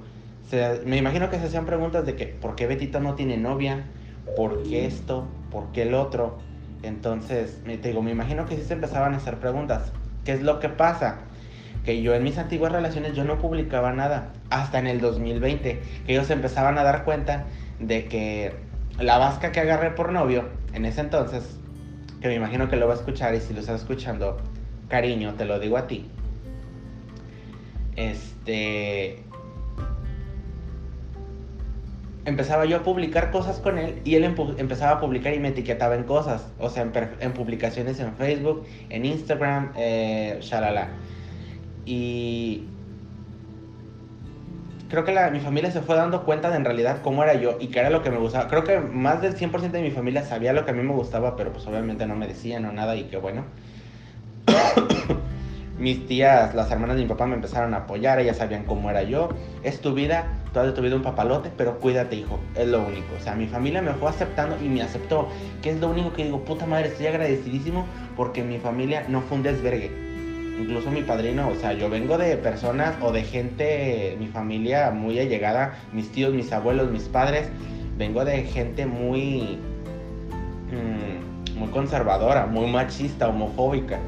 me 0.85 0.97
imagino 0.97 1.31
que 1.31 1.39
se 1.39 1.45
hacían 1.45 1.65
preguntas 1.65 2.05
de 2.05 2.15
que, 2.15 2.27
¿por 2.27 2.53
qué 2.53 2.67
Betito 2.67 2.99
no 2.99 3.15
tiene 3.15 3.37
novia? 3.37 3.85
¿Por 4.35 4.61
qué 4.61 4.85
esto? 4.85 5.27
¿Por 5.49 5.71
qué 5.71 5.83
el 5.83 5.95
otro? 5.95 6.37
Entonces, 6.83 7.61
te 7.63 7.87
digo, 7.87 8.03
me 8.03 8.11
imagino 8.11 8.45
que 8.45 8.57
sí 8.57 8.63
se 8.63 8.73
empezaban 8.73 9.15
a 9.15 9.17
hacer 9.17 9.39
preguntas. 9.39 9.91
¿Qué 10.23 10.33
es 10.33 10.43
lo 10.43 10.59
que 10.59 10.69
pasa? 10.69 11.21
Que 11.83 12.01
yo 12.01 12.13
en 12.13 12.23
mis 12.23 12.37
antiguas 12.37 12.71
relaciones 12.71 13.13
yo 13.13 13.23
no 13.23 13.39
publicaba 13.39 13.91
nada 13.93 14.31
hasta 14.49 14.79
en 14.79 14.87
el 14.87 15.01
2020 15.01 15.81
que 16.05 16.13
ellos 16.13 16.29
empezaban 16.29 16.77
a 16.77 16.83
dar 16.83 17.03
cuenta 17.03 17.45
de 17.79 18.05
que 18.05 18.53
la 18.99 19.17
vasca 19.17 19.51
que 19.51 19.59
agarré 19.59 19.91
por 19.91 20.11
novio 20.11 20.45
en 20.73 20.85
ese 20.85 21.01
entonces 21.01 21.57
que 22.21 22.27
me 22.27 22.35
imagino 22.35 22.69
que 22.69 22.77
lo 22.77 22.87
va 22.87 22.93
a 22.93 22.97
escuchar 22.97 23.35
y 23.35 23.41
si 23.41 23.53
lo 23.53 23.59
estás 23.59 23.81
escuchando 23.81 24.37
cariño 24.87 25.33
te 25.33 25.45
lo 25.45 25.59
digo 25.59 25.77
a 25.77 25.87
ti 25.87 26.09
este 27.95 29.23
empezaba 32.25 32.65
yo 32.65 32.77
a 32.77 32.83
publicar 32.83 33.31
cosas 33.31 33.59
con 33.59 33.77
él 33.77 34.01
y 34.05 34.15
él 34.15 34.23
empezaba 34.57 34.93
a 34.93 34.99
publicar 34.99 35.33
y 35.33 35.39
me 35.39 35.49
etiquetaba 35.49 35.95
en 35.95 36.03
cosas, 36.03 36.45
o 36.59 36.69
sea, 36.69 36.89
en, 37.19 37.33
publicaciones 37.33 37.99
en 37.99 38.15
Facebook, 38.15 38.65
en 38.89 39.05
Instagram, 39.05 39.73
eh, 39.75 40.37
shalala. 40.41 40.89
Y 41.85 42.67
creo 44.93 45.05
que 45.05 45.31
mi 45.31 45.39
familia 45.39 45.71
se 45.71 45.81
fue 45.81 45.95
dando 45.95 46.23
cuenta 46.23 46.51
de 46.51 46.57
en 46.57 46.65
realidad 46.65 47.01
cómo 47.01 47.23
era 47.23 47.33
yo 47.33 47.57
y 47.59 47.69
qué 47.69 47.79
era 47.79 47.89
lo 47.89 48.03
que 48.03 48.11
me 48.11 48.17
gustaba. 48.17 48.47
Creo 48.47 48.63
que 48.63 48.79
más 48.79 49.23
del 49.23 49.35
100% 49.35 49.71
de 49.71 49.81
mi 49.81 49.89
familia 49.89 50.23
sabía 50.23 50.53
lo 50.53 50.65
que 50.65 50.71
a 50.71 50.73
mí 50.75 50.83
me 50.83 50.93
gustaba, 50.93 51.35
pero 51.35 51.51
pues 51.51 51.65
obviamente 51.65 52.05
no 52.05 52.15
me 52.15 52.27
decían 52.27 52.63
o 52.65 52.71
nada 52.71 52.95
y 52.95 53.05
qué 53.05 53.17
bueno. 53.17 53.43
Mis 55.79 56.05
tías, 56.05 56.53
las 56.53 56.69
hermanas 56.69 56.95
de 56.95 57.01
mi 57.01 57.07
papá 57.09 57.25
me 57.25 57.33
empezaron 57.33 57.73
a 57.73 57.77
apoyar, 57.77 58.19
ellas 58.19 58.37
sabían 58.37 58.65
cómo 58.65 58.91
era 58.91 59.01
yo. 59.01 59.29
Es 59.63 59.81
tu 59.81 59.95
vida, 59.95 60.27
tú 60.53 60.59
has 60.59 60.67
de 60.67 60.73
tu 60.73 60.83
vida 60.83 60.95
un 60.95 61.01
papalote, 61.01 61.49
pero 61.57 61.79
cuídate 61.79 62.15
hijo, 62.15 62.39
es 62.55 62.67
lo 62.67 62.83
único. 62.83 63.15
O 63.19 63.19
sea, 63.19 63.33
mi 63.33 63.47
familia 63.47 63.81
me 63.81 63.93
fue 63.93 64.09
aceptando 64.09 64.63
y 64.63 64.69
me 64.69 64.83
aceptó, 64.83 65.27
que 65.63 65.71
es 65.71 65.79
lo 65.79 65.89
único 65.89 66.13
que 66.13 66.25
digo, 66.25 66.45
puta 66.45 66.67
madre, 66.67 66.89
estoy 66.89 67.07
agradecidísimo 67.07 67.87
porque 68.15 68.43
mi 68.43 68.59
familia 68.59 69.05
no 69.09 69.21
fue 69.21 69.37
un 69.37 69.43
desvergue 69.43 70.12
incluso 70.59 70.91
mi 70.91 71.01
padrino, 71.01 71.49
o 71.49 71.55
sea, 71.55 71.73
yo 71.73 71.89
vengo 71.89 72.17
de 72.17 72.37
personas 72.37 72.95
o 73.01 73.11
de 73.11 73.23
gente, 73.23 74.15
mi 74.19 74.27
familia 74.27 74.91
muy 74.91 75.19
allegada, 75.19 75.75
mis 75.91 76.11
tíos, 76.11 76.33
mis 76.33 76.51
abuelos, 76.51 76.91
mis 76.91 77.03
padres, 77.03 77.49
vengo 77.97 78.23
de 78.25 78.43
gente 78.43 78.85
muy, 78.85 79.57
mm, 80.71 81.59
muy 81.59 81.69
conservadora, 81.69 82.45
muy 82.45 82.69
machista, 82.71 83.27
homofóbica. 83.27 83.99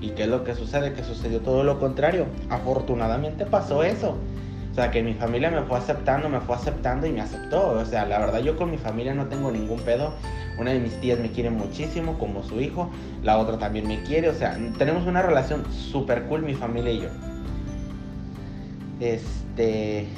¿Y 0.00 0.10
qué 0.10 0.24
es 0.24 0.28
lo 0.28 0.42
que 0.42 0.54
sucede? 0.54 0.92
Que 0.92 1.04
sucedió 1.04 1.40
todo 1.40 1.62
lo 1.62 1.78
contrario. 1.78 2.26
Afortunadamente 2.50 3.46
pasó 3.46 3.84
eso. 3.84 4.16
O 4.72 4.74
sea, 4.74 4.90
que 4.90 5.02
mi 5.02 5.12
familia 5.12 5.50
me 5.50 5.60
fue 5.64 5.76
aceptando, 5.76 6.30
me 6.30 6.40
fue 6.40 6.56
aceptando 6.56 7.06
y 7.06 7.12
me 7.12 7.20
aceptó. 7.20 7.72
O 7.72 7.84
sea, 7.84 8.06
la 8.06 8.18
verdad 8.18 8.40
yo 8.40 8.56
con 8.56 8.70
mi 8.70 8.78
familia 8.78 9.12
no 9.12 9.26
tengo 9.26 9.50
ningún 9.50 9.78
pedo. 9.80 10.14
Una 10.58 10.70
de 10.70 10.80
mis 10.80 10.98
tías 10.98 11.18
me 11.18 11.30
quiere 11.30 11.50
muchísimo 11.50 12.18
como 12.18 12.42
su 12.42 12.58
hijo, 12.58 12.90
la 13.22 13.36
otra 13.36 13.58
también 13.58 13.86
me 13.86 14.02
quiere. 14.02 14.30
O 14.30 14.34
sea, 14.34 14.58
tenemos 14.78 15.06
una 15.06 15.20
relación 15.20 15.70
súper 15.70 16.22
cool 16.22 16.40
mi 16.40 16.54
familia 16.54 16.90
y 16.90 17.00
yo. 17.02 17.08
Este... 18.98 20.08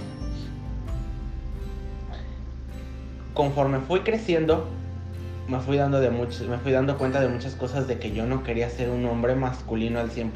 Conforme 3.35 3.81
fui 3.81 4.01
creciendo, 4.01 4.69
me 5.47 5.61
fui 5.61 5.77
dando 5.77 6.01
de 6.01 6.11
me 6.11 6.59
fui 6.59 6.73
dando 6.73 6.97
cuenta 6.97 7.21
de 7.21 7.29
muchas 7.29 7.55
cosas 7.55 7.87
de 7.87 7.99
que 7.99 8.13
yo 8.13 8.25
no 8.25 8.43
quería 8.43 8.71
ser 8.71 8.89
un 8.89 9.05
hombre 9.05 9.35
masculino 9.35 10.01
al 10.01 10.11
100%. 10.11 10.33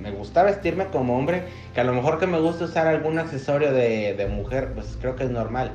Me 0.00 0.10
gusta 0.10 0.42
vestirme 0.42 0.86
como 0.86 1.16
hombre, 1.16 1.44
que 1.74 1.80
a 1.80 1.84
lo 1.84 1.94
mejor 1.94 2.18
que 2.18 2.26
me 2.26 2.38
gusta 2.38 2.66
usar 2.66 2.86
algún 2.86 3.18
accesorio 3.18 3.72
de, 3.72 4.28
mujer, 4.30 4.72
pues 4.74 4.98
creo 5.00 5.16
que 5.16 5.24
es 5.24 5.30
normal. 5.30 5.72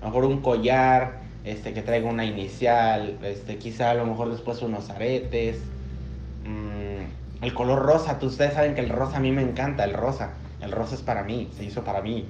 A 0.00 0.04
lo 0.04 0.06
mejor 0.08 0.24
un 0.26 0.42
collar, 0.42 1.20
este, 1.44 1.72
que 1.72 1.80
traiga 1.80 2.08
una 2.10 2.26
inicial, 2.26 3.18
este, 3.22 3.56
quizá 3.56 3.90
a 3.90 3.94
lo 3.94 4.04
mejor 4.04 4.30
después 4.30 4.60
unos 4.60 4.90
aretes. 4.90 5.56
Mm, 6.44 7.44
el 7.44 7.54
color 7.54 7.82
rosa, 7.82 8.18
ustedes 8.20 8.52
saben 8.52 8.74
que 8.74 8.82
el 8.82 8.90
rosa 8.90 9.16
a 9.16 9.20
mí 9.20 9.32
me 9.32 9.42
encanta, 9.42 9.84
el 9.84 9.94
rosa. 9.94 10.32
El 10.60 10.70
rosa 10.70 10.96
es 10.96 11.00
para 11.00 11.24
mí, 11.24 11.48
se 11.56 11.64
hizo 11.64 11.82
para 11.82 12.02
mí. 12.02 12.26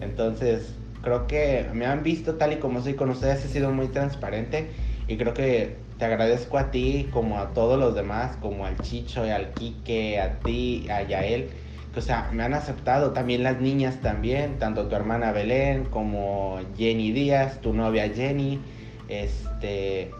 Entonces, 0.00 0.74
creo 1.02 1.26
que 1.26 1.66
me 1.74 1.84
han 1.84 2.02
visto 2.02 2.36
tal 2.36 2.54
y 2.54 2.56
como 2.56 2.80
soy 2.80 2.94
con 2.94 3.10
ustedes, 3.10 3.44
he 3.44 3.48
sido 3.48 3.70
muy 3.72 3.88
transparente 3.88 4.70
y 5.08 5.16
creo 5.16 5.32
que 5.32 5.76
te 5.98 6.04
agradezco 6.04 6.58
a 6.58 6.70
ti, 6.70 7.08
como 7.10 7.38
a 7.38 7.48
todos 7.54 7.78
los 7.78 7.94
demás, 7.94 8.36
como 8.36 8.66
al 8.66 8.78
Chicho 8.78 9.26
y 9.26 9.30
al 9.30 9.52
Quique, 9.54 10.20
a 10.20 10.38
ti, 10.38 10.86
a 10.90 11.02
Yael, 11.02 11.48
que 11.92 12.00
o 12.00 12.02
sea, 12.02 12.30
me 12.32 12.42
han 12.44 12.54
aceptado 12.54 13.12
también 13.12 13.42
las 13.42 13.60
niñas 13.60 14.00
también, 14.02 14.58
tanto 14.58 14.86
tu 14.86 14.94
hermana 14.94 15.32
Belén 15.32 15.86
como 15.86 16.60
Jenny 16.76 17.10
Díaz, 17.10 17.60
tu 17.60 17.72
novia 17.72 18.08
Jenny, 18.10 18.60
este, 19.08 20.10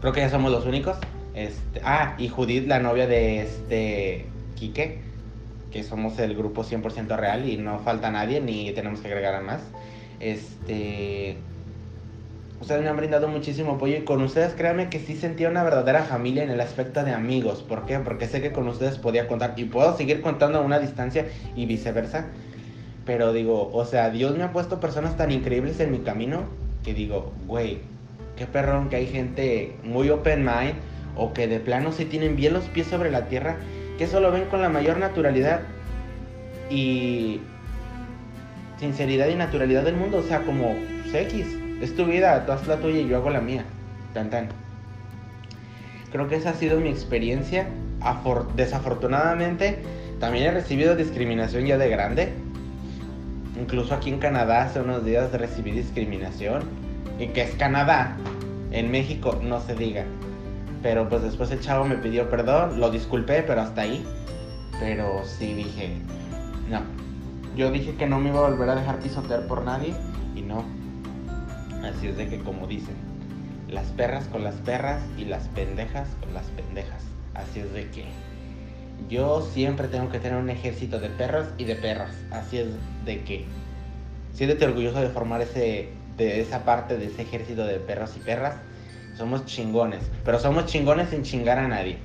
creo 0.00 0.12
que 0.12 0.20
ya 0.20 0.30
somos 0.30 0.50
los 0.50 0.64
únicos, 0.64 0.96
este, 1.34 1.80
ah, 1.84 2.14
y 2.18 2.28
Judith, 2.28 2.66
la 2.66 2.80
novia 2.80 3.06
de 3.06 3.42
este 3.42 4.26
Quique, 4.56 5.02
que 5.70 5.84
somos 5.84 6.18
el 6.18 6.34
grupo 6.34 6.64
100% 6.64 7.14
real 7.16 7.48
y 7.48 7.58
no 7.58 7.78
falta 7.78 8.10
nadie 8.10 8.40
ni 8.40 8.72
tenemos 8.72 9.00
que 9.00 9.08
agregar 9.08 9.34
a 9.34 9.42
más, 9.42 9.60
este 10.18 11.36
Ustedes 12.60 12.82
me 12.82 12.90
han 12.90 12.96
brindado 12.98 13.26
muchísimo 13.26 13.72
apoyo 13.72 13.96
y 13.96 14.04
con 14.04 14.20
ustedes 14.20 14.52
créanme 14.52 14.90
que 14.90 14.98
sí 15.00 15.16
sentía 15.16 15.48
una 15.48 15.64
verdadera 15.64 16.02
familia 16.02 16.42
en 16.42 16.50
el 16.50 16.60
aspecto 16.60 17.02
de 17.02 17.12
amigos. 17.12 17.62
¿Por 17.62 17.86
qué? 17.86 17.98
Porque 18.00 18.26
sé 18.26 18.42
que 18.42 18.52
con 18.52 18.68
ustedes 18.68 18.98
podía 18.98 19.28
contar 19.28 19.54
y 19.56 19.64
puedo 19.64 19.96
seguir 19.96 20.20
contando 20.20 20.58
a 20.58 20.60
una 20.60 20.78
distancia 20.78 21.26
y 21.56 21.64
viceversa. 21.64 22.26
Pero 23.06 23.32
digo, 23.32 23.70
o 23.72 23.84
sea, 23.86 24.10
Dios 24.10 24.36
me 24.36 24.44
ha 24.44 24.52
puesto 24.52 24.78
personas 24.78 25.16
tan 25.16 25.30
increíbles 25.30 25.80
en 25.80 25.90
mi 25.90 26.00
camino 26.00 26.44
que 26.84 26.92
digo, 26.92 27.32
güey, 27.46 27.78
qué 28.36 28.44
perrón 28.44 28.90
que 28.90 28.96
hay 28.96 29.06
gente 29.06 29.74
muy 29.82 30.10
open 30.10 30.44
mind 30.44 30.74
o 31.16 31.32
que 31.32 31.48
de 31.48 31.60
plano 31.60 31.92
se 31.92 32.04
tienen 32.04 32.36
bien 32.36 32.52
los 32.52 32.64
pies 32.64 32.88
sobre 32.88 33.10
la 33.10 33.26
tierra, 33.28 33.56
que 33.96 34.04
eso 34.04 34.20
lo 34.20 34.30
ven 34.30 34.44
con 34.44 34.60
la 34.60 34.68
mayor 34.68 34.98
naturalidad 34.98 35.62
y 36.68 37.40
sinceridad 38.78 39.28
y 39.28 39.34
naturalidad 39.34 39.82
del 39.82 39.96
mundo. 39.96 40.18
O 40.18 40.22
sea, 40.22 40.42
como 40.42 40.74
X 41.12 41.59
es 41.80 41.96
tu 41.96 42.04
vida, 42.04 42.44
tú 42.46 42.52
haz 42.52 42.66
la 42.66 42.76
tuya 42.76 43.00
y 43.00 43.08
yo 43.08 43.16
hago 43.16 43.30
la 43.30 43.40
mía. 43.40 43.64
Tan 44.12 44.30
tan. 44.30 44.48
Creo 46.12 46.28
que 46.28 46.36
esa 46.36 46.50
ha 46.50 46.54
sido 46.54 46.80
mi 46.80 46.88
experiencia. 46.88 47.68
Desafortunadamente, 48.56 49.78
también 50.18 50.46
he 50.46 50.50
recibido 50.50 50.96
discriminación 50.96 51.66
ya 51.66 51.78
de 51.78 51.88
grande. 51.88 52.32
Incluso 53.60 53.94
aquí 53.94 54.10
en 54.10 54.18
Canadá 54.18 54.64
hace 54.64 54.80
unos 54.80 55.04
días 55.04 55.32
recibí 55.32 55.70
discriminación. 55.70 56.62
Y 57.18 57.28
que 57.28 57.42
es 57.42 57.54
Canadá. 57.54 58.16
En 58.72 58.90
México 58.90 59.38
no 59.42 59.60
se 59.60 59.74
diga. 59.74 60.04
Pero 60.82 61.08
pues 61.08 61.22
después 61.22 61.50
el 61.50 61.60
chavo 61.60 61.84
me 61.84 61.96
pidió 61.96 62.30
perdón, 62.30 62.80
lo 62.80 62.90
disculpé, 62.90 63.42
pero 63.42 63.60
hasta 63.60 63.82
ahí. 63.82 64.04
Pero 64.78 65.22
sí 65.24 65.52
dije, 65.54 65.96
no. 66.68 66.80
Yo 67.56 67.70
dije 67.70 67.94
que 67.96 68.06
no 68.06 68.18
me 68.18 68.30
iba 68.30 68.38
a 68.38 68.50
volver 68.50 68.70
a 68.70 68.76
dejar 68.76 68.98
pisotear 68.98 69.46
por 69.46 69.62
nadie 69.62 69.94
y 70.34 70.42
no. 70.42 70.64
Así 71.84 72.08
es 72.08 72.16
de 72.16 72.28
que 72.28 72.38
como 72.38 72.66
dicen, 72.66 72.94
las 73.68 73.86
perras 73.86 74.26
con 74.26 74.44
las 74.44 74.56
perras 74.56 75.02
y 75.16 75.24
las 75.24 75.48
pendejas 75.48 76.08
con 76.20 76.34
las 76.34 76.46
pendejas. 76.46 77.02
Así 77.34 77.60
es 77.60 77.72
de 77.72 77.88
que 77.90 78.04
yo 79.08 79.42
siempre 79.42 79.88
tengo 79.88 80.10
que 80.10 80.18
tener 80.18 80.38
un 80.38 80.50
ejército 80.50 81.00
de 81.00 81.08
perros 81.08 81.46
y 81.56 81.64
de 81.64 81.76
perras. 81.76 82.14
Así 82.30 82.58
es 82.58 82.68
de 83.04 83.22
que 83.22 83.46
siéntete 84.32 84.66
orgulloso 84.66 85.00
de 85.00 85.08
formar 85.08 85.40
ese 85.40 85.90
de 86.16 86.40
esa 86.40 86.64
parte 86.64 86.98
de 86.98 87.06
ese 87.06 87.22
ejército 87.22 87.64
de 87.64 87.78
perros 87.78 88.14
y 88.16 88.20
perras. 88.20 88.56
Somos 89.16 89.46
chingones, 89.46 90.02
pero 90.24 90.38
somos 90.38 90.66
chingones 90.66 91.08
sin 91.10 91.22
chingar 91.22 91.58
a 91.58 91.68
nadie. 91.68 91.98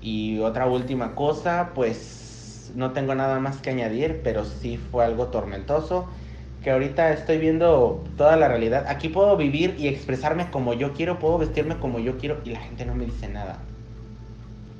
Y 0.00 0.38
otra 0.38 0.66
última 0.66 1.14
cosa, 1.14 1.70
pues 1.74 2.72
no 2.74 2.92
tengo 2.92 3.14
nada 3.14 3.40
más 3.40 3.58
que 3.58 3.70
añadir, 3.70 4.20
pero 4.24 4.44
sí 4.44 4.76
fue 4.76 5.04
algo 5.04 5.28
tormentoso 5.28 6.08
que 6.64 6.70
ahorita 6.70 7.12
estoy 7.12 7.36
viendo 7.36 8.02
toda 8.16 8.36
la 8.36 8.48
realidad. 8.48 8.86
Aquí 8.88 9.10
puedo 9.10 9.36
vivir 9.36 9.76
y 9.78 9.86
expresarme 9.86 10.50
como 10.50 10.72
yo 10.72 10.94
quiero, 10.94 11.18
puedo 11.18 11.36
vestirme 11.36 11.76
como 11.76 11.98
yo 11.98 12.16
quiero 12.16 12.40
y 12.42 12.50
la 12.50 12.60
gente 12.60 12.86
no 12.86 12.94
me 12.94 13.04
dice 13.04 13.28
nada. 13.28 13.58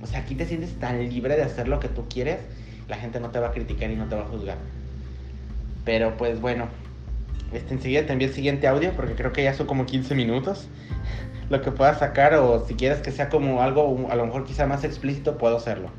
O 0.02 0.06
sea, 0.06 0.20
aquí 0.20 0.34
te 0.34 0.46
sientes 0.46 0.78
tan 0.80 0.98
libre 1.10 1.36
de 1.36 1.42
hacer 1.42 1.68
lo 1.68 1.80
que 1.80 1.88
tú 1.88 2.06
quieres, 2.08 2.40
la 2.88 2.96
gente 2.96 3.20
no 3.20 3.30
te 3.30 3.38
va 3.38 3.48
a 3.48 3.52
criticar 3.52 3.90
y 3.90 3.96
no 3.96 4.06
te 4.06 4.16
va 4.16 4.22
a 4.22 4.24
juzgar. 4.24 4.56
Pero 5.84 6.16
pues 6.16 6.40
bueno, 6.40 6.68
este, 7.52 7.74
enseguida 7.74 8.06
te 8.06 8.14
envío 8.14 8.28
el 8.28 8.34
siguiente 8.34 8.66
audio 8.66 8.92
porque 8.96 9.14
creo 9.14 9.34
que 9.34 9.44
ya 9.44 9.52
son 9.52 9.66
como 9.66 9.84
15 9.84 10.14
minutos. 10.14 10.66
Lo 11.50 11.60
que 11.60 11.70
pueda 11.70 11.94
sacar 11.94 12.32
o 12.34 12.64
si 12.66 12.74
quieres 12.74 13.00
que 13.00 13.12
sea 13.12 13.28
como 13.28 13.60
algo 13.60 14.08
a 14.10 14.16
lo 14.16 14.24
mejor 14.24 14.44
quizá 14.44 14.66
más 14.66 14.84
explícito, 14.84 15.36
puedo 15.36 15.58
hacerlo. 15.58 15.90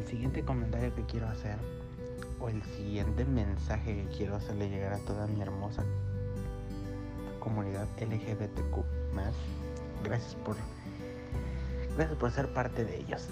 El 0.00 0.06
siguiente 0.06 0.44
comentario 0.44 0.94
que 0.94 1.04
quiero 1.04 1.28
hacer, 1.28 1.58
o 2.40 2.48
el 2.48 2.62
siguiente 2.62 3.24
mensaje 3.24 3.96
que 3.96 4.16
quiero 4.16 4.36
hacerle 4.36 4.70
llegar 4.70 4.94
a 4.94 4.98
toda 4.98 5.26
mi 5.26 5.42
hermosa 5.42 5.84
comunidad 7.38 7.86
LGBTQ 8.00 9.00
gracias 10.04 10.34
por 10.36 10.56
gracias 11.96 12.18
por 12.18 12.30
ser 12.30 12.52
parte 12.52 12.84
de 12.84 12.98
ellos. 12.98 13.28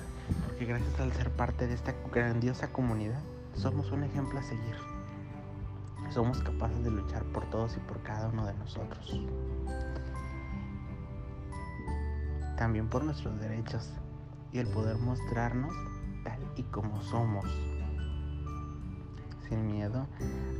Porque 0.46 0.66
gracias 0.66 1.00
al 1.00 1.12
ser 1.12 1.30
parte 1.30 1.66
de 1.66 1.74
esta 1.74 1.94
grandiosa 2.12 2.70
comunidad, 2.70 3.20
somos 3.54 3.90
un 3.90 4.04
ejemplo 4.04 4.38
a 4.38 4.42
seguir. 4.42 4.76
Somos 6.10 6.38
capaces 6.42 6.82
de 6.84 6.90
luchar 6.90 7.22
por 7.24 7.48
todos 7.48 7.76
y 7.76 7.80
por 7.80 8.02
cada 8.02 8.28
uno 8.28 8.46
de 8.46 8.54
nosotros. 8.54 9.20
También 12.56 12.88
por 12.88 13.04
nuestros 13.04 13.38
derechos 13.40 13.90
y 14.52 14.58
el 14.58 14.66
poder 14.66 14.96
mostrarnos 14.98 15.72
y 16.58 16.64
como 16.64 17.00
somos. 17.02 17.46
Sin 19.48 19.66
miedo 19.66 20.06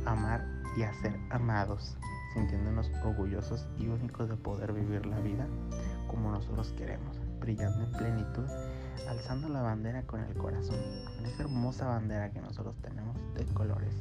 a 0.05 0.11
amar 0.11 0.45
y 0.75 0.83
a 0.83 0.93
ser 0.93 1.19
amados, 1.29 1.97
sintiéndonos 2.33 2.89
orgullosos 3.03 3.67
y 3.77 3.87
únicos 3.87 4.29
de 4.29 4.35
poder 4.35 4.73
vivir 4.73 5.05
la 5.05 5.19
vida 5.19 5.45
como 6.07 6.31
nosotros 6.31 6.73
queremos, 6.77 7.19
brillando 7.39 7.83
en 7.83 7.91
plenitud, 7.91 8.45
alzando 9.07 9.49
la 9.49 9.61
bandera 9.61 10.03
con 10.03 10.21
el 10.21 10.33
corazón, 10.35 10.79
con 11.17 11.25
esa 11.25 11.43
hermosa 11.43 11.85
bandera 11.85 12.31
que 12.31 12.41
nosotros 12.41 12.75
tenemos 12.81 13.15
de 13.35 13.45
colores. 13.53 13.93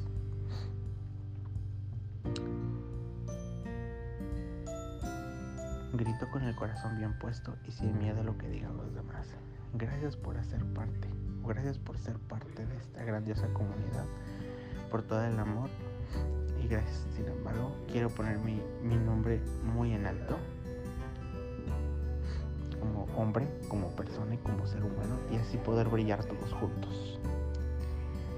Grito 5.92 6.30
con 6.30 6.44
el 6.44 6.54
corazón 6.54 6.96
bien 6.96 7.18
puesto 7.18 7.56
y 7.66 7.72
sin 7.72 7.98
miedo 7.98 8.20
a 8.20 8.24
lo 8.24 8.38
que 8.38 8.48
digan 8.48 8.76
los 8.76 8.94
demás. 8.94 9.26
Gracias 9.74 10.16
por 10.16 10.36
hacer 10.36 10.64
parte 10.72 11.08
gracias 11.48 11.78
por 11.78 11.96
ser 11.98 12.16
parte 12.18 12.66
de 12.66 12.76
esta 12.76 13.02
grandiosa 13.02 13.48
comunidad, 13.54 14.04
por 14.90 15.02
todo 15.02 15.24
el 15.24 15.38
amor 15.38 15.70
y 16.62 16.68
gracias. 16.68 17.06
Sin 17.16 17.26
embargo, 17.26 17.74
quiero 17.90 18.10
poner 18.10 18.38
mi, 18.38 18.62
mi 18.82 18.96
nombre 18.96 19.40
muy 19.64 19.92
en 19.92 20.06
alto 20.06 20.36
como 22.78 23.04
hombre, 23.16 23.48
como 23.68 23.88
persona 23.96 24.34
y 24.34 24.38
como 24.38 24.66
ser 24.66 24.84
humano 24.84 25.18
y 25.32 25.36
así 25.36 25.56
poder 25.56 25.88
brillar 25.88 26.24
todos 26.24 26.52
juntos. 26.52 27.18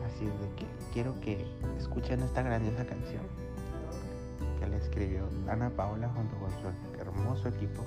Así 0.06 0.26
es 0.26 0.40
de 0.40 0.54
que 0.54 0.66
quiero 0.92 1.20
que 1.20 1.44
escuchen 1.78 2.20
esta 2.20 2.42
grandiosa 2.42 2.86
canción 2.86 3.22
que 4.58 4.66
le 4.66 4.76
escribió 4.76 5.28
Ana 5.48 5.70
Paola 5.70 6.08
junto 6.10 6.36
con 6.36 6.50
su 6.50 7.00
hermoso 7.00 7.48
equipo, 7.48 7.84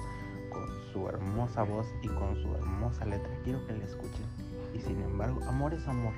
con 0.51 0.67
su 0.91 1.07
hermosa 1.07 1.63
voz 1.63 1.87
y 2.01 2.07
con 2.09 2.35
su 2.35 2.53
hermosa 2.55 3.05
letra. 3.05 3.31
Quiero 3.43 3.65
que 3.65 3.73
la 3.73 3.85
escuchen 3.85 4.42
y 4.73 4.79
sin 4.79 5.01
embargo, 5.01 5.43
amor 5.47 5.73
es 5.73 5.87
amor, 5.87 6.13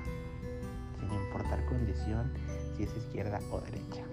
sin 0.98 1.12
importar 1.12 1.64
condición, 1.66 2.32
si 2.76 2.84
es 2.84 2.96
izquierda 2.96 3.40
o 3.50 3.60
derecha. 3.60 4.04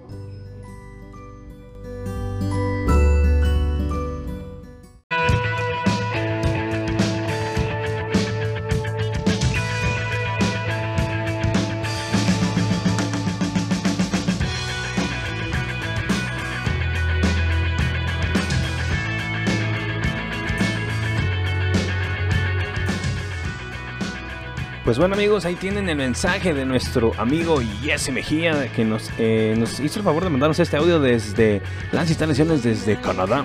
Pues 24.94 25.00
bueno 25.00 25.16
amigos, 25.16 25.44
ahí 25.46 25.56
tienen 25.56 25.90
el 25.90 25.96
mensaje 25.96 26.54
de 26.54 26.66
nuestro 26.66 27.14
amigo 27.18 27.60
Jesse 27.82 28.12
Mejía 28.12 28.72
que 28.74 28.86
nos, 28.86 29.10
eh, 29.18 29.56
nos 29.58 29.80
hizo 29.80 29.98
el 29.98 30.06
favor 30.06 30.24
de 30.24 30.30
mandarnos 30.30 30.60
este 30.60 30.78
audio 30.78 31.00
desde 31.00 31.64
las 31.92 32.10
instalaciones 32.10 32.62
desde 32.62 33.02
Canadá 33.02 33.44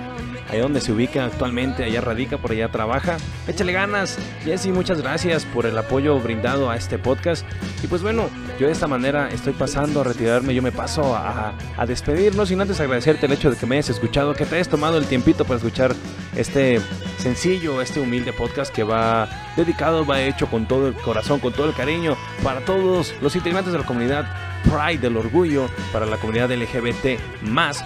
ahí 0.49 0.59
donde 0.59 0.81
se 0.81 0.91
ubica 0.91 1.25
actualmente, 1.25 1.83
allá 1.83 2.01
radica, 2.01 2.37
por 2.37 2.51
allá 2.51 2.69
trabaja. 2.69 3.17
Échale 3.47 3.73
ganas, 3.73 4.17
Jesse, 4.43 4.67
muchas 4.67 5.01
gracias 5.01 5.45
por 5.45 5.65
el 5.65 5.77
apoyo 5.77 6.19
brindado 6.19 6.69
a 6.69 6.75
este 6.75 6.97
podcast. 6.97 7.45
Y 7.83 7.87
pues 7.87 8.01
bueno, 8.01 8.29
yo 8.59 8.67
de 8.67 8.73
esta 8.73 8.87
manera 8.87 9.29
estoy 9.29 9.53
pasando 9.53 10.01
a 10.01 10.03
retirarme, 10.03 10.53
yo 10.53 10.61
me 10.61 10.71
paso 10.71 11.15
a, 11.15 11.53
a 11.77 11.85
despedirnos 11.85 12.49
sin 12.49 12.61
antes 12.61 12.79
agradecerte 12.79 13.25
el 13.25 13.33
hecho 13.33 13.51
de 13.51 13.57
que 13.57 13.65
me 13.65 13.75
hayas 13.75 13.89
escuchado, 13.89 14.33
que 14.33 14.45
te 14.45 14.55
hayas 14.55 14.69
tomado 14.69 14.97
el 14.97 15.05
tiempito 15.05 15.45
para 15.45 15.57
escuchar 15.57 15.95
este 16.35 16.79
sencillo, 17.17 17.81
este 17.81 17.99
humilde 17.99 18.33
podcast 18.33 18.73
que 18.73 18.83
va 18.83 19.27
dedicado, 19.55 20.05
va 20.05 20.21
hecho 20.21 20.47
con 20.47 20.67
todo 20.67 20.87
el 20.87 20.93
corazón, 20.93 21.39
con 21.39 21.53
todo 21.53 21.67
el 21.67 21.75
cariño 21.75 22.15
para 22.43 22.61
todos 22.61 23.13
los 23.21 23.35
integrantes 23.35 23.73
de 23.73 23.79
la 23.79 23.85
comunidad 23.85 24.25
Pride 24.63 24.99
del 24.99 25.17
Orgullo, 25.17 25.69
para 25.91 26.05
la 26.05 26.17
comunidad 26.17 26.51
LGBT 26.51 27.19
más 27.41 27.83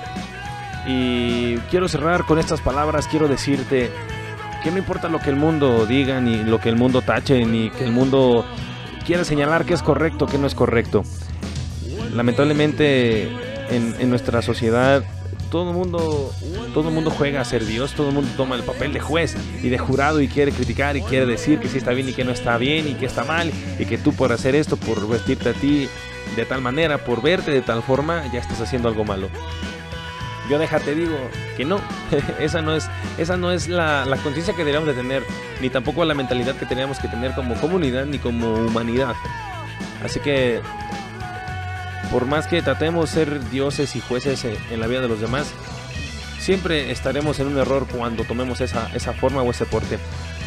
y 0.86 1.58
quiero 1.70 1.88
cerrar 1.88 2.26
con 2.26 2.40
estas 2.40 2.62
palabras, 2.62 3.08
quiero 3.08 3.28
decirte 3.28 3.90
que 4.64 4.72
no 4.72 4.78
importa 4.78 5.10
lo 5.10 5.20
que 5.20 5.30
el 5.30 5.36
mundo 5.36 5.86
diga, 5.86 6.20
ni 6.22 6.44
lo 6.44 6.60
que 6.60 6.70
el 6.70 6.76
mundo 6.76 7.02
tache, 7.02 7.46
ni 7.46 7.70
que 7.70 7.84
el 7.84 7.92
mundo 7.92 8.46
quiera 9.06 9.24
señalar 9.24 9.66
que 9.66 9.74
es 9.74 9.84
correcto, 9.84 10.26
que 10.26 10.38
no 10.38 10.48
es 10.48 10.56
correcto. 10.56 11.04
Lamentablemente 12.14 13.30
en, 13.70 14.10
nuestra 14.10 14.42
sociedad 14.42 15.04
todo 15.50 15.70
el 15.70 15.76
mundo 15.76 16.32
todo 16.74 16.90
el 16.90 16.96
mundo 16.96 17.12
juega 17.12 17.42
a 17.42 17.46
ser 17.46 17.66
Dios, 17.66 17.94
todo 17.94 18.10
el 18.10 18.16
mundo 18.16 18.30
toma 18.36 18.56
el 18.56 18.64
papel 18.64 18.94
de 18.94 19.00
juez 19.00 19.36
y 19.62 19.70
de 19.70 19.78
jurado 19.78 20.22
y 20.22 20.28
quiere 20.28 20.52
criticar 20.52 20.98
y 20.98 21.02
quiere 21.02 21.26
decir 21.26 21.60
que 21.60 21.68
sí 21.68 21.78
está 21.78 21.92
bien 21.92 22.10
y 22.10 22.14
que 22.14 22.24
no 22.24 22.32
está 22.32 22.58
bien 22.58 22.88
y 22.88 22.96
que 22.96 23.06
está 23.06 23.24
mal 23.24 23.52
y 23.78 23.86
que 23.86 23.98
tú 23.98 24.14
por 24.14 24.32
hacer 24.32 24.56
esto, 24.56 24.78
por 24.78 25.08
vestirte 25.08 25.50
a 25.50 25.54
ti 25.54 25.88
de 26.36 26.46
tal 26.46 26.62
manera, 26.62 26.98
por 26.98 27.22
verte 27.22 27.52
de 27.52 27.62
tal 27.62 27.84
forma, 27.84 28.24
ya 28.34 28.40
estás 28.40 28.62
haciendo 28.62 28.90
algo 28.90 29.06
malo. 29.06 29.30
Yo 30.50 30.60
déjate 30.60 30.94
digo 30.94 31.18
que 31.56 31.66
no, 31.66 31.82
esa 32.40 32.62
no 32.62 32.76
es, 32.76 32.90
esa 33.18 33.38
no 33.38 33.52
es 33.52 33.68
la, 33.68 34.06
conciencia 34.24 34.54
que 34.54 34.60
deberíamos 34.60 34.88
de 34.88 34.94
tener, 34.94 35.24
ni 35.62 35.70
tampoco 35.70 36.04
la 36.06 36.14
mentalidad 36.14 36.56
que 36.56 36.66
tenemos 36.66 37.00
que 37.00 37.08
tener 37.08 37.34
como 37.34 37.56
comunidad 37.56 38.06
ni 38.06 38.20
como 38.20 38.54
humanidad. 38.54 39.16
Así 40.04 40.20
que, 40.20 40.62
por 42.12 42.26
más 42.26 42.48
que 42.48 42.62
tratemos 42.62 43.10
ser 43.10 43.50
dioses 43.50 43.96
y 43.96 44.02
jueces 44.02 44.46
en 44.46 44.80
la 44.80 44.88
vida 44.88 45.02
de 45.02 45.08
los 45.08 45.22
demás, 45.22 45.54
siempre 46.40 46.92
estaremos 46.92 47.40
en 47.40 47.48
un 47.48 47.58
error 47.58 47.88
cuando 47.88 48.26
tomemos 48.26 48.60
esa, 48.60 48.90
esa 48.94 49.14
forma 49.14 49.42
o 49.42 49.52
ese 49.52 49.66
porte. 49.66 49.98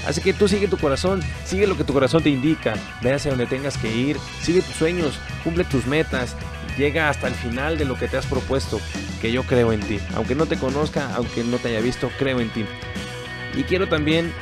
Así 0.06 0.20
que 0.20 0.32
tú 0.32 0.46
sigue 0.46 0.68
tu 0.68 0.76
corazón, 0.76 1.20
sigue 1.44 1.66
lo 1.66 1.76
que 1.76 1.84
tu 1.84 1.92
corazón 1.92 2.22
te 2.22 2.28
indica, 2.28 2.74
ve 3.02 3.12
hacia 3.12 3.30
donde 3.30 3.46
tengas 3.46 3.76
que 3.76 3.92
ir, 3.92 4.18
sigue 4.40 4.62
tus 4.62 4.76
sueños, 4.76 5.18
cumple 5.42 5.64
tus 5.64 5.86
metas, 5.86 6.36
llega 6.78 7.08
hasta 7.08 7.26
el 7.26 7.34
final 7.34 7.76
de 7.76 7.86
lo 7.86 7.98
que 7.98 8.06
te 8.06 8.16
has 8.16 8.26
propuesto, 8.26 8.80
que 9.26 9.32
yo 9.32 9.42
creo 9.42 9.72
en 9.72 9.80
ti. 9.80 9.98
Aunque 10.14 10.36
no 10.36 10.46
te 10.46 10.56
conozca, 10.56 11.12
aunque 11.16 11.42
no 11.42 11.58
te 11.58 11.68
haya 11.68 11.80
visto, 11.80 12.08
creo 12.16 12.38
en 12.38 12.48
ti. 12.50 12.64
Y 13.56 13.64
quiero 13.64 13.88
también 13.88 14.32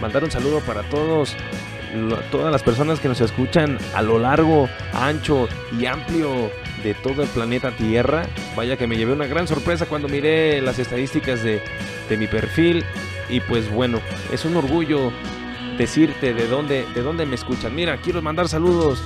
mandar 0.00 0.24
un 0.24 0.32
saludo 0.32 0.58
para 0.60 0.82
todos, 0.82 1.36
todas 2.32 2.50
las 2.50 2.64
personas 2.64 2.98
que 2.98 3.06
nos 3.06 3.20
escuchan 3.20 3.78
a 3.94 4.02
lo 4.02 4.18
largo, 4.18 4.68
ancho 4.94 5.48
y 5.78 5.86
amplio 5.86 6.50
de 6.82 6.94
todo 6.94 7.22
el 7.22 7.28
planeta 7.28 7.70
Tierra. 7.70 8.26
Vaya 8.56 8.76
que 8.76 8.88
me 8.88 8.96
llevé 8.96 9.12
una 9.12 9.28
gran 9.28 9.46
sorpresa 9.46 9.86
cuando 9.86 10.08
miré 10.08 10.60
las 10.60 10.80
estadísticas 10.80 11.44
de, 11.44 11.62
de 12.08 12.16
mi 12.16 12.26
perfil. 12.26 12.84
Y 13.28 13.38
pues 13.38 13.70
bueno, 13.70 14.00
es 14.32 14.44
un 14.44 14.56
orgullo 14.56 15.12
decirte 15.78 16.34
de 16.34 16.48
dónde, 16.48 16.84
de 16.96 17.02
dónde 17.02 17.26
me 17.26 17.36
escuchan. 17.36 17.76
Mira, 17.76 17.96
quiero 17.98 18.20
mandar 18.22 18.48
saludos 18.48 19.00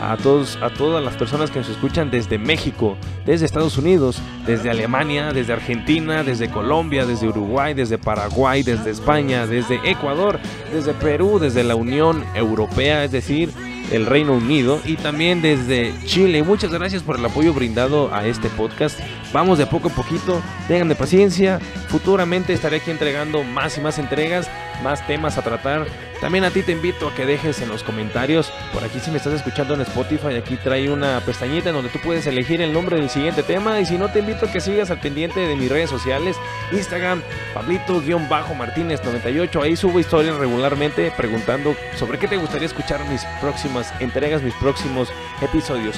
a, 0.00 0.16
todos, 0.16 0.58
a 0.62 0.70
todas 0.70 1.04
las 1.04 1.14
personas 1.14 1.50
que 1.50 1.58
nos 1.58 1.68
escuchan 1.68 2.10
desde 2.10 2.38
México, 2.38 2.96
desde 3.26 3.46
Estados 3.46 3.76
Unidos, 3.78 4.20
desde 4.46 4.70
Alemania, 4.70 5.32
desde 5.32 5.52
Argentina, 5.52 6.22
desde 6.22 6.48
Colombia, 6.48 7.04
desde 7.06 7.28
Uruguay, 7.28 7.74
desde 7.74 7.98
Paraguay, 7.98 8.62
desde 8.62 8.90
España, 8.90 9.46
desde 9.46 9.80
Ecuador, 9.88 10.38
desde 10.72 10.94
Perú, 10.94 11.38
desde 11.38 11.64
la 11.64 11.74
Unión 11.74 12.24
Europea, 12.34 13.04
es 13.04 13.12
decir, 13.12 13.50
el 13.90 14.06
Reino 14.06 14.32
Unido 14.32 14.80
y 14.84 14.96
también 14.96 15.42
desde 15.42 15.94
Chile. 16.06 16.42
Muchas 16.42 16.72
gracias 16.72 17.02
por 17.02 17.18
el 17.18 17.24
apoyo 17.24 17.52
brindado 17.52 18.12
a 18.14 18.26
este 18.26 18.48
podcast. 18.48 18.98
Vamos 19.32 19.58
de 19.58 19.66
poco 19.66 19.88
a 19.88 19.92
poquito, 19.92 20.40
tengan 20.68 20.96
paciencia. 20.96 21.60
Futuramente 21.88 22.52
estaré 22.52 22.78
aquí 22.78 22.90
entregando 22.90 23.44
más 23.44 23.76
y 23.76 23.80
más 23.80 23.98
entregas, 23.98 24.48
más 24.82 25.06
temas 25.06 25.36
a 25.36 25.42
tratar. 25.42 25.86
También 26.22 26.44
a 26.44 26.50
ti 26.50 26.62
te 26.62 26.70
invito 26.70 27.08
a 27.08 27.14
que 27.16 27.26
dejes 27.26 27.60
en 27.62 27.68
los 27.68 27.82
comentarios, 27.82 28.52
por 28.72 28.84
aquí 28.84 29.00
si 29.00 29.10
me 29.10 29.16
estás 29.16 29.32
escuchando 29.32 29.74
en 29.74 29.80
Spotify, 29.80 30.36
aquí 30.36 30.54
trae 30.54 30.88
una 30.88 31.20
pestañita 31.26 31.70
en 31.70 31.74
donde 31.74 31.90
tú 31.90 31.98
puedes 31.98 32.24
elegir 32.28 32.62
el 32.62 32.72
nombre 32.72 32.94
del 32.94 33.10
siguiente 33.10 33.42
tema 33.42 33.80
y 33.80 33.86
si 33.86 33.98
no 33.98 34.08
te 34.08 34.20
invito 34.20 34.46
a 34.46 34.52
que 34.52 34.60
sigas 34.60 34.92
al 34.92 35.00
pendiente 35.00 35.40
de 35.40 35.56
mis 35.56 35.68
redes 35.68 35.90
sociales, 35.90 36.36
Instagram, 36.70 37.22
Pablito-Martínez98, 37.54 39.64
ahí 39.64 39.74
subo 39.74 39.98
historias 39.98 40.36
regularmente 40.36 41.12
preguntando 41.16 41.74
sobre 41.96 42.20
qué 42.20 42.28
te 42.28 42.36
gustaría 42.36 42.66
escuchar 42.66 43.04
mis 43.08 43.24
próximas 43.40 43.92
entregas, 43.98 44.44
mis 44.44 44.54
próximos 44.54 45.08
episodios. 45.40 45.96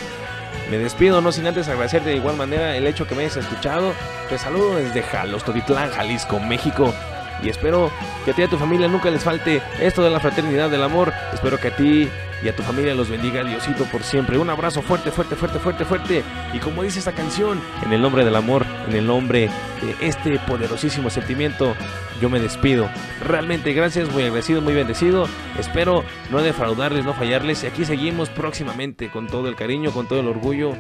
Me 0.71 0.79
despido, 0.79 1.21
no 1.21 1.33
sin 1.33 1.47
antes 1.47 1.69
agradecerte 1.69 2.09
de 2.09 2.17
igual 2.17 2.37
manera 2.37 2.75
el 2.75 2.87
hecho 2.87 3.07
que 3.07 3.15
me 3.15 3.25
hayas 3.25 3.37
escuchado. 3.37 3.93
Te 4.31 4.39
saludo 4.39 4.77
desde 4.77 5.03
Jalostotitlán, 5.03 5.91
Jalisco, 5.91 6.41
México. 6.41 6.95
Y 7.43 7.49
espero 7.49 7.91
que 8.25 8.31
a 8.31 8.35
ti 8.35 8.43
y 8.43 8.45
a 8.45 8.49
tu 8.49 8.59
familia 8.59 8.89
nunca 8.89 9.11
les 9.11 9.23
falte 9.23 9.63
esto 9.81 10.03
de 10.03 10.11
la 10.11 10.21
fraternidad, 10.21 10.71
del 10.71 10.83
amor. 10.83 11.13
Espero 11.33 11.59
que 11.59 11.69
a 11.69 11.77
ti 11.77 12.09
y 12.43 12.49
a 12.49 12.55
tu 12.55 12.63
familia 12.63 12.95
los 12.95 13.09
bendiga 13.09 13.43
Diosito 13.43 13.85
por 13.85 14.03
siempre. 14.03 14.39
Un 14.39 14.51
abrazo 14.51 14.83
fuerte, 14.83 15.11
fuerte, 15.11 15.35
fuerte, 15.35 15.59
fuerte, 15.59 15.85
fuerte. 15.85 16.25
Y 16.53 16.59
como 16.59 16.83
dice 16.83 16.99
esta 16.99 17.13
canción, 17.13 17.61
en 17.85 17.93
el 17.93 18.03
nombre 18.03 18.25
del 18.25 18.37
amor, 18.37 18.67
en 18.89 18.95
el 18.95 19.07
nombre 19.07 19.49
de 19.81 20.07
este 20.07 20.39
poderosísimo 20.41 21.11
sentimiento, 21.11 21.75
yo 22.21 22.29
me 22.29 22.41
despido. 22.41 22.89
Realmente 23.27 23.73
gracias, 23.73 24.11
muy 24.11 24.25
agradecido, 24.25 24.61
muy 24.61 24.75
bendecido. 24.75 25.27
Espero 25.59 26.05
no 26.31 26.43
defraudarles, 26.43 27.05
no 27.05 27.15
fallarles. 27.15 27.65
Y 27.65 27.67
aquí 27.67 27.85
seguimos 27.85 28.29
próximamente 28.29 29.11
con 29.11 29.27
todo 29.27 29.49
el 29.49 29.57
cariño, 29.57 29.91
con 29.91 30.07
todo 30.07 30.21
el 30.21 30.29
orgullo, 30.29 30.73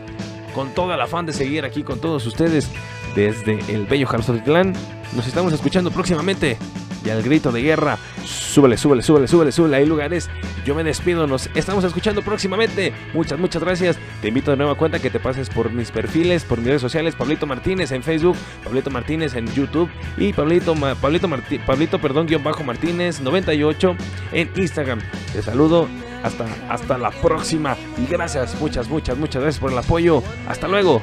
con 0.54 0.74
todo 0.74 0.92
el 0.92 1.00
afán 1.00 1.26
de 1.26 1.32
seguir 1.32 1.64
aquí 1.64 1.82
con 1.82 2.00
todos 2.00 2.26
ustedes 2.26 2.70
desde 3.14 3.58
el 3.72 3.86
bello 3.86 4.08
Clan. 4.44 4.72
Nos 5.14 5.26
estamos 5.26 5.52
escuchando 5.52 5.90
próximamente 5.90 6.56
y 7.04 7.10
al 7.10 7.22
grito 7.22 7.52
de 7.52 7.62
guerra. 7.62 7.98
Súbele, 8.24 8.76
súbele, 8.76 9.02
súbele, 9.02 9.28
súbele, 9.28 9.52
súbele. 9.52 9.76
Hay 9.76 9.86
lugares. 9.86 10.30
Yo 10.64 10.74
me 10.74 10.82
despido. 10.82 11.26
Nos 11.26 11.50
estamos 11.54 11.84
escuchando 11.84 12.22
próximamente. 12.22 12.92
Muchas, 13.12 13.38
muchas 13.38 13.62
gracias. 13.62 13.98
Te 14.22 14.28
invito 14.28 14.50
de 14.50 14.56
nueva 14.56 14.74
cuenta 14.74 14.98
que 14.98 15.10
te 15.10 15.20
pases 15.20 15.50
por 15.50 15.70
mis 15.70 15.90
perfiles, 15.90 16.44
por 16.44 16.58
mis 16.58 16.68
redes 16.68 16.82
sociales. 16.82 17.14
Pablito 17.14 17.46
Martínez 17.46 17.92
en 17.92 18.02
Facebook, 18.02 18.36
Pablito 18.64 18.90
Martínez 18.90 19.34
en 19.34 19.46
YouTube 19.54 19.90
y 20.16 20.32
Pablito, 20.32 21.98
perdón, 22.00 22.26
guion 22.26 22.42
bajo 22.42 22.64
Martínez 22.64 23.20
98 23.20 23.96
en 24.32 24.50
Instagram. 24.56 25.00
Te 25.32 25.42
saludo. 25.42 25.88
Hasta, 26.22 26.46
hasta 26.70 26.96
la 26.96 27.10
próxima. 27.10 27.76
Y 27.98 28.10
gracias, 28.10 28.58
muchas, 28.58 28.88
muchas, 28.88 29.18
muchas 29.18 29.42
gracias 29.42 29.60
por 29.60 29.72
el 29.72 29.76
apoyo. 29.78 30.22
Hasta 30.48 30.66
luego. 30.68 31.02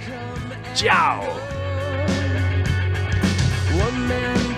Chao. 0.73 1.50
man. 4.11 4.50